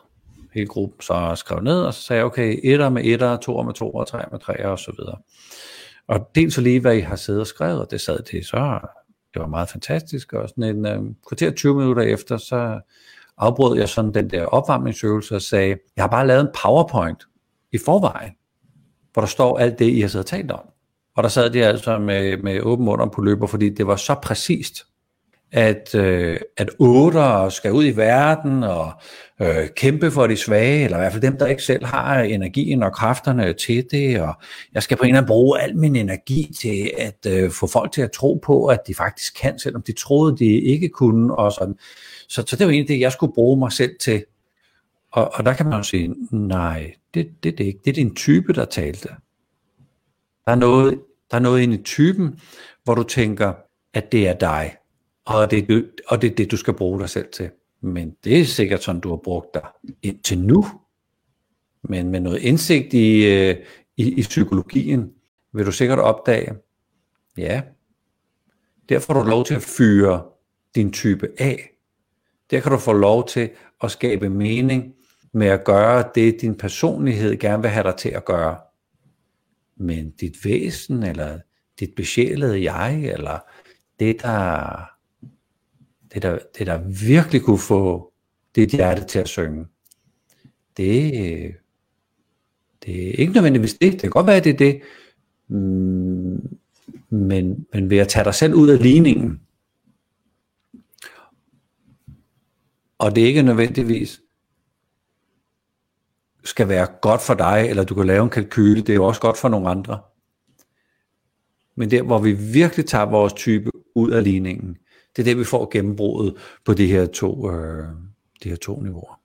hele 0.54 0.68
gruppen 0.68 1.02
så 1.02 1.34
skrev 1.36 1.60
ned, 1.60 1.82
og 1.82 1.94
så 1.94 2.02
sagde 2.02 2.18
jeg, 2.18 2.26
okay, 2.26 2.60
etter 2.64 2.90
med 2.90 3.02
etter, 3.06 3.38
to 3.38 3.62
med 3.62 3.74
to, 3.74 3.92
og 3.92 4.08
tre 4.08 4.24
med 4.32 4.40
tre, 4.40 4.66
og 4.66 4.80
så 4.80 4.92
videre. 4.98 5.18
Og 6.08 6.30
dels 6.36 6.54
så 6.54 6.62
lige, 6.62 6.80
hvad 6.80 6.96
I 6.96 7.00
har 7.00 7.16
siddet 7.16 7.42
og 7.42 7.48
skrevet, 7.48 7.82
og 7.82 7.92
det 7.92 8.02
sad 8.02 8.20
det 8.24 8.46
så, 8.46 8.80
det 9.34 9.42
var 9.42 9.48
meget 9.48 9.70
fantastisk, 9.70 10.34
og 10.34 10.50
sådan 10.50 10.64
en 10.64 10.86
øh, 10.86 11.02
kvarter 11.28 11.52
20 11.52 11.76
minutter 11.76 12.04
efter, 12.04 12.38
så 12.38 12.80
afbrød 13.38 13.78
jeg 13.78 13.90
sådan 13.90 14.14
den 14.14 14.30
der 14.30 14.46
opvarmningsøvelse 14.46 15.36
og 15.36 15.42
sagde, 15.42 15.78
jeg 15.96 16.04
har 16.04 16.10
bare 16.10 16.28
lavet 16.28 16.42
en 16.42 16.50
powerpoint 16.64 17.24
i 17.72 17.78
forvejen, 17.86 18.32
hvor 19.14 19.22
der 19.22 19.28
står 19.28 19.58
alt 19.58 19.80
det, 19.80 19.86
I 19.86 20.02
har 20.02 20.08
siddet 20.08 20.26
og 20.26 20.30
talt 20.30 20.52
om. 20.52 20.62
Og 21.16 21.24
der 21.24 21.30
sad 21.30 21.50
de 21.50 21.66
altså 21.66 21.98
med, 21.98 22.38
med 22.38 22.62
åben 22.62 22.86
mund 22.86 23.12
på 23.12 23.22
løber, 23.22 23.48
fordi 23.48 23.70
det 23.70 23.88
var 23.88 23.96
så 23.96 24.16
præcist, 24.24 24.86
at, 25.52 25.96
øh, 25.96 26.40
at 26.58 26.70
otter 26.80 27.50
skal 27.50 27.72
ud 27.72 27.86
i 27.86 27.96
verden 27.96 28.64
og 28.64 28.92
øh, 29.42 29.68
kæmpe 29.76 30.12
for 30.12 30.28
de 30.28 30.38
svage, 30.38 30.84
eller 30.84 30.98
i 30.98 31.02
hvert 31.02 31.12
fald 31.12 31.22
dem, 31.22 31.38
der 31.38 31.48
ikke 31.48 31.64
selv 31.64 31.86
har 31.86 32.20
energien 32.20 32.84
og 32.84 32.94
kræfterne 32.94 33.54
til 33.54 33.86
det, 33.92 34.22
og 34.22 34.34
jeg 34.74 34.84
skal 34.84 34.98
på 34.98 35.04
en 35.04 35.10
eller 35.10 35.18
anden 35.18 35.28
bruge 35.28 35.62
al 35.62 35.78
min 35.78 35.96
energi 35.96 36.54
til 36.60 36.92
at 36.98 37.26
øh, 37.28 37.52
få 37.52 37.68
folk 37.68 37.92
til 37.92 38.02
at 38.02 38.12
tro 38.12 38.40
på, 38.44 38.66
at 38.66 38.80
de 38.88 38.96
faktisk 38.96 39.42
kan, 39.42 39.60
selvom 39.60 39.82
de 39.82 39.94
troede, 39.94 40.38
de 40.38 40.46
ikke 40.46 40.90
kunne, 40.90 41.36
og 41.36 41.52
sådan. 41.52 41.76
Så, 42.30 42.44
så 42.48 42.56
det 42.56 42.68
var 42.68 42.72
egentlig 42.72 42.96
det, 42.96 43.02
jeg 43.02 43.12
skulle 43.12 43.34
bruge 43.34 43.60
mig 43.60 43.72
selv 43.72 43.92
til. 44.02 44.24
Og, 45.14 45.32
og 45.34 45.46
der 45.46 45.54
kan 45.54 45.66
man 45.66 45.78
jo 45.78 45.84
sige, 45.84 46.16
nej, 46.32 46.94
det, 47.14 47.44
det, 47.44 47.58
det 47.58 47.64
er 47.64 47.68
ikke. 47.68 47.80
Det 47.86 47.90
er 47.90 47.96
din 47.96 48.16
type, 48.16 48.54
der 48.54 48.66
talte. 48.66 49.10
Der 50.46 50.52
er 50.52 50.56
noget, 50.56 51.02
der 51.32 51.38
er 51.38 51.42
noget 51.42 51.62
inde 51.62 51.76
i 51.76 51.84
typen, 51.84 52.40
hvor 52.84 52.96
du 52.96 53.04
tænker, 53.04 53.54
at 53.94 54.12
det 54.12 54.28
er 54.28 54.34
dig 54.34 54.76
og 55.26 55.52
det, 55.52 55.70
er, 55.70 55.82
og 56.08 56.22
det 56.22 56.32
er 56.32 56.36
det, 56.36 56.52
du 56.52 56.58
skal 56.58 56.74
bruge 56.74 57.00
dig 57.00 57.10
selv 57.10 57.32
til. 57.34 57.50
Men 57.82 58.16
det 58.24 58.40
er 58.40 58.46
sikkert 58.46 58.84
sådan, 58.84 59.02
du 59.02 59.10
har 59.10 59.18
brugt 59.18 59.54
dig 59.54 59.64
indtil 60.02 60.40
nu. 60.40 60.66
Men 61.84 62.10
med 62.10 62.20
noget 62.20 62.40
indsigt 62.40 62.94
i, 62.94 63.26
øh, 63.26 63.56
i, 63.98 64.14
i 64.14 64.22
psykologien, 64.22 65.12
vil 65.54 65.66
du 65.66 65.72
sikkert 65.72 66.00
opdage, 66.00 66.54
ja, 67.38 67.62
der 68.90 69.00
får 69.00 69.14
du 69.14 69.24
lov 69.24 69.46
til 69.46 69.54
at 69.54 69.62
fyre 69.62 70.24
din 70.76 70.92
type 70.92 71.30
af. 71.38 71.70
Der 72.52 72.60
kan 72.60 72.72
du 72.72 72.78
få 72.78 72.94
lov 72.94 73.28
til 73.28 73.50
at 73.84 73.92
skabe 73.92 74.30
mening 74.30 74.96
med 75.34 75.48
at 75.48 75.64
gøre 75.64 76.10
det, 76.16 76.42
din 76.42 76.56
personlighed 76.56 77.38
gerne 77.40 77.62
vil 77.62 77.72
have 77.72 77.84
dig 77.84 77.96
til 77.96 78.10
at 78.10 78.26
gøre. 78.26 78.58
Men 79.76 80.12
dit 80.12 80.46
væsen, 80.46 81.04
eller 81.04 81.40
dit 81.80 81.96
besjælede 81.96 82.72
jeg, 82.72 83.04
eller 83.04 83.40
det, 84.00 84.22
der 84.22 84.94
det 86.14 86.22
der, 86.22 86.40
det 86.58 86.68
der 86.68 86.78
virkelig 87.10 87.42
kunne 87.42 87.60
få 87.60 88.14
dit 88.56 88.70
hjerte 88.70 89.06
til 89.06 89.20
at 89.20 89.28
synge, 89.28 89.66
det, 90.78 91.14
det 92.86 93.10
er 93.10 93.14
ikke 93.14 93.34
nødvendigvis 93.34 93.74
det. 93.74 93.92
Det 93.92 94.02
kan 94.02 94.10
godt 94.10 94.28
være, 94.28 94.36
at 94.36 94.44
det 94.44 94.54
er 94.54 94.58
det. 94.58 94.82
Mm, 95.48 96.58
men, 97.10 97.66
men 97.74 97.90
ved 97.90 97.98
at 97.98 98.08
tage 98.08 98.24
dig 98.24 98.36
selv 98.36 98.54
ud 98.54 98.70
af 98.70 98.82
ligningen, 98.82 99.42
og 102.98 103.16
det 103.16 103.24
er 103.24 103.28
ikke 103.28 103.42
nødvendigvis 103.42 104.23
skal 106.44 106.68
være 106.68 106.88
godt 107.02 107.22
for 107.22 107.34
dig, 107.34 107.66
eller 107.70 107.84
du 107.84 107.96
kan 107.96 108.08
lave 108.08 108.24
en 108.24 108.30
kalkyle, 108.30 108.82
det 108.82 108.90
er 108.90 108.94
jo 108.94 109.06
også 109.06 109.22
godt 109.22 109.38
for 109.38 109.50
nogle 109.50 109.70
andre. 109.70 110.02
Men 111.76 111.92
der, 111.92 112.02
hvor 112.02 112.20
vi 112.20 112.32
virkelig 112.32 112.86
tager 112.86 113.06
vores 113.06 113.34
type 113.34 113.72
ud 113.96 114.12
af 114.12 114.24
ligningen, 114.24 114.78
det 115.16 115.22
er 115.22 115.24
det, 115.24 115.38
vi 115.38 115.44
får 115.44 115.70
gennembruddet 115.72 116.38
på 116.66 116.74
de 116.74 116.88
her 116.88 117.06
to, 117.06 117.52
øh, 117.52 117.88
de 118.44 118.50
her 118.50 118.56
to 118.56 118.82
niveauer. 118.82 119.22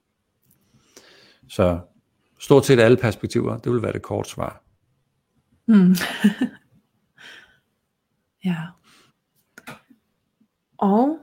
Så 1.48 1.80
stort 2.38 2.66
set 2.66 2.80
alle 2.80 2.96
perspektiver, 2.96 3.56
det 3.56 3.72
vil 3.72 3.82
være 3.82 3.92
det 3.92 4.02
korte 4.02 4.30
svar. 4.30 4.62
Mm. 5.66 5.94
ja. 8.44 8.56
Og 10.78 11.18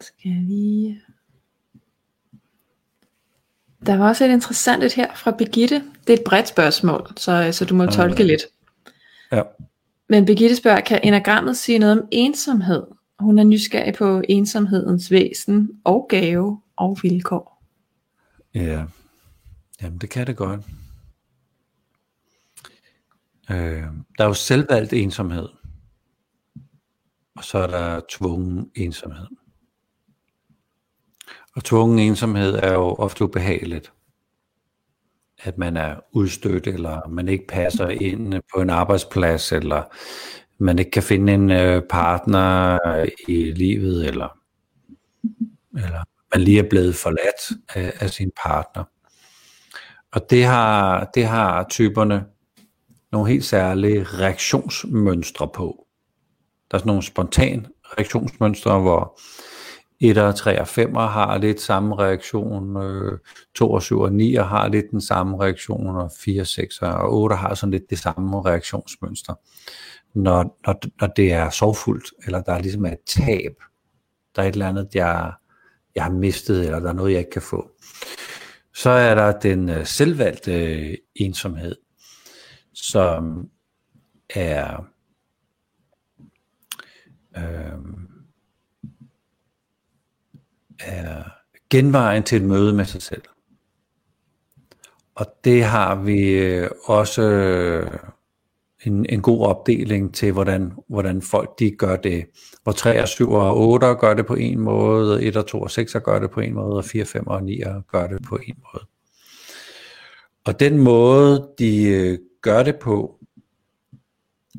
skal 0.00 0.30
jeg 0.30 0.42
lige... 0.42 1.02
Der 3.86 3.96
var 3.96 4.08
også 4.08 4.24
et 4.24 4.30
interessant 4.30 4.84
et 4.84 4.92
her 4.92 5.14
fra 5.14 5.30
Begitte. 5.30 5.84
Det 6.06 6.12
er 6.12 6.16
et 6.18 6.24
bredt 6.26 6.48
spørgsmål, 6.48 7.12
så, 7.16 7.48
så 7.52 7.64
du 7.64 7.74
må 7.74 7.86
tolke 7.86 8.22
lidt. 8.22 8.42
Ja. 9.32 9.42
Men 10.08 10.24
Begitte 10.24 10.56
spørger, 10.56 10.80
kan 10.80 11.00
enagrammet 11.04 11.56
sige 11.56 11.78
noget 11.78 12.00
om 12.00 12.08
ensomhed? 12.10 12.82
Hun 13.18 13.38
er 13.38 13.44
nysgerrig 13.44 13.94
på 13.94 14.22
ensomhedens 14.28 15.10
væsen 15.10 15.70
og 15.84 16.06
gave 16.08 16.60
og 16.76 16.98
vilkår. 17.02 17.64
Ja, 18.54 18.84
jamen 19.82 19.98
det 19.98 20.10
kan 20.10 20.26
det 20.26 20.36
godt. 20.36 20.60
Øh, 23.50 23.82
der 24.18 24.24
er 24.24 24.28
jo 24.28 24.34
selvvalgt 24.34 24.92
ensomhed, 24.92 25.48
og 27.36 27.44
så 27.44 27.58
er 27.58 27.66
der 27.66 28.00
tvungen 28.08 28.70
ensomhed. 28.74 29.26
Og 31.56 31.64
tvungen 31.64 31.98
ensomhed 31.98 32.54
er 32.54 32.72
jo 32.72 32.94
ofte 32.94 33.24
ubehageligt. 33.24 33.92
At 35.42 35.58
man 35.58 35.76
er 35.76 35.96
udstødt, 36.12 36.66
eller 36.66 37.08
man 37.08 37.28
ikke 37.28 37.46
passer 37.46 37.88
ind 37.88 38.34
på 38.54 38.60
en 38.60 38.70
arbejdsplads, 38.70 39.52
eller 39.52 39.82
man 40.58 40.78
ikke 40.78 40.90
kan 40.90 41.02
finde 41.02 41.34
en 41.34 41.50
øh, 41.50 41.82
partner 41.90 42.78
i 43.28 43.52
livet, 43.52 44.06
eller, 44.06 44.38
eller 45.74 46.04
man 46.34 46.42
lige 46.42 46.58
er 46.58 46.68
blevet 46.70 46.94
forladt 46.94 47.58
af, 47.74 47.92
af 48.00 48.10
sin 48.10 48.30
partner. 48.44 48.84
Og 50.12 50.30
det 50.30 50.44
har, 50.44 51.10
det 51.14 51.26
har 51.26 51.66
typerne 51.68 52.24
nogle 53.12 53.28
helt 53.28 53.44
særlige 53.44 54.04
reaktionsmønstre 54.04 55.48
på. 55.48 55.86
Der 56.70 56.74
er 56.74 56.78
sådan 56.78 56.88
nogle 56.88 57.02
spontan 57.02 57.66
reaktionsmønstre, 57.84 58.80
hvor 58.80 59.18
1 60.00 60.18
og 60.18 60.34
3 60.34 60.60
og 60.60 60.68
5 60.68 60.94
har 60.94 61.38
lidt 61.38 61.60
samme 61.60 61.96
reaktion, 61.96 62.76
øh, 62.76 63.18
2 63.54 63.70
og 63.70 63.82
7 63.82 64.00
og 64.00 64.12
9 64.12 64.34
har 64.34 64.68
lidt 64.68 64.90
den 64.90 65.00
samme 65.00 65.42
reaktion, 65.42 65.96
og 65.96 66.10
4, 66.20 66.44
6 66.44 66.82
og 66.82 67.14
8 67.14 67.36
har 67.36 67.54
sådan 67.54 67.70
lidt 67.70 67.90
det 67.90 67.98
samme 67.98 68.42
reaktionsmønster 68.42 69.34
når, 70.14 70.58
når, 70.66 70.80
når 71.00 71.06
det 71.06 71.32
er 71.32 71.50
sorgfuldt, 71.50 72.12
eller 72.26 72.42
der 72.42 72.52
er 72.52 72.62
ligesom 72.62 72.84
et 72.84 72.98
tab, 73.06 73.52
der 74.36 74.42
er 74.42 74.46
et 74.46 74.52
eller 74.52 74.68
andet, 74.68 74.88
jeg, 74.94 75.32
jeg 75.94 76.04
har 76.04 76.10
mistet, 76.10 76.64
eller 76.64 76.80
der 76.80 76.88
er 76.88 76.92
noget, 76.92 77.12
jeg 77.12 77.18
ikke 77.18 77.30
kan 77.30 77.42
få. 77.42 77.70
Så 78.74 78.90
er 78.90 79.14
der 79.14 79.38
den 79.38 79.68
uh, 79.68 79.84
selvvalgte 79.84 80.52
øh, 80.52 80.96
ensomhed, 81.14 81.76
som 82.74 83.48
er 84.30 84.84
øh, 87.36 87.78
er 90.80 91.22
genvejen 91.70 92.22
til 92.22 92.36
et 92.36 92.48
møde 92.48 92.72
med 92.72 92.84
sig 92.84 93.02
selv. 93.02 93.22
Og 95.14 95.26
det 95.44 95.64
har 95.64 95.94
vi 95.94 96.30
øh, 96.30 96.70
også 96.84 97.22
øh, 97.22 97.90
en, 98.84 99.06
en 99.08 99.22
god 99.22 99.46
opdeling 99.46 100.14
til, 100.14 100.32
hvordan, 100.32 100.72
hvordan 100.88 101.22
folk 101.22 101.58
de 101.58 101.70
gør 101.70 101.96
det. 101.96 102.26
Hvor 102.62 102.72
3 102.72 103.02
og 103.02 103.08
7 103.08 103.30
og 103.30 103.58
8 103.58 103.86
gør 103.86 104.14
det 104.14 104.26
på 104.26 104.34
en 104.34 104.60
måde, 104.60 105.22
1 105.22 105.36
og 105.36 105.46
2 105.46 105.60
og 105.60 105.70
6 105.70 105.96
gør 106.04 106.18
det 106.18 106.30
på 106.30 106.40
en 106.40 106.54
måde, 106.54 106.76
og 106.76 106.84
4, 106.84 107.04
5 107.04 107.26
og 107.26 107.42
9 107.42 107.62
gør 107.88 108.06
det 108.06 108.22
på 108.28 108.36
en 108.36 108.56
måde. 108.72 108.86
Og 110.44 110.60
den 110.60 110.78
måde, 110.78 111.48
de 111.58 111.88
øh, 111.88 112.18
gør 112.40 112.62
det 112.62 112.76
på, 112.76 113.18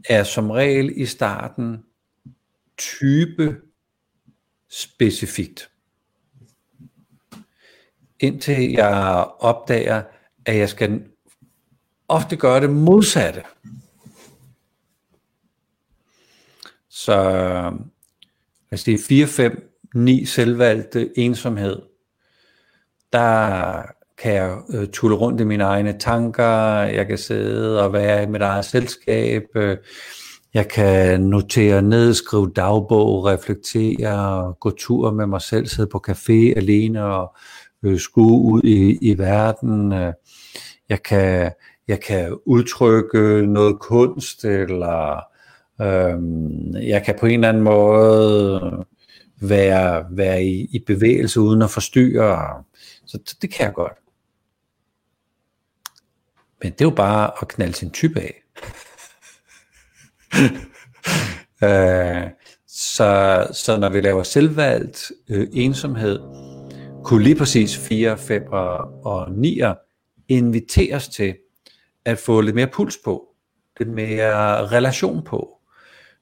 er 0.09 0.23
som 0.23 0.51
regel 0.51 0.93
i 0.95 1.05
starten 1.05 1.77
type 2.77 3.57
specifikt. 4.69 5.70
Indtil 8.21 8.71
jeg 8.71 9.25
opdager, 9.39 10.01
at 10.45 10.57
jeg 10.57 10.69
skal 10.69 11.01
ofte 12.07 12.35
gøre 12.35 12.61
det 12.61 12.69
modsatte. 12.69 13.43
Så 16.89 17.15
lad 18.71 18.85
det 18.85 18.93
er 18.93 19.05
4, 19.07 19.27
5, 19.27 19.79
9 19.95 20.25
selvvalgte 20.25 21.19
ensomhed, 21.19 21.81
der 23.13 23.81
kan 24.17 24.33
jeg 24.33 24.57
øh, 24.73 24.87
tulle 24.87 25.15
rundt 25.15 25.41
i 25.41 25.43
mine 25.43 25.63
egne 25.63 25.99
tanker, 25.99 26.81
jeg 26.81 27.07
kan 27.07 27.17
sidde 27.17 27.83
og 27.83 27.93
være 27.93 28.23
i 28.23 28.25
mit 28.25 28.41
eget 28.41 28.65
selskab, 28.65 29.43
øh, 29.55 29.77
jeg 30.53 30.67
kan 30.67 31.21
notere 31.21 31.81
ned, 31.81 32.13
skrive 32.13 32.51
dagbog, 32.55 33.25
reflektere, 33.25 34.53
gå 34.59 34.69
tur 34.69 35.11
med 35.11 35.25
mig 35.25 35.41
selv, 35.41 35.67
sidde 35.67 35.89
på 35.89 36.03
café 36.09 36.57
alene 36.57 37.05
og 37.05 37.35
øh, 37.83 37.99
skue 37.99 38.41
ud 38.41 38.61
i, 38.63 38.97
i 39.11 39.17
verden. 39.17 39.93
Øh, 39.93 40.13
jeg 40.89 41.03
kan, 41.03 41.51
jeg 41.87 41.99
kan 42.01 42.37
udtrykke 42.45 43.47
noget 43.47 43.79
kunst, 43.79 44.45
eller 44.45 45.23
øh, 45.81 46.17
jeg 46.87 47.03
kan 47.05 47.15
på 47.19 47.25
en 47.25 47.33
eller 47.33 47.49
anden 47.49 47.63
måde 47.63 48.85
være, 49.41 50.05
være 50.11 50.43
i, 50.43 50.67
i 50.71 50.83
bevægelse 50.87 51.39
uden 51.41 51.61
at 51.61 51.69
forstyrre. 51.69 52.63
Så 53.05 53.35
det 53.41 53.53
kan 53.53 53.65
jeg 53.65 53.73
godt. 53.73 53.97
Men 56.63 56.71
det 56.71 56.81
er 56.81 56.85
jo 56.85 56.95
bare 56.95 57.31
at 57.41 57.47
knalde 57.47 57.73
sin 57.73 57.91
type 57.91 58.19
af. 58.19 58.43
øh, 61.63 62.29
så, 62.67 63.47
så 63.53 63.77
når 63.77 63.89
vi 63.89 64.01
laver 64.01 64.23
selvvalgt 64.23 65.11
øh, 65.29 65.47
ensomhed, 65.53 66.19
kunne 67.03 67.23
lige 67.23 67.35
præcis 67.35 67.77
4, 67.77 68.17
5 68.17 68.43
og, 68.51 69.05
og 69.05 69.31
9 69.31 69.61
inviteres 70.27 71.07
til 71.07 71.35
at 72.05 72.17
få 72.17 72.41
lidt 72.41 72.55
mere 72.55 72.67
puls 72.67 72.97
på, 73.03 73.35
lidt 73.79 73.89
mere 73.89 74.67
relation 74.67 75.23
på, 75.23 75.61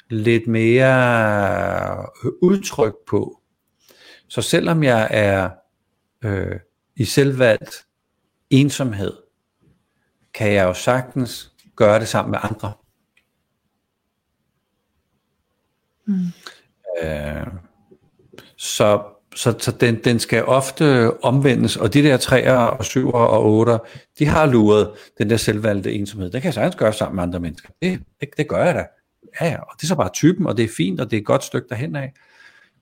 lidt 0.10 0.48
mere 0.48 2.06
udtryk 2.42 2.94
på. 3.08 3.42
Så 4.28 4.42
selvom 4.42 4.84
jeg 4.84 5.08
er 5.12 5.50
øh, 6.24 6.60
i 6.96 7.06
selvvalgt 7.06 7.86
ensomhed, 8.50 9.14
kan 10.34 10.54
jeg 10.54 10.64
jo 10.64 10.74
sagtens 10.74 11.54
gøre 11.76 12.00
det 12.00 12.08
sammen 12.08 12.32
med 12.32 12.40
andre. 12.42 12.74
Mm. 16.06 16.26
Øh, 17.04 17.48
så 18.58 19.19
så, 19.40 19.56
så 19.60 19.72
den, 19.72 20.04
den 20.04 20.20
skal 20.20 20.46
ofte 20.46 21.14
omvendes, 21.24 21.78
og 21.78 21.94
de 21.94 22.04
der 22.04 22.18
træer 22.18 22.58
og 22.58 22.86
syver 22.86 23.12
og 23.12 23.46
otter, 23.46 23.78
de 24.20 24.26
har 24.26 24.46
luret 24.46 24.92
den 25.18 25.30
der 25.30 25.38
selvvalgte 25.38 25.94
ensomhed. 25.94 26.32
Det 26.32 26.42
kan 26.42 26.48
jeg 26.48 26.54
sagtens 26.54 26.76
gøre 26.76 26.94
sammen 26.94 27.16
med 27.16 27.24
andre 27.24 27.40
mennesker. 27.40 27.70
Det, 27.82 28.04
det, 28.20 28.30
det 28.38 28.48
gør 28.48 28.66
jeg 28.66 28.76
da. 28.76 28.86
Ja, 29.42 29.52
ja, 29.52 29.62
og 29.62 29.74
det 29.78 29.84
er 29.84 29.88
så 29.88 29.96
bare 29.96 30.10
typen, 30.14 30.48
og 30.48 30.58
det 30.58 30.66
er 30.66 30.70
fint, 30.78 31.02
og 31.02 31.12
det 31.12 31.18
er 31.18 31.22
et 31.22 31.26
godt 31.26 31.44
stykke 31.44 31.68
derhen 31.70 31.96
af. 31.96 32.14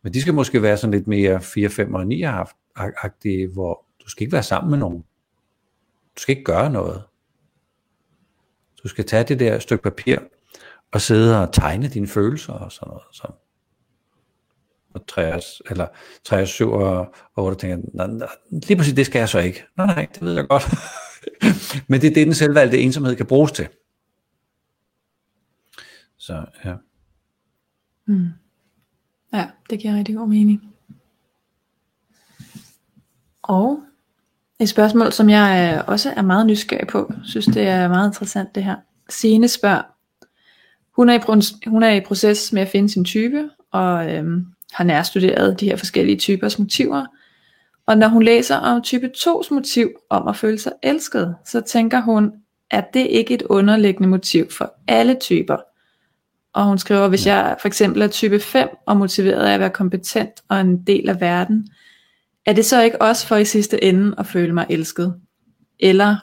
Men 0.03 0.13
de 0.13 0.21
skal 0.21 0.33
måske 0.33 0.61
være 0.61 0.77
sådan 0.77 0.91
lidt 0.91 1.07
mere 1.07 1.41
4, 1.41 1.69
5 1.69 1.93
og 1.93 2.01
9-agtige, 2.01 3.53
hvor 3.53 3.85
du 4.03 4.09
skal 4.09 4.23
ikke 4.23 4.33
være 4.33 4.43
sammen 4.43 4.69
med 4.69 4.77
nogen. 4.77 4.99
Du 6.15 6.21
skal 6.21 6.37
ikke 6.37 6.45
gøre 6.45 6.69
noget. 6.69 7.03
Du 8.83 8.87
skal 8.87 9.05
tage 9.05 9.23
det 9.23 9.39
der 9.39 9.59
stykke 9.59 9.83
papir, 9.83 10.17
og 10.91 11.01
sidde 11.01 11.41
og 11.41 11.53
tegne 11.53 11.87
dine 11.87 12.07
følelser 12.07 12.53
og 12.53 12.71
sådan 12.71 12.87
noget. 12.87 13.03
Så. 13.11 13.27
Og 14.97 15.07
60, 15.07 15.61
eller 15.69 15.87
60, 16.25 16.49
7 16.49 16.71
og 16.71 17.13
8, 17.37 17.57
tænker 17.57 17.77
nej, 17.93 18.07
nej, 18.07 18.27
lige 18.51 18.77
præcis 18.77 18.93
det 18.93 19.05
skal 19.05 19.19
jeg 19.19 19.29
så 19.29 19.39
ikke. 19.39 19.63
Nej, 19.77 19.85
nej, 19.85 20.07
det 20.13 20.21
ved 20.21 20.33
jeg 20.33 20.47
godt. 20.47 20.63
Men 21.89 22.01
det 22.01 22.09
er 22.09 22.13
det, 22.13 22.25
den 22.25 22.33
selvvalgte 22.33 22.79
ensomhed 22.79 23.15
kan 23.15 23.25
bruges 23.25 23.51
til. 23.51 23.67
Så 26.17 26.45
ja. 26.65 26.73
Mm. 28.05 28.27
Ja, 29.33 29.47
det 29.69 29.79
giver 29.79 29.95
rigtig 29.95 30.15
god 30.15 30.27
mening. 30.27 30.73
Og 33.41 33.83
et 34.59 34.69
spørgsmål, 34.69 35.11
som 35.11 35.29
jeg 35.29 35.75
øh, 35.77 35.83
også 35.87 36.13
er 36.17 36.21
meget 36.21 36.47
nysgerrig 36.47 36.87
på, 36.87 37.13
synes 37.23 37.45
det 37.45 37.67
er 37.67 37.87
meget 37.87 38.09
interessant 38.09 38.55
det 38.55 38.63
her. 38.63 38.75
Signe 39.09 39.47
spørger, 39.47 39.81
hun 40.91 41.09
er, 41.09 41.13
i, 41.13 41.69
hun 41.69 41.83
er 41.83 41.89
i 41.89 42.01
proces 42.01 42.53
med 42.53 42.61
at 42.61 42.67
finde 42.67 42.89
sin 42.89 43.05
type, 43.05 43.49
og 43.71 44.15
øhm, 44.15 44.45
har 44.73 44.83
nærstuderet 44.83 45.59
de 45.59 45.65
her 45.65 45.75
forskellige 45.75 46.17
typers 46.17 46.59
motiver. 46.59 47.05
Og 47.85 47.97
når 47.97 48.07
hun 48.07 48.23
læser 48.23 48.55
om 48.55 48.81
type 48.81 49.11
2's 49.17 49.53
motiv 49.53 49.89
om 50.09 50.27
at 50.27 50.35
føle 50.35 50.59
sig 50.59 50.71
elsket, 50.83 51.35
så 51.45 51.61
tænker 51.61 52.01
hun, 52.01 52.31
at 52.71 52.85
det 52.93 53.07
ikke 53.09 53.33
et 53.33 53.41
underliggende 53.41 54.09
motiv 54.09 54.51
for 54.51 54.73
alle 54.87 55.17
typer. 55.21 55.57
Og 56.53 56.65
hun 56.65 56.77
skriver, 56.77 57.07
hvis 57.07 57.27
jeg 57.27 57.57
for 57.61 57.67
eksempel 57.67 58.01
er 58.01 58.07
type 58.07 58.39
5 58.39 58.67
og 58.85 58.97
motiveret 58.97 59.45
af 59.45 59.53
at 59.53 59.59
være 59.59 59.69
kompetent 59.69 60.31
og 60.49 60.61
en 60.61 60.83
del 60.83 61.09
af 61.09 61.21
verden, 61.21 61.67
er 62.45 62.53
det 62.53 62.65
så 62.65 62.81
ikke 62.81 63.01
også 63.01 63.27
for 63.27 63.35
i 63.35 63.45
sidste 63.45 63.83
ende 63.83 64.15
at 64.17 64.25
føle 64.25 64.53
mig 64.53 64.65
elsket? 64.69 65.15
Eller, 65.79 66.15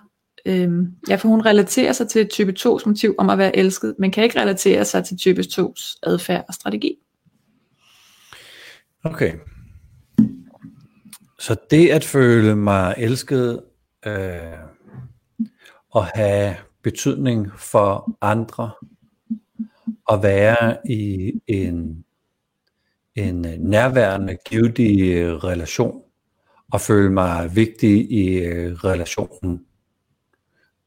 øhm, 0.47 0.87
ja, 1.09 1.17
for 1.17 1.29
hun 1.29 1.41
relaterer 1.41 1.93
sig 1.93 2.09
til 2.09 2.29
type 2.29 2.55
2's 2.59 2.83
motiv 2.87 3.15
om 3.19 3.31
at 3.31 3.39
være 3.39 3.57
elsket, 3.57 3.95
men 3.99 4.11
kan 4.11 4.25
ikke 4.25 4.41
relatere 4.41 4.85
sig 4.85 5.05
til 5.05 5.17
type 5.17 5.41
2's 5.41 5.99
adfærd 6.03 6.45
og 6.49 6.55
strategi. 6.55 6.95
Okay. 9.05 9.35
Så 11.39 11.57
det 11.71 11.91
at 11.91 12.05
føle 12.05 12.57
mig 12.57 12.95
elsket 12.99 13.63
øh, 14.07 14.59
og 15.91 16.07
have 16.07 16.57
betydning 16.83 17.53
for 17.59 18.17
andre 18.21 18.71
og 20.07 20.23
være 20.23 20.77
i 20.91 21.33
en, 21.47 22.05
en 23.15 23.41
nærværende, 23.59 24.37
givetig 24.47 25.27
relation 25.45 26.03
og 26.73 26.81
føle 26.81 27.11
mig 27.11 27.57
vigtig 27.57 28.11
i 28.11 28.39
øh, 28.39 28.73
relationen. 28.75 29.67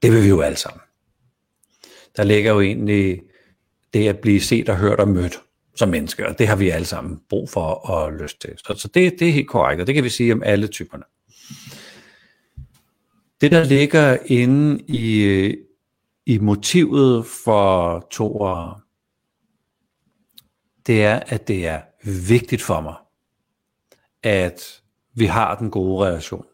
Det 0.02 0.12
vil 0.12 0.24
vi 0.24 0.30
jo 0.30 0.42
alle 0.42 0.58
sammen. 0.58 0.82
Der 2.18 2.24
ligger 2.24 2.54
jo 2.54 2.62
egentlig 2.62 3.22
det 3.94 4.08
at 4.08 4.20
blive 4.20 4.42
set 4.42 4.70
og 4.70 4.78
hørt 4.78 5.00
og 5.00 5.08
mødt 5.08 5.42
som 5.78 5.90
mennesker, 5.90 6.26
og 6.26 6.40
det 6.40 6.48
har 6.48 6.56
vi 6.56 6.70
alle 6.70 6.86
sammen 6.86 7.20
brug 7.30 7.50
for 7.50 7.62
og 7.62 8.14
lyst 8.14 8.42
til. 8.42 8.54
Så, 8.58 8.74
så 8.78 8.88
det, 8.88 9.20
det 9.20 9.28
er 9.28 9.32
helt 9.32 9.48
korrekt, 9.48 9.82
og 9.82 9.88
det 9.88 9.96
kan 9.96 10.04
vi 10.04 10.10
sige 10.10 10.34
om 10.34 10.44
alle 10.44 10.68
typerne. 10.68 11.04
Det, 13.42 13.52
der 13.52 13.64
ligger 13.64 14.18
inde 14.26 14.84
i, 14.88 15.56
i 16.26 16.38
motivet 16.38 17.26
for 17.44 18.00
toer, 18.12 18.82
det 20.88 21.04
er, 21.04 21.20
at 21.28 21.48
det 21.48 21.68
er 21.68 21.82
vigtigt 22.28 22.62
for 22.62 22.82
mig, 22.82 22.96
at 24.24 24.82
vi 25.14 25.26
har 25.26 25.56
den 25.56 25.72
gode 25.72 26.06
relation. 26.06 26.46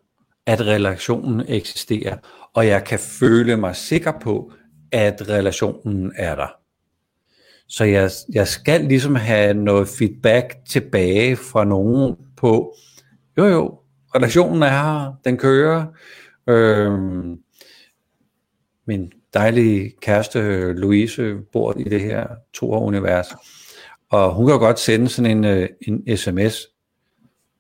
At 0.45 0.61
relationen 0.61 1.45
eksisterer, 1.47 2.17
og 2.53 2.67
jeg 2.67 2.83
kan 2.83 2.99
føle 2.99 3.57
mig 3.57 3.75
sikker 3.75 4.11
på, 4.21 4.51
at 4.91 5.29
relationen 5.29 6.11
er 6.15 6.35
der. 6.35 6.62
Så 7.73 7.83
jeg, 7.83 8.11
jeg 8.33 8.47
skal 8.47 8.81
ligesom 8.81 9.15
have 9.15 9.53
noget 9.53 9.87
feedback 9.87 10.55
tilbage 10.65 11.35
fra 11.35 11.65
nogen 11.65 12.15
på, 12.37 12.75
jo 13.37 13.45
jo, 13.45 13.79
relationen 14.15 14.63
er 14.63 14.67
her, 14.67 15.13
den 15.25 15.37
kører. 15.37 15.85
Øhm, 16.47 17.39
min 18.87 19.11
dejlige 19.33 19.93
kæreste 20.01 20.73
Louise 20.73 21.37
bor 21.51 21.77
i 21.77 21.83
det 21.83 22.01
her 22.01 22.27
to-univers, 22.53 23.27
og 24.09 24.35
hun 24.35 24.47
kan 24.47 24.59
godt 24.59 24.79
sende 24.79 25.09
sådan 25.09 25.37
en, 25.37 25.45
øh, 25.45 25.69
en 25.81 26.17
sms, 26.17 26.55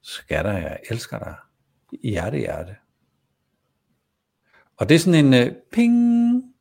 skatter, 0.01 0.51
jeg 0.51 0.79
elsker 0.89 1.19
dig, 1.19 1.35
hjerte, 2.03 2.37
hjerte. 2.37 2.75
Og 4.77 4.89
det 4.89 4.95
er 4.95 4.99
sådan 4.99 5.33
en 5.33 5.47
uh, 5.47 5.53
ping, 5.71 6.52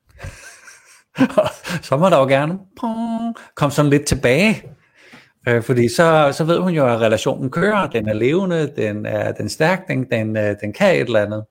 så 1.88 1.96
må 1.96 2.08
der 2.08 2.18
jo 2.18 2.26
gerne 2.26 2.58
pong, 2.80 3.36
komme 3.54 3.72
sådan 3.72 3.90
lidt 3.90 4.06
tilbage. 4.06 4.62
Øh, 5.48 5.62
fordi 5.62 5.88
så, 5.88 6.32
så 6.32 6.44
ved 6.44 6.58
hun 6.58 6.72
jo, 6.72 6.86
at 6.86 7.00
relationen 7.00 7.50
kører, 7.50 7.86
den 7.86 8.08
er 8.08 8.12
levende, 8.12 8.72
den 8.76 9.06
er, 9.06 9.32
den 9.32 9.44
er 9.44 9.50
stærk, 9.50 9.88
den, 9.88 10.10
den, 10.10 10.36
øh, 10.36 10.56
den 10.60 10.72
kan 10.72 10.94
et 10.94 11.00
eller 11.00 11.22
andet. 11.22 11.44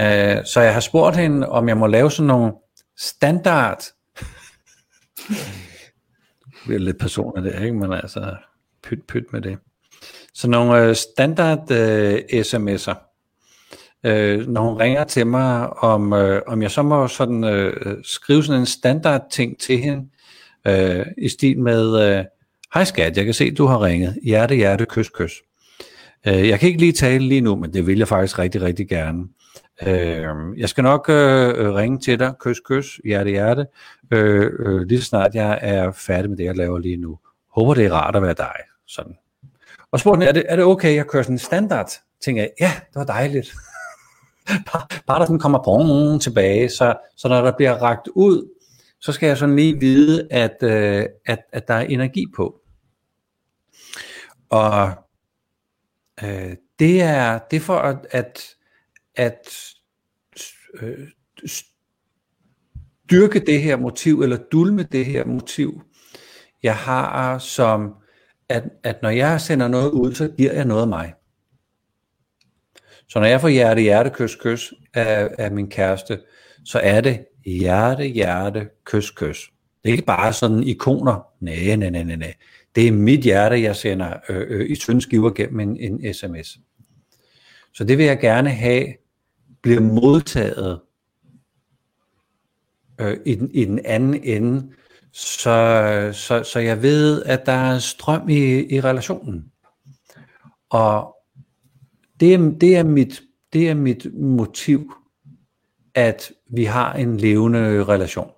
Øh, 0.00 0.44
så 0.44 0.60
jeg 0.60 0.72
har 0.72 0.80
spurgt 0.80 1.16
hende, 1.16 1.48
om 1.48 1.68
jeg 1.68 1.76
må 1.76 1.86
lave 1.86 2.10
sådan 2.10 2.26
nogle 2.26 2.52
standard, 2.98 3.78
det 6.66 6.74
er 6.74 6.78
lidt 6.78 6.98
personligt 6.98 7.54
det, 7.54 7.64
ikke? 7.64 7.76
men 7.76 7.92
altså 7.92 8.36
pyt 8.82 8.98
pyt 9.08 9.32
med 9.32 9.40
det. 9.40 9.58
Så 10.34 10.48
nogle 10.48 10.82
øh, 10.82 10.96
standard 10.96 11.70
øh, 11.70 12.18
sms'er, 12.32 13.09
øh, 14.04 14.48
når 14.48 14.60
hun 14.70 14.80
ringer 14.80 15.04
til 15.04 15.26
mig, 15.26 15.82
om, 15.82 16.12
øh, 16.12 16.42
om 16.46 16.62
jeg 16.62 16.70
så 16.70 16.82
må 16.82 17.08
sådan, 17.08 17.44
øh, 17.44 17.96
skrive 18.02 18.44
sådan 18.44 18.60
en 18.60 18.66
standard 18.66 19.22
ting 19.30 19.58
til 19.60 19.78
hende, 19.78 20.08
øh, 20.66 21.06
i 21.18 21.28
stil 21.28 21.58
med, 21.58 22.16
øh, 22.18 22.24
hej 22.74 22.84
skat, 22.84 23.16
jeg 23.16 23.24
kan 23.24 23.34
se, 23.34 23.50
du 23.50 23.66
har 23.66 23.84
ringet, 23.84 24.18
hjerte, 24.22 24.54
hjerte, 24.54 24.86
kys, 24.86 25.08
kys. 25.08 25.32
Øh, 26.26 26.48
jeg 26.48 26.60
kan 26.60 26.66
ikke 26.66 26.80
lige 26.80 26.92
tale 26.92 27.28
lige 27.28 27.40
nu, 27.40 27.56
men 27.56 27.72
det 27.72 27.86
vil 27.86 27.98
jeg 27.98 28.08
faktisk 28.08 28.38
rigtig, 28.38 28.62
rigtig 28.62 28.88
gerne. 28.88 29.24
Øh, 29.82 30.58
jeg 30.58 30.68
skal 30.68 30.84
nok 30.84 31.08
øh, 31.08 31.74
ringe 31.74 31.98
til 31.98 32.18
dig, 32.18 32.34
kys, 32.40 32.60
kys, 32.60 33.00
hjerte, 33.04 33.30
hjerte, 33.30 33.66
øh, 34.12 34.50
øh, 34.58 34.80
lige 34.80 35.00
så 35.00 35.06
snart 35.06 35.34
jeg 35.34 35.58
er 35.62 35.92
færdig 35.92 36.30
med 36.30 36.38
det, 36.38 36.44
jeg 36.44 36.56
laver 36.56 36.78
lige 36.78 36.96
nu. 36.96 37.18
Håber, 37.54 37.74
det 37.74 37.86
er 37.86 37.92
rart 37.92 38.16
at 38.16 38.22
være 38.22 38.34
dig. 38.34 38.54
Sådan. 38.86 39.12
Og 39.92 40.00
spurgte 40.00 40.26
er 40.26 40.32
det, 40.32 40.44
er 40.48 40.56
det 40.56 40.64
okay, 40.64 40.94
jeg 40.94 41.06
kører 41.06 41.22
sådan 41.22 41.34
en 41.34 41.38
standard 41.38 41.90
ting 42.24 42.38
jeg, 42.38 42.50
Ja, 42.60 42.72
det 42.88 42.94
var 42.94 43.04
dejligt 43.04 43.54
bare, 44.72 44.86
bare 45.06 45.18
der 45.18 45.26
sådan 45.26 45.38
kommer 45.38 45.58
på 45.58 45.70
tilbage, 46.20 46.68
så, 46.68 46.94
så 47.16 47.28
når 47.28 47.42
der 47.42 47.52
bliver 47.56 47.74
ragt 47.74 48.08
ud, 48.08 48.48
så 49.00 49.12
skal 49.12 49.26
jeg 49.26 49.38
sådan 49.38 49.56
lige 49.56 49.80
vide, 49.80 50.28
at, 50.30 50.56
øh, 50.62 51.06
at, 51.26 51.38
at 51.52 51.68
der 51.68 51.74
er 51.74 51.80
energi 51.80 52.26
på. 52.36 52.60
Og 54.50 54.90
øh, 56.24 56.56
det 56.78 57.02
er 57.02 57.38
det 57.50 57.62
for 57.62 57.76
at, 57.76 58.06
at, 58.10 58.40
at 59.16 59.72
øh, 60.80 61.08
styrke 63.06 63.40
det 63.40 63.62
her 63.62 63.76
motiv, 63.76 64.20
eller 64.20 64.36
dulme 64.52 64.82
det 64.82 65.06
her 65.06 65.24
motiv, 65.24 65.82
jeg 66.62 66.76
har 66.76 67.38
som, 67.38 67.94
at, 68.48 68.64
at 68.82 69.02
når 69.02 69.10
jeg 69.10 69.40
sender 69.40 69.68
noget 69.68 69.90
ud, 69.90 70.14
så 70.14 70.28
giver 70.36 70.52
jeg 70.52 70.64
noget 70.64 70.82
af 70.82 70.88
mig. 70.88 71.14
Så 73.10 73.20
når 73.20 73.26
jeg 73.26 73.40
får 73.40 73.48
hjerte, 73.48 73.80
hjerte, 73.80 74.10
kys, 74.10 74.36
kys 74.36 74.72
af, 74.94 75.30
af 75.38 75.50
min 75.50 75.70
kæreste, 75.70 76.20
så 76.64 76.78
er 76.78 77.00
det 77.00 77.24
hjerte, 77.46 78.04
hjerte, 78.04 78.68
kys, 78.84 79.10
kys. 79.10 79.50
Det 79.82 79.88
er 79.88 79.92
ikke 79.92 80.04
bare 80.04 80.32
sådan 80.32 80.62
ikoner. 80.62 81.26
Nej, 81.40 81.76
nej, 81.76 81.90
nej, 81.90 82.16
nej. 82.16 82.34
Det 82.74 82.88
er 82.88 82.92
mit 82.92 83.20
hjerte, 83.20 83.62
jeg 83.62 83.76
sender 83.76 84.16
øh, 84.28 84.46
øh, 84.48 84.70
i 84.70 84.76
tyndskiver 84.76 85.30
gennem 85.30 85.60
en, 85.60 86.02
en 86.02 86.14
sms. 86.14 86.58
Så 87.74 87.84
det 87.84 87.98
vil 87.98 88.06
jeg 88.06 88.18
gerne 88.18 88.50
have, 88.50 88.86
bliver 89.62 89.80
modtaget 89.80 90.80
øh, 93.00 93.16
i, 93.26 93.34
den, 93.34 93.50
i 93.50 93.64
den 93.64 93.80
anden 93.84 94.24
ende, 94.24 94.72
så, 95.12 96.10
så, 96.12 96.42
så 96.42 96.58
jeg 96.58 96.82
ved, 96.82 97.22
at 97.22 97.46
der 97.46 97.52
er 97.52 97.78
strøm 97.78 98.28
i, 98.28 98.66
i 98.74 98.80
relationen. 98.80 99.44
Og 100.70 101.16
det 102.20 102.34
er, 102.34 102.38
det, 102.60 102.76
er 102.76 102.82
mit, 102.82 103.22
det 103.52 103.70
er 103.70 103.74
mit 103.74 104.06
motiv, 104.14 104.94
at 105.94 106.32
vi 106.50 106.64
har 106.64 106.92
en 106.92 107.16
levende 107.16 107.84
relation. 107.84 108.30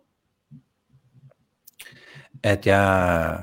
At 2.43 2.67
jeg, 2.67 3.39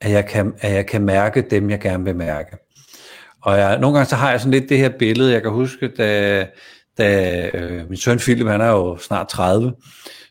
at 0.00 0.10
jeg, 0.10 0.26
kan, 0.26 0.54
at 0.58 0.72
jeg 0.72 0.86
kan 0.86 1.02
mærke 1.02 1.42
dem, 1.42 1.70
jeg 1.70 1.80
gerne 1.80 2.04
vil 2.04 2.16
mærke. 2.16 2.56
Og 3.42 3.58
jeg, 3.58 3.78
nogle 3.78 3.96
gange 3.96 4.08
så 4.08 4.16
har 4.16 4.30
jeg 4.30 4.40
sådan 4.40 4.52
lidt 4.52 4.68
det 4.68 4.78
her 4.78 4.88
billede, 4.98 5.32
jeg 5.32 5.42
kan 5.42 5.50
huske, 5.50 5.88
da, 5.88 6.46
da 6.98 7.50
øh, 7.54 7.88
min 7.88 7.96
søn 7.96 8.18
Philip, 8.18 8.46
han 8.46 8.60
er 8.60 8.70
jo 8.70 8.98
snart 8.98 9.28
30, 9.28 9.74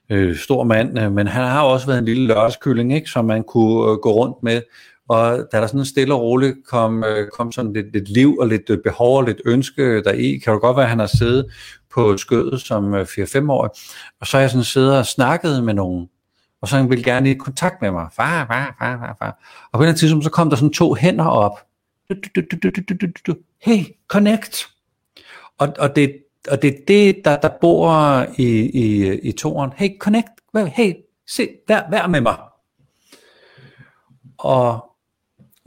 øh, 0.09 0.35
stor 0.37 0.63
mand, 0.63 0.99
øh, 0.99 1.11
men 1.11 1.27
han 1.27 1.43
har 1.43 1.63
også 1.63 1.87
været 1.87 1.99
en 1.99 2.05
lille 2.05 2.27
lørdagskylling, 2.27 2.93
ikke, 2.93 3.09
som 3.09 3.25
man 3.25 3.43
kunne 3.43 3.91
øh, 3.91 3.97
gå 3.97 4.11
rundt 4.11 4.43
med. 4.43 4.61
Og 5.09 5.47
da 5.51 5.61
der 5.61 5.67
sådan 5.67 5.85
stille 5.85 6.13
og 6.13 6.21
roligt 6.21 6.55
kom, 6.67 7.03
øh, 7.03 7.29
kom 7.29 7.51
sådan 7.51 7.73
lidt, 7.73 7.93
lidt 7.93 8.09
liv 8.09 8.37
og 8.37 8.47
lidt 8.47 8.69
øh, 8.69 8.77
behov 8.83 9.17
og 9.17 9.23
lidt 9.23 9.41
ønske 9.45 10.03
der 10.03 10.11
i, 10.11 10.37
kan 10.37 10.53
det 10.53 10.61
godt 10.61 10.77
være, 10.77 10.85
at 10.85 10.89
han 10.89 10.99
har 10.99 11.17
siddet 11.17 11.45
på 11.93 12.17
skødet 12.17 12.61
som 12.61 12.93
øh, 12.93 13.01
4-5 13.01 13.51
år, 13.51 13.75
og 14.19 14.27
så 14.27 14.37
har 14.37 14.41
jeg 14.41 14.49
sådan 14.49 14.63
siddet 14.63 14.97
og 14.97 15.05
snakket 15.05 15.63
med 15.63 15.73
nogen, 15.73 16.09
og 16.61 16.67
så 16.67 16.83
ville 16.83 17.03
gerne 17.03 17.31
i 17.31 17.33
kontakt 17.33 17.81
med 17.81 17.91
mig. 17.91 18.07
Far, 18.15 18.45
far, 18.47 18.75
far, 18.79 18.97
far, 18.97 19.15
far. 19.19 19.39
Og 19.71 19.79
på 19.79 19.85
den 19.85 19.95
tidspunkt, 19.95 20.23
så 20.23 20.31
kom 20.31 20.49
der 20.49 20.57
sådan 20.57 20.73
to 20.73 20.93
hænder 20.93 21.25
op. 21.25 21.59
Hey, 23.61 23.83
connect. 24.07 24.67
Og, 25.57 25.73
og 25.79 25.95
det, 25.95 26.15
og 26.51 26.61
det 26.61 26.67
er 26.67 26.77
det, 26.87 27.21
der, 27.25 27.37
der 27.37 27.49
bor 27.61 28.25
i, 28.37 28.47
i, 28.73 29.17
i 29.19 29.31
toren. 29.31 29.71
Hey, 29.75 29.89
connect. 29.99 30.29
Hey, 30.55 30.93
se, 31.27 31.47
vær, 31.67 31.81
vær 31.91 32.07
med 32.07 32.21
mig. 32.21 32.37
Og 34.37 34.88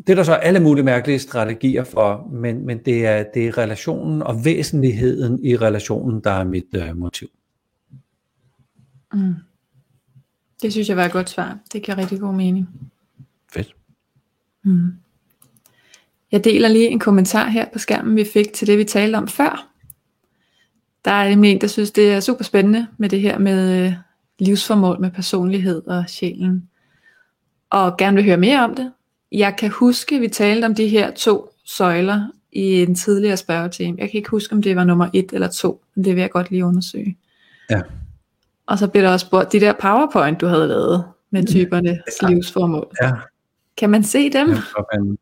det 0.07 0.13
er 0.13 0.15
der 0.15 0.23
så 0.23 0.35
alle 0.35 0.61
mulige 0.61 0.85
mærkelige 0.85 1.19
strategier 1.19 1.85
for, 1.85 2.29
men, 2.33 2.67
men 2.67 2.79
det, 2.79 3.07
er, 3.07 3.25
det 3.35 3.47
er 3.47 3.59
relationen 3.59 4.23
og 4.23 4.45
væsentligheden 4.45 5.45
i 5.45 5.57
relationen, 5.57 6.21
der 6.21 6.31
er 6.31 6.45
mit 6.45 6.67
øh, 6.75 6.97
motiv. 6.97 7.29
Mm. 9.13 9.35
Det 10.63 10.73
synes 10.73 10.89
jeg 10.89 10.97
var 10.97 11.05
et 11.05 11.13
godt 11.13 11.31
svar. 11.31 11.59
Det 11.73 11.83
giver 11.83 11.99
rigtig 11.99 12.21
god 12.21 12.35
mening. 12.35 12.69
Fedt. 13.53 13.77
Mm. 14.63 14.93
Jeg 16.33 16.45
deler 16.45 16.69
lige 16.69 16.89
en 16.89 16.99
kommentar 16.99 17.49
her 17.49 17.67
på 17.73 17.79
skærmen, 17.79 18.17
vi 18.17 18.25
fik 18.33 18.53
til 18.53 18.67
det, 18.67 18.79
vi 18.79 18.85
talte 18.85 19.17
om 19.17 19.29
før. 19.29 19.69
Der 21.05 21.11
er 21.11 21.29
nemlig 21.29 21.51
en, 21.53 21.61
der 21.61 21.67
synes, 21.67 21.91
det 21.91 22.13
er 22.13 22.21
super 22.21 22.45
spændende 22.45 22.87
med 22.97 23.09
det 23.09 23.21
her 23.21 23.39
med 23.39 23.87
øh, 23.87 23.93
livsformål, 24.39 25.01
med 25.01 25.11
personlighed 25.11 25.87
og 25.87 26.05
sjælen. 26.09 26.69
Og 27.71 27.97
gerne 27.97 28.17
vil 28.17 28.25
høre 28.25 28.37
mere 28.37 28.65
om 28.65 28.75
det. 28.75 28.93
Jeg 29.33 29.55
kan 29.59 29.71
huske, 29.71 30.21
vi 30.21 30.29
talte 30.29 30.65
om 30.65 30.75
de 30.75 30.89
her 30.89 31.11
to 31.11 31.49
søjler 31.65 32.29
i 32.53 32.83
en 32.83 32.95
tidligere 32.95 33.37
spørgetime. 33.37 33.97
Jeg 33.99 34.11
kan 34.11 34.19
ikke 34.19 34.31
huske, 34.31 34.55
om 34.55 34.63
det 34.63 34.77
var 34.77 34.85
nummer 34.85 35.09
et 35.13 35.33
eller 35.33 35.49
to, 35.49 35.83
men 35.95 36.05
det 36.05 36.15
vil 36.15 36.21
jeg 36.21 36.31
godt 36.31 36.51
lige 36.51 36.65
undersøge. 36.65 37.19
Ja. 37.71 37.81
Og 38.67 38.79
så 38.79 38.89
blev 38.89 39.03
der 39.03 39.11
også 39.11 39.27
spurgt, 39.27 39.53
de 39.53 39.61
der 39.61 39.73
PowerPoint, 39.73 40.41
du 40.41 40.47
havde 40.47 40.69
lavet 40.69 41.05
med 41.31 41.47
typernes 41.47 41.99
ja. 42.23 42.29
livsformål. 42.29 42.89
Ja. 43.03 43.13
Kan 43.77 43.91
man 43.91 44.05
se 44.05 44.33
dem? 44.33 44.51
Ja, 44.51 44.57
man, 44.93 45.19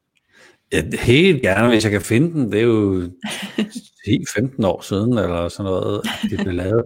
ja, 0.72 0.82
helt 1.02 1.42
gerne, 1.42 1.68
hvis 1.68 1.84
jeg 1.84 1.92
kan 1.92 2.00
finde 2.00 2.32
den. 2.32 2.52
Det 2.52 2.58
er 2.60 2.64
jo 2.64 3.02
10-15 4.08 4.66
år 4.66 4.80
siden, 4.80 5.18
eller 5.18 5.48
sådan 5.48 5.64
noget, 5.64 6.02
det 6.30 6.38
blev 6.38 6.54
lavet. 6.54 6.84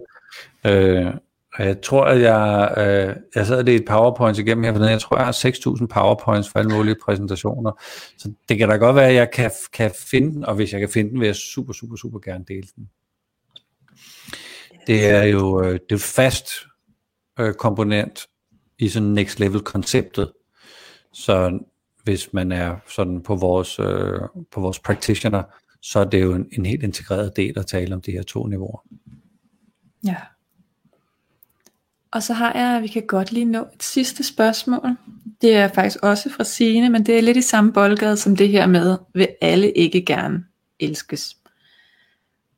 Øh, 0.65 1.13
og 1.57 1.65
jeg 1.65 1.81
tror, 1.81 2.05
at 2.05 2.21
jeg, 2.21 2.73
øh, 2.77 3.15
jeg 3.35 3.47
sad 3.47 3.63
lidt 3.63 3.81
et 3.81 3.87
PowerPoint 3.87 4.37
igennem 4.37 4.63
her, 4.63 4.73
for 4.73 4.85
jeg 4.85 5.01
tror, 5.01 5.17
jeg 5.17 5.25
har 5.25 5.31
6.000 5.81 5.85
PowerPoints 5.87 6.49
for 6.49 6.59
alle 6.59 6.75
mulige 6.75 6.95
præsentationer. 7.05 7.71
Så 8.17 8.33
det 8.49 8.57
kan 8.57 8.69
da 8.69 8.75
godt 8.75 8.95
være, 8.95 9.07
at 9.07 9.15
jeg 9.15 9.31
kan, 9.31 9.51
kan 9.73 9.91
finde 9.97 10.31
den, 10.31 10.45
og 10.45 10.55
hvis 10.55 10.71
jeg 10.71 10.79
kan 10.79 10.89
finde 10.89 11.11
den, 11.11 11.19
vil 11.19 11.25
jeg 11.25 11.35
super, 11.35 11.73
super, 11.73 11.95
super 11.95 12.19
gerne 12.19 12.45
dele 12.47 12.67
den. 12.75 12.89
Det 14.87 15.09
er 15.09 15.23
jo 15.23 15.63
øh, 15.63 15.79
det 15.89 16.01
fast 16.01 16.49
øh, 17.39 17.53
komponent 17.53 18.27
i 18.79 18.89
sådan 18.89 19.09
next 19.09 19.39
level 19.39 19.61
konceptet. 19.61 20.31
Så 21.13 21.59
hvis 22.03 22.33
man 22.33 22.51
er 22.51 22.75
sådan 22.87 23.23
på 23.23 23.35
vores, 23.35 23.79
øh, 23.79 24.19
på 24.51 24.61
vores 24.61 24.79
practitioner, 24.79 25.43
så 25.81 25.99
er 25.99 26.03
det 26.03 26.21
jo 26.21 26.33
en, 26.33 26.49
en 26.51 26.65
helt 26.65 26.83
integreret 26.83 27.35
del 27.35 27.59
at 27.59 27.65
tale 27.65 27.95
om 27.95 28.01
de 28.01 28.11
her 28.11 28.23
to 28.23 28.45
niveauer. 28.45 28.79
Ja. 30.05 30.15
Og 32.15 32.23
så 32.23 32.33
har 32.33 32.53
jeg, 32.53 32.81
vi 32.81 32.87
kan 32.87 33.07
godt 33.07 33.31
lige 33.31 33.45
nå 33.45 33.61
et 33.61 33.83
sidste 33.83 34.23
spørgsmål. 34.23 34.89
Det 35.41 35.55
er 35.55 35.67
faktisk 35.67 36.03
også 36.03 36.29
fra 36.29 36.43
Signe, 36.43 36.89
men 36.89 37.05
det 37.05 37.17
er 37.17 37.21
lidt 37.21 37.37
i 37.37 37.41
samme 37.41 37.73
boldgade 37.73 38.17
som 38.17 38.35
det 38.35 38.49
her 38.49 38.67
med, 38.67 38.97
vil 39.13 39.27
alle 39.41 39.71
ikke 39.71 40.05
gerne 40.05 40.43
elskes. 40.79 41.37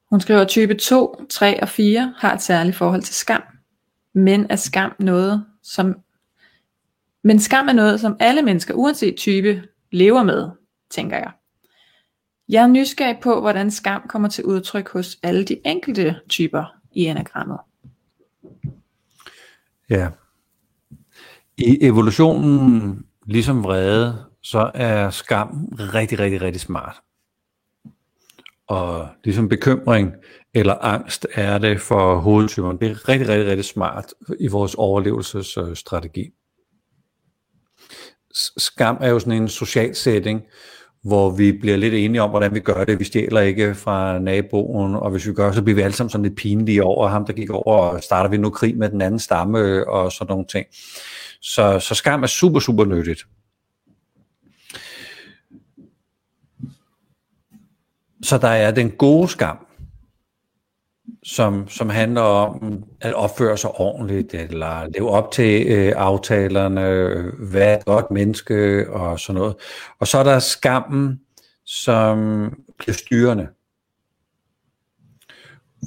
Hun 0.10 0.22
skriver, 0.22 0.42
at 0.42 0.48
type 0.48 0.74
2, 0.74 1.26
3 1.30 1.62
og 1.62 1.70
4 1.70 2.14
har 2.18 2.34
et 2.34 2.42
særligt 2.42 2.76
forhold 2.76 3.02
til 3.02 3.16
skam. 3.16 3.42
Men 4.14 4.46
er 4.50 4.56
skam 4.56 4.96
noget, 5.00 5.46
som 5.64 5.96
men 7.24 7.40
skam 7.40 7.68
er 7.68 7.74
noget, 7.74 8.00
som 8.00 8.18
alle 8.20 8.42
mennesker, 8.42 8.74
uanset 8.74 9.16
type, 9.16 9.64
lever 9.92 10.24
med, 10.24 10.50
tænker 10.90 11.18
jeg. 11.18 11.32
Jeg 12.50 12.64
er 12.64 12.68
nysgerrig 12.68 13.18
på, 13.22 13.42
hvordan 13.42 13.72
skam 13.72 14.02
kommer 14.10 14.30
til 14.30 14.44
udtryk 14.44 14.90
hos 14.90 15.18
alle 15.24 15.44
de 15.44 15.58
enkelte 15.66 16.16
typer 16.30 16.76
i 16.92 17.06
enagrammet. 17.06 17.58
Ja. 19.90 20.10
I 21.58 21.78
evolutionen, 21.82 23.06
ligesom 23.26 23.64
vrede, 23.64 24.26
så 24.44 24.72
er 24.74 25.10
skam 25.10 25.66
rigtig, 25.72 26.20
rigtig, 26.20 26.42
rigtig 26.42 26.62
smart. 26.62 26.96
Og 28.68 29.08
ligesom 29.24 29.50
bekymring 29.50 30.14
eller 30.54 30.76
angst 30.82 31.28
er 31.34 31.58
det 31.58 31.82
for 31.82 32.20
hovedtyperne. 32.20 32.80
Det 32.80 32.92
er 32.92 33.10
rigtig, 33.10 33.28
rigtig, 33.28 33.48
rigtig 33.48 33.66
smart 33.66 34.14
i 34.40 34.48
vores 34.48 34.76
overlevelsesstrategi. 34.76 36.30
skam 38.58 38.98
er 39.02 39.10
jo 39.10 39.20
sådan 39.20 39.42
en 39.42 39.48
social 39.48 39.96
setting, 39.96 40.42
hvor 41.04 41.30
vi 41.30 41.52
bliver 41.52 41.78
lidt 41.78 41.94
enige 41.94 42.22
om, 42.22 42.30
hvordan 42.30 42.54
vi 42.54 42.60
gør 42.60 42.84
det. 42.84 43.00
Vi 43.00 43.04
stjæler 43.04 43.42
ikke 43.42 43.76
fra 43.76 44.20
naboen, 44.20 44.96
og 44.96 45.12
hvis 45.12 45.28
vi 45.28 45.34
gør, 45.34 45.52
så 45.52 45.62
bliver 45.62 45.76
vi 45.76 45.82
alle 45.82 45.96
sammen 45.96 46.10
sådan 46.10 46.24
lidt 46.24 46.38
pinlige 46.38 46.84
over 46.84 47.08
ham, 47.08 47.26
der 47.26 47.34
gik 47.34 47.50
over, 47.50 47.78
og 47.78 48.04
starter 48.04 48.30
vi 48.30 48.38
nu 48.38 48.50
krig 48.50 48.78
med 48.78 48.90
den 48.90 49.02
anden 49.02 49.20
stamme, 49.20 49.60
øh, 49.60 49.84
og 49.88 50.12
sådan 50.12 50.32
nogle 50.32 50.46
ting. 50.46 50.66
Så, 51.42 51.80
så 51.80 51.96
skam 51.96 52.24
er 52.24 52.28
super, 52.28 52.60
super 52.60 52.86
nyttigt. 52.86 53.28
Så 58.24 58.38
der 58.38 58.48
er 58.48 58.72
den 58.72 58.92
gode 58.92 59.28
skam, 59.28 59.67
som, 61.28 61.70
som 61.70 61.90
handler 61.90 62.22
om 62.22 62.84
at 63.02 63.14
opføre 63.14 63.58
sig 63.58 63.72
ordentligt, 63.72 64.34
eller 64.34 64.88
leve 64.88 65.10
op 65.10 65.32
til 65.32 65.68
øh, 65.68 65.94
aftalerne, 65.96 66.90
øh, 66.90 67.54
være 67.54 67.78
et 67.78 67.86
godt 67.86 68.12
menneske 68.12 68.90
og 68.90 69.20
sådan 69.20 69.40
noget. 69.40 69.56
Og 70.00 70.08
så 70.08 70.18
er 70.18 70.24
der 70.24 70.40
skammen, 70.40 71.22
som 71.66 72.18
bliver 72.80 72.94
styrende, 72.94 73.48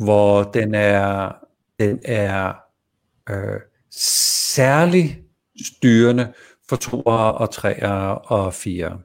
hvor 0.05 0.43
den 0.43 0.75
er, 0.75 1.33
den 1.79 2.01
er 2.05 2.53
øh, 3.31 3.61
særlig 4.55 5.23
styrende 5.67 6.33
for 6.69 6.77
toer 6.77 7.13
og 7.13 7.51
treer 7.51 8.11
og 8.33 8.55
fire. 8.55 8.99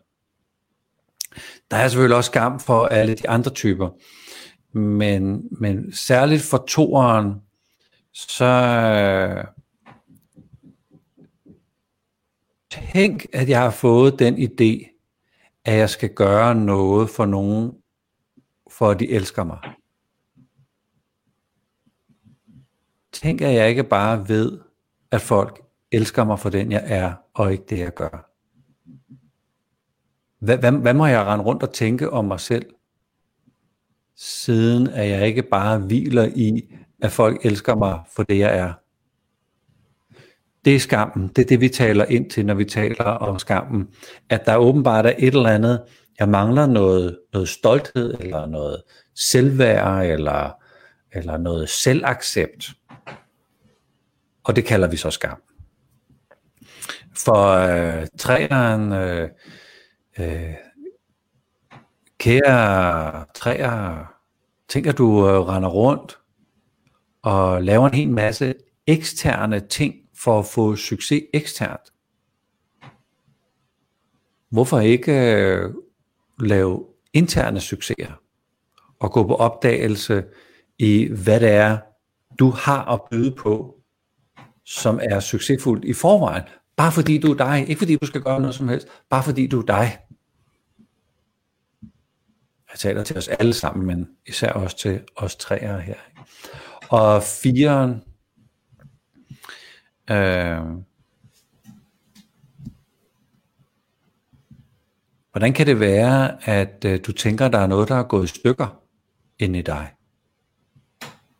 Der 1.71 1.77
er 1.77 1.87
selvfølgelig 1.87 2.17
også 2.17 2.29
skam 2.29 2.59
for 2.59 2.85
alle 2.85 3.15
de 3.15 3.29
andre 3.29 3.51
typer. 3.51 3.89
Men, 4.75 5.47
men 5.51 5.93
særligt 5.93 6.41
for 6.41 6.57
toeren, 6.67 7.41
så 8.13 9.45
tænk, 12.71 13.25
at 13.33 13.49
jeg 13.49 13.61
har 13.61 13.71
fået 13.71 14.19
den 14.19 14.35
idé, 14.37 14.91
at 15.65 15.77
jeg 15.77 15.89
skal 15.89 16.13
gøre 16.13 16.55
noget 16.55 17.09
for 17.09 17.25
nogen, 17.25 17.71
for 18.71 18.89
at 18.89 18.99
de 18.99 19.09
elsker 19.09 19.43
mig. 19.43 19.59
Tænk, 23.11 23.41
at 23.41 23.53
jeg 23.53 23.69
ikke 23.69 23.83
bare 23.83 24.29
ved, 24.29 24.59
at 25.11 25.21
folk 25.21 25.61
elsker 25.91 26.23
mig 26.23 26.39
for 26.39 26.49
den, 26.49 26.71
jeg 26.71 26.83
er, 26.85 27.13
og 27.33 27.51
ikke 27.51 27.65
det, 27.69 27.79
jeg 27.79 27.93
gør. 27.93 28.31
Hvad, 30.39 30.57
hvad, 30.57 30.71
hvad 30.71 30.93
må 30.93 31.05
jeg 31.05 31.25
rende 31.25 31.45
rundt 31.45 31.63
og 31.63 31.73
tænke 31.73 32.09
om 32.09 32.25
mig 32.25 32.39
selv? 32.39 32.74
Siden 34.17 34.87
at 34.87 35.09
jeg 35.09 35.27
ikke 35.27 35.43
bare 35.43 35.79
hviler 35.79 36.29
i, 36.35 36.75
at 37.01 37.11
folk 37.11 37.45
elsker 37.45 37.75
mig 37.75 37.99
for 38.15 38.23
det, 38.23 38.39
jeg 38.39 38.57
er. 38.57 38.73
Det 40.65 40.75
er 40.75 40.79
skammen. 40.79 41.27
Det 41.27 41.41
er 41.41 41.45
det, 41.45 41.61
vi 41.61 41.69
taler 41.69 42.05
ind 42.05 42.29
til, 42.29 42.45
når 42.45 42.53
vi 42.53 42.65
taler 42.65 43.03
om 43.03 43.39
skammen. 43.39 43.87
At 44.29 44.45
der 44.45 44.55
åbenbart 44.55 45.05
er 45.05 45.13
et 45.17 45.33
eller 45.33 45.49
andet, 45.49 45.83
jeg 46.19 46.29
mangler 46.29 46.65
noget, 46.65 47.19
noget 47.33 47.49
stolthed, 47.49 48.13
eller 48.19 48.45
noget 48.45 48.83
selvværd, 49.15 50.05
eller, 50.05 50.51
eller 51.11 51.37
noget 51.37 51.69
selvaccept. 51.69 52.69
Og 54.43 54.55
det 54.55 54.65
kalder 54.65 54.87
vi 54.87 54.97
så 54.97 55.11
skam. 55.11 55.41
For 57.17 57.47
øh, 57.47 58.07
træneren, 58.17 58.91
øh, 58.91 59.29
øh, 60.19 60.53
Kære 62.25 63.25
træer, 63.35 64.05
tænker 64.69 64.91
du 64.91 65.27
øh, 65.29 65.47
render 65.47 65.69
rundt 65.69 66.17
og 67.23 67.63
laver 67.63 67.87
en 67.87 67.93
hel 67.93 68.09
masse 68.09 68.53
eksterne 68.87 69.59
ting 69.59 69.95
for 70.23 70.39
at 70.39 70.45
få 70.45 70.75
succes 70.75 71.23
eksternt. 71.33 71.93
Hvorfor 74.51 74.79
ikke 74.79 75.35
øh, 75.35 75.73
lave 76.39 76.85
interne 77.13 77.59
succeser 77.59 78.21
og 78.99 79.11
gå 79.11 79.27
på 79.27 79.35
opdagelse 79.35 80.23
i, 80.79 81.09
hvad 81.23 81.39
det 81.39 81.51
er, 81.51 81.77
du 82.39 82.49
har 82.49 82.85
at 82.85 83.01
byde 83.11 83.35
på, 83.35 83.75
som 84.65 84.99
er 85.03 85.19
succesfuldt 85.19 85.85
i 85.85 85.93
forvejen. 85.93 86.43
Bare 86.77 86.91
fordi 86.91 87.17
du 87.17 87.31
er 87.31 87.37
dig. 87.37 87.65
Ikke 87.69 87.79
fordi 87.79 87.95
du 87.95 88.05
skal 88.05 88.21
gøre 88.21 88.39
noget 88.39 88.55
som 88.55 88.67
helst. 88.67 88.87
Bare 89.09 89.23
fordi 89.23 89.47
du 89.47 89.59
er 89.59 89.65
dig. 89.65 89.97
Jeg 92.75 92.79
taler 92.79 93.03
til 93.03 93.17
os 93.17 93.27
alle 93.27 93.53
sammen, 93.53 93.85
men 93.85 94.09
især 94.27 94.51
også 94.51 94.77
til 94.77 95.03
os 95.15 95.35
træer 95.35 95.79
her. 95.79 95.95
Og 96.89 97.23
firen, 97.23 98.03
øh, 100.09 100.83
hvordan 105.31 105.53
kan 105.53 105.67
det 105.67 105.79
være, 105.79 106.49
at 106.49 106.85
øh, 106.85 106.99
du 107.05 107.11
tænker, 107.11 107.45
at 107.45 107.53
der 107.53 107.59
er 107.59 107.67
noget, 107.67 107.89
der 107.89 107.95
er 107.95 108.03
gået 108.03 108.23
i 108.23 108.27
stykker 108.39 108.83
inde 109.39 109.59
i 109.59 109.61
dig? 109.61 109.93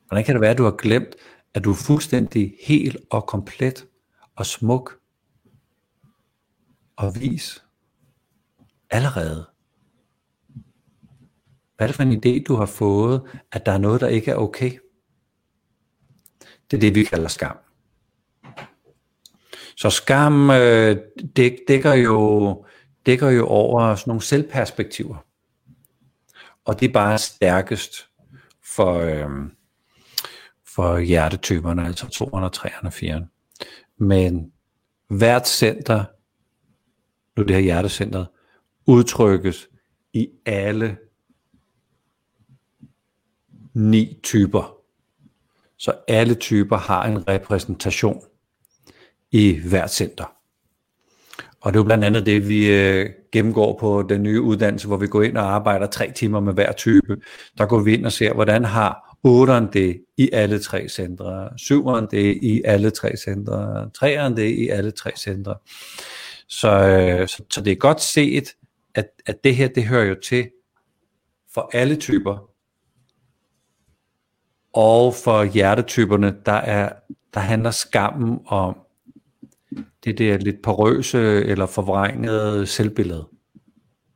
Hvordan 0.08 0.26
kan 0.26 0.36
det 0.36 0.42
være, 0.42 0.52
at 0.52 0.58
du 0.58 0.64
har 0.64 0.76
glemt, 0.78 1.16
at 1.54 1.64
du 1.64 1.72
er 1.72 1.76
fuldstændig 1.86 2.56
helt 2.68 2.98
og 3.10 3.26
komplet 3.26 3.86
og 4.36 4.46
smuk 4.46 5.00
og 6.96 7.16
vis 7.20 7.64
allerede? 8.90 9.55
Hvad 11.78 11.88
er 11.88 11.88
det 11.88 11.96
for 11.96 12.04
en 12.04 12.12
idé, 12.26 12.44
du 12.44 12.56
har 12.56 12.66
fået, 12.66 13.22
at 13.52 13.66
der 13.66 13.72
er 13.72 13.78
noget, 13.78 14.02
der 14.02 14.08
ikke 14.08 14.32
er 14.32 14.36
okay? 14.36 14.72
Det 16.72 16.78
er 16.78 16.82
det, 16.82 16.96
vi 16.96 17.04
kalder 17.04 17.28
skam. 17.28 17.58
Så 19.78 19.90
skam 19.90 20.50
øh, 20.50 20.98
dæk, 21.36 21.58
dækker, 21.68 21.94
jo, 21.94 22.66
dækker 23.06 23.30
jo 23.30 23.48
over 23.48 23.96
sådan 23.96 24.10
nogle 24.10 24.22
selvperspektiver. 24.22 25.26
Og 26.66 26.80
det 26.80 26.90
er 26.90 26.94
bare 26.94 27.18
stærkest 27.18 28.10
for, 28.76 28.94
øh, 28.94 29.30
for 30.76 30.98
hjertetyperne, 30.98 31.86
altså 31.86 32.06
2'erne, 32.06 32.50
3'erne 32.58 32.88
og 32.88 32.94
4'erne. 32.94 33.26
Men 33.98 34.52
hvert 35.08 35.48
center, 35.48 36.06
nu 37.38 37.44
det 37.44 37.56
her 37.56 37.62
hjertecenter, 37.64 38.26
udtrykkes 38.88 39.68
i 40.14 40.30
alle 40.46 40.98
ni 43.76 44.20
typer. 44.24 44.78
Så 45.78 45.94
alle 46.08 46.36
typer 46.36 46.78
har 46.78 47.06
en 47.06 47.28
repræsentation 47.28 48.22
i 49.32 49.60
hvert 49.70 49.92
center. 49.92 50.36
Og 51.62 51.74
det 51.74 51.80
er 51.80 51.80
jo 51.80 51.86
blandt 51.86 52.04
andet 52.04 52.26
det, 52.26 52.50
vi 52.50 52.72
øh, 52.72 53.10
gennemgår 53.32 53.78
på 53.80 54.06
den 54.10 54.24
nye 54.24 54.42
uddannelse, 54.42 54.88
hvor 54.88 54.98
vi 54.98 55.08
går 55.08 55.24
ind 55.24 55.38
og 55.38 55.44
arbejder 55.44 55.88
tre 55.88 56.12
timer 56.12 56.40
med 56.40 56.54
hver 56.54 56.72
type. 56.72 57.18
Der 57.58 57.66
går 57.66 57.80
vi 57.80 57.94
ind 57.94 58.06
og 58.06 58.12
ser, 58.12 58.34
hvordan 58.34 58.66
har 58.66 59.18
8'eren 59.28 59.72
det 59.74 60.02
i 60.18 60.30
alle 60.34 60.60
tre 60.60 60.90
centre, 60.90 61.50
7'eren 61.62 62.08
det 62.12 62.40
i 62.42 62.62
alle 62.66 62.90
tre 62.90 63.18
centre, 63.18 63.90
3'eren 63.98 64.36
det 64.36 64.50
i 64.50 64.70
alle 64.70 64.92
tre 64.92 65.12
centre. 65.18 65.56
Så, 66.48 66.70
øh, 66.70 67.28
så, 67.28 67.44
så 67.52 67.62
det 67.62 67.72
er 67.72 67.76
godt 67.76 68.02
set, 68.02 68.56
at, 68.96 69.08
at 69.26 69.44
det 69.44 69.56
her, 69.56 69.68
det 69.68 69.84
hører 69.84 70.06
jo 70.06 70.16
til 70.24 70.50
for 71.54 71.70
alle 71.74 71.96
typer, 71.96 72.50
og 74.76 75.14
for 75.24 75.44
hjertetyperne, 75.44 76.36
der, 76.46 76.52
er, 76.52 76.90
der 77.34 77.40
handler 77.40 77.72
skammen 77.72 78.40
om 78.46 78.78
det 80.04 80.18
der 80.18 80.38
lidt 80.38 80.62
porøse 80.64 81.46
eller 81.46 81.66
forvrængede 81.66 82.66
selvbillede, 82.68 83.28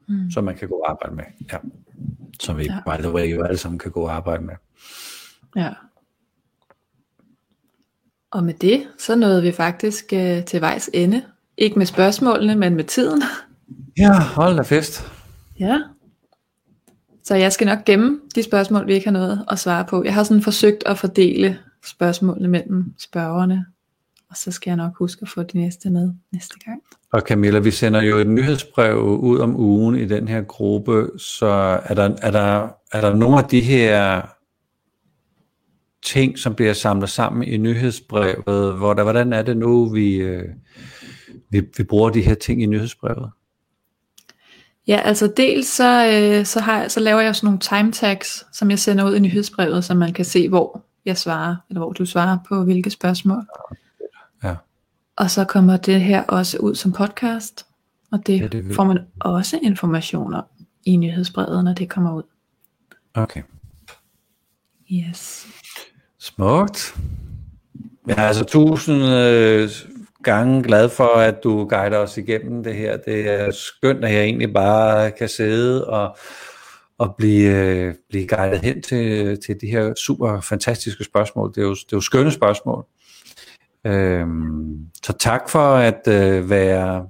mm. 0.07 0.31
som 0.31 0.43
man 0.43 0.55
kan 0.55 0.67
gå 0.67 0.75
og 0.75 0.91
arbejde 0.91 1.15
med. 1.15 1.23
Ja. 1.51 1.57
Som 2.39 2.57
vi, 2.57 2.63
ja. 2.63 2.79
by 2.85 3.01
the 3.01 3.11
way, 3.11 3.35
jo 3.35 3.43
alle 3.43 3.57
sammen 3.57 3.79
kan 3.79 3.91
gå 3.91 4.01
og 4.01 4.13
arbejde 4.13 4.43
med. 4.43 4.53
Ja. 5.55 5.69
Og 8.31 8.43
med 8.43 8.53
det, 8.53 8.87
så 8.97 9.15
nåede 9.15 9.41
vi 9.41 9.51
faktisk 9.51 10.05
uh, 10.13 10.43
til 10.45 10.61
vejs 10.61 10.89
ende. 10.93 11.23
Ikke 11.57 11.77
med 11.77 11.85
spørgsmålene, 11.85 12.55
men 12.55 12.75
med 12.75 12.83
tiden. 12.83 13.23
Ja, 13.97 14.19
hold 14.19 14.55
da 14.55 14.61
fest. 14.61 15.11
Ja, 15.59 15.81
så 17.23 17.35
jeg 17.35 17.53
skal 17.53 17.67
nok 17.67 17.85
gemme 17.85 18.19
de 18.35 18.43
spørgsmål, 18.43 18.87
vi 18.87 18.93
ikke 18.93 19.07
har 19.07 19.11
noget 19.11 19.45
at 19.51 19.59
svare 19.59 19.85
på. 19.85 20.03
Jeg 20.03 20.13
har 20.13 20.23
sådan 20.23 20.43
forsøgt 20.43 20.83
at 20.85 20.97
fordele 20.97 21.57
spørgsmålene 21.85 22.47
mellem 22.47 22.93
spørgerne, 22.97 23.65
og 24.29 24.37
så 24.37 24.51
skal 24.51 24.71
jeg 24.71 24.77
nok 24.77 24.97
huske 24.97 25.21
at 25.21 25.29
få 25.29 25.43
de 25.43 25.57
næste 25.57 25.89
med 25.89 26.13
næste 26.31 26.55
gang. 26.65 26.81
Og 27.13 27.21
Camilla, 27.21 27.59
vi 27.59 27.71
sender 27.71 28.01
jo 28.01 28.17
et 28.17 28.27
nyhedsbrev 28.27 28.97
ud 28.97 29.39
om 29.39 29.55
ugen 29.55 29.95
i 29.95 30.05
den 30.05 30.27
her 30.27 30.41
gruppe, 30.41 31.09
så 31.17 31.45
er 31.85 31.93
der, 31.93 32.15
er 32.21 32.31
der, 32.31 32.67
er 32.91 33.01
der 33.01 33.15
nogle 33.15 33.37
af 33.37 33.43
de 33.43 33.61
her 33.61 34.21
ting, 36.05 36.39
som 36.39 36.55
bliver 36.55 36.73
samlet 36.73 37.09
sammen 37.09 37.43
i 37.43 37.57
nyhedsbrevet, 37.57 38.77
hvor 38.77 38.93
der, 38.93 39.03
hvordan 39.03 39.33
er 39.33 39.41
det 39.41 39.57
nu, 39.57 39.89
vi, 39.89 40.15
øh, 40.15 40.45
vi, 41.49 41.61
vi 41.77 41.83
bruger 41.83 42.09
de 42.09 42.21
her 42.21 42.35
ting 42.35 42.63
i 42.63 42.65
nyhedsbrevet? 42.65 43.31
Ja, 44.89 44.97
altså 44.97 45.33
dels 45.37 45.67
så, 45.67 46.07
øh, 46.07 46.45
så, 46.45 46.59
har, 46.59 46.87
så 46.87 46.99
laver 46.99 47.21
jeg 47.21 47.35
sådan 47.35 47.47
nogle 47.47 47.59
time 47.59 47.91
tags, 47.91 48.45
som 48.53 48.69
jeg 48.69 48.79
sender 48.79 49.05
ud 49.09 49.15
i 49.15 49.19
nyhedsbrevet, 49.19 49.83
så 49.85 49.93
man 49.93 50.13
kan 50.13 50.25
se, 50.25 50.49
hvor 50.49 50.83
jeg 51.05 51.17
svarer, 51.17 51.55
eller 51.69 51.79
hvor 51.79 51.93
du 51.93 52.05
svarer 52.05 52.37
på 52.47 52.63
hvilke 52.63 52.89
spørgsmål. 52.89 53.45
Ja. 54.43 54.55
Og 55.15 55.31
så 55.31 55.45
kommer 55.45 55.77
det 55.77 56.01
her 56.01 56.23
også 56.23 56.57
ud 56.57 56.75
som 56.75 56.91
podcast, 56.91 57.65
Og 58.11 58.27
det, 58.27 58.39
ja, 58.39 58.47
det 58.47 58.75
får 58.75 58.83
man 58.83 58.97
også 59.19 59.59
information 59.63 60.33
om 60.33 60.43
i 60.85 60.95
nyhedsbrevet, 60.95 61.63
når 61.63 61.73
det 61.73 61.89
kommer 61.89 62.13
ud. 62.13 62.23
Okay. 63.13 63.41
Yes. 64.91 65.47
Smukt. 66.19 66.95
Jeg 68.07 68.17
er 68.17 68.27
altså 68.27 68.43
tusind 68.43 69.03
øh, 69.03 69.69
gange 70.23 70.63
glad 70.63 70.89
for, 70.89 71.15
at 71.15 71.43
du 71.43 71.67
guider 71.67 71.97
os 71.97 72.17
igennem 72.17 72.63
det 72.63 72.75
her. 72.75 72.97
Det 72.97 73.29
er 73.29 73.51
skønt, 73.51 74.05
at 74.05 74.13
jeg 74.13 74.23
egentlig 74.23 74.53
bare 74.53 75.11
kan 75.11 75.29
sidde 75.29 75.87
og, 75.87 76.17
og 76.97 77.15
blive, 77.17 77.51
øh, 77.51 77.93
blive 78.09 78.27
guidet 78.27 78.61
hen 78.61 78.81
til, 78.81 79.37
til 79.45 79.61
de 79.61 79.67
her 79.67 79.93
super 79.93 80.41
fantastiske 80.41 81.03
spørgsmål. 81.03 81.49
Det 81.49 81.57
er 81.57 81.65
jo, 81.65 81.73
det 81.73 81.83
er 81.83 81.97
jo 81.97 82.01
skønne 82.01 82.31
spørgsmål. 82.31 82.85
Øhm, 83.85 84.77
så 85.05 85.13
tak 85.13 85.49
for 85.49 85.73
at 85.75 86.07
øh, 86.07 86.49
være, 86.49 87.05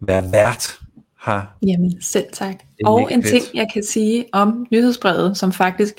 være 0.00 0.32
vært 0.32 0.78
her. 1.26 1.56
Jamen 1.66 2.02
selv 2.02 2.26
tak. 2.32 2.56
Og 2.84 3.12
en 3.12 3.22
fedt. 3.22 3.32
ting, 3.32 3.44
jeg 3.54 3.66
kan 3.72 3.82
sige 3.82 4.24
om 4.32 4.66
nyhedsbrevet, 4.70 5.36
som 5.36 5.52
faktisk, 5.52 5.94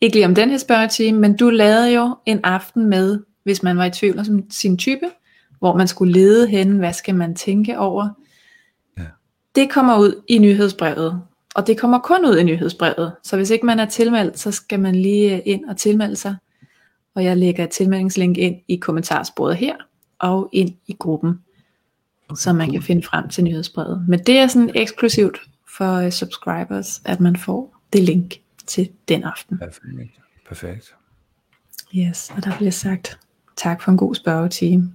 ikke 0.00 0.16
lige 0.16 0.26
om 0.26 0.34
den 0.34 0.50
her 0.50 0.58
spørgetime, 0.58 1.18
men 1.18 1.36
du 1.36 1.50
lavede 1.50 1.94
jo 1.94 2.16
en 2.26 2.40
aften 2.44 2.86
med, 2.86 3.18
hvis 3.44 3.62
man 3.62 3.78
var 3.78 3.84
i 3.84 3.90
tvivl 3.90 4.18
om 4.18 4.50
sin 4.50 4.76
type, 4.76 5.06
hvor 5.60 5.76
man 5.76 5.88
skulle 5.88 6.12
lede 6.12 6.48
hen, 6.48 6.78
hvad 6.78 6.92
skal 6.92 7.14
man 7.14 7.34
tænke 7.34 7.78
over. 7.78 8.08
Ja. 8.98 9.04
Det 9.54 9.70
kommer 9.70 9.98
ud 9.98 10.22
i 10.28 10.38
nyhedsbrevet, 10.38 11.22
og 11.54 11.66
det 11.66 11.78
kommer 11.78 11.98
kun 11.98 12.26
ud 12.26 12.36
i 12.38 12.42
nyhedsbrevet, 12.42 13.12
så 13.24 13.36
hvis 13.36 13.50
ikke 13.50 13.66
man 13.66 13.80
er 13.80 13.86
tilmeldt, 13.86 14.38
så 14.38 14.52
skal 14.52 14.80
man 14.80 14.94
lige 14.94 15.40
ind 15.40 15.64
og 15.64 15.76
tilmelde 15.76 16.16
sig. 16.16 16.36
Og 17.14 17.24
jeg 17.24 17.36
lægger 17.36 17.64
et 17.64 17.70
tilmeldingslink 17.70 18.38
ind 18.38 18.56
i 18.68 18.76
kommentarsporet 18.76 19.56
her, 19.56 19.74
og 20.18 20.48
ind 20.52 20.74
i 20.86 20.96
gruppen, 20.98 21.40
okay, 22.28 22.40
så 22.40 22.52
man 22.52 22.66
cool. 22.66 22.72
kan 22.72 22.82
finde 22.82 23.02
frem 23.02 23.28
til 23.28 23.44
nyhedsbrevet. 23.44 24.04
Men 24.08 24.18
det 24.18 24.38
er 24.38 24.46
sådan 24.46 24.70
eksklusivt 24.74 25.40
for 25.76 26.04
uh, 26.04 26.10
subscribers, 26.10 27.02
at 27.04 27.20
man 27.20 27.36
får 27.36 27.76
det 27.92 28.02
link 28.02 28.34
til 28.66 28.90
den 29.08 29.24
aften. 29.24 29.58
Perfekt. 29.58 30.20
Perfekt. 30.48 30.94
Yes, 31.96 32.32
og 32.36 32.44
der 32.44 32.56
bliver 32.56 32.70
sagt 32.70 33.18
tak 33.56 33.82
for 33.82 33.90
en 33.90 33.96
god 33.96 34.14
spørgetime. 34.14 34.92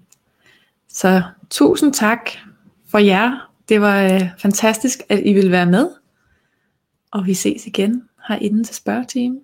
Så 0.95 1.21
tusind 1.49 1.93
tak 1.93 2.29
for 2.91 2.97
jer. 2.97 3.51
Det 3.69 3.81
var 3.81 4.05
uh, 4.05 4.21
fantastisk, 4.37 4.99
at 5.09 5.21
I 5.25 5.33
ville 5.33 5.51
være 5.51 5.65
med. 5.65 5.89
Og 7.11 7.25
vi 7.25 7.33
ses 7.33 7.67
igen 7.67 8.03
herinde 8.27 8.63
til 8.63 8.75
spørgetime. 8.75 9.39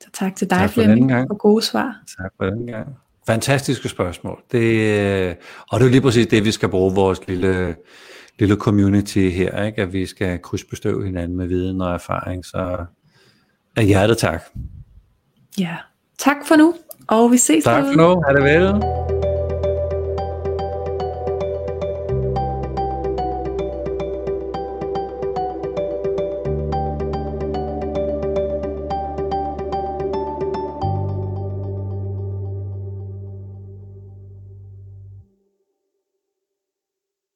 Så 0.00 0.08
tak 0.12 0.36
til 0.36 0.50
dig, 0.50 0.58
tak 0.58 0.70
for 0.70 0.82
Flemming, 0.82 1.10
for 1.10 1.36
gode 1.36 1.62
svar. 1.62 2.02
Tak 2.18 2.32
for 2.36 2.44
den 2.44 2.66
gang. 2.66 2.88
Fantastiske 3.26 3.88
spørgsmål. 3.88 4.42
Det, 4.52 4.58
øh, 4.60 5.34
og 5.70 5.80
det 5.80 5.86
er 5.86 5.90
lige 5.90 6.00
præcis 6.00 6.26
det, 6.26 6.44
vi 6.44 6.52
skal 6.52 6.68
bruge 6.68 6.94
vores 6.94 7.28
lille, 7.28 7.76
lille 8.38 8.56
community 8.56 9.28
her, 9.28 9.64
ikke? 9.64 9.82
at 9.82 9.92
vi 9.92 10.06
skal 10.06 10.38
krydsbestøve 10.42 11.04
hinanden 11.04 11.36
med 11.36 11.46
viden 11.46 11.80
og 11.80 11.94
erfaring. 11.94 12.44
Så 12.44 12.84
af 13.76 13.84
hjertet 13.84 14.18
tak. 14.18 14.42
Ja, 15.58 15.76
tak 16.18 16.36
for 16.48 16.56
nu, 16.56 16.74
og 17.08 17.32
vi 17.32 17.36
ses 17.36 17.64
Tak 17.64 17.84
for 17.84 17.92
nu. 17.92 18.22
Ha' 18.26 18.32
det 18.32 18.44
vel. 18.44 19.11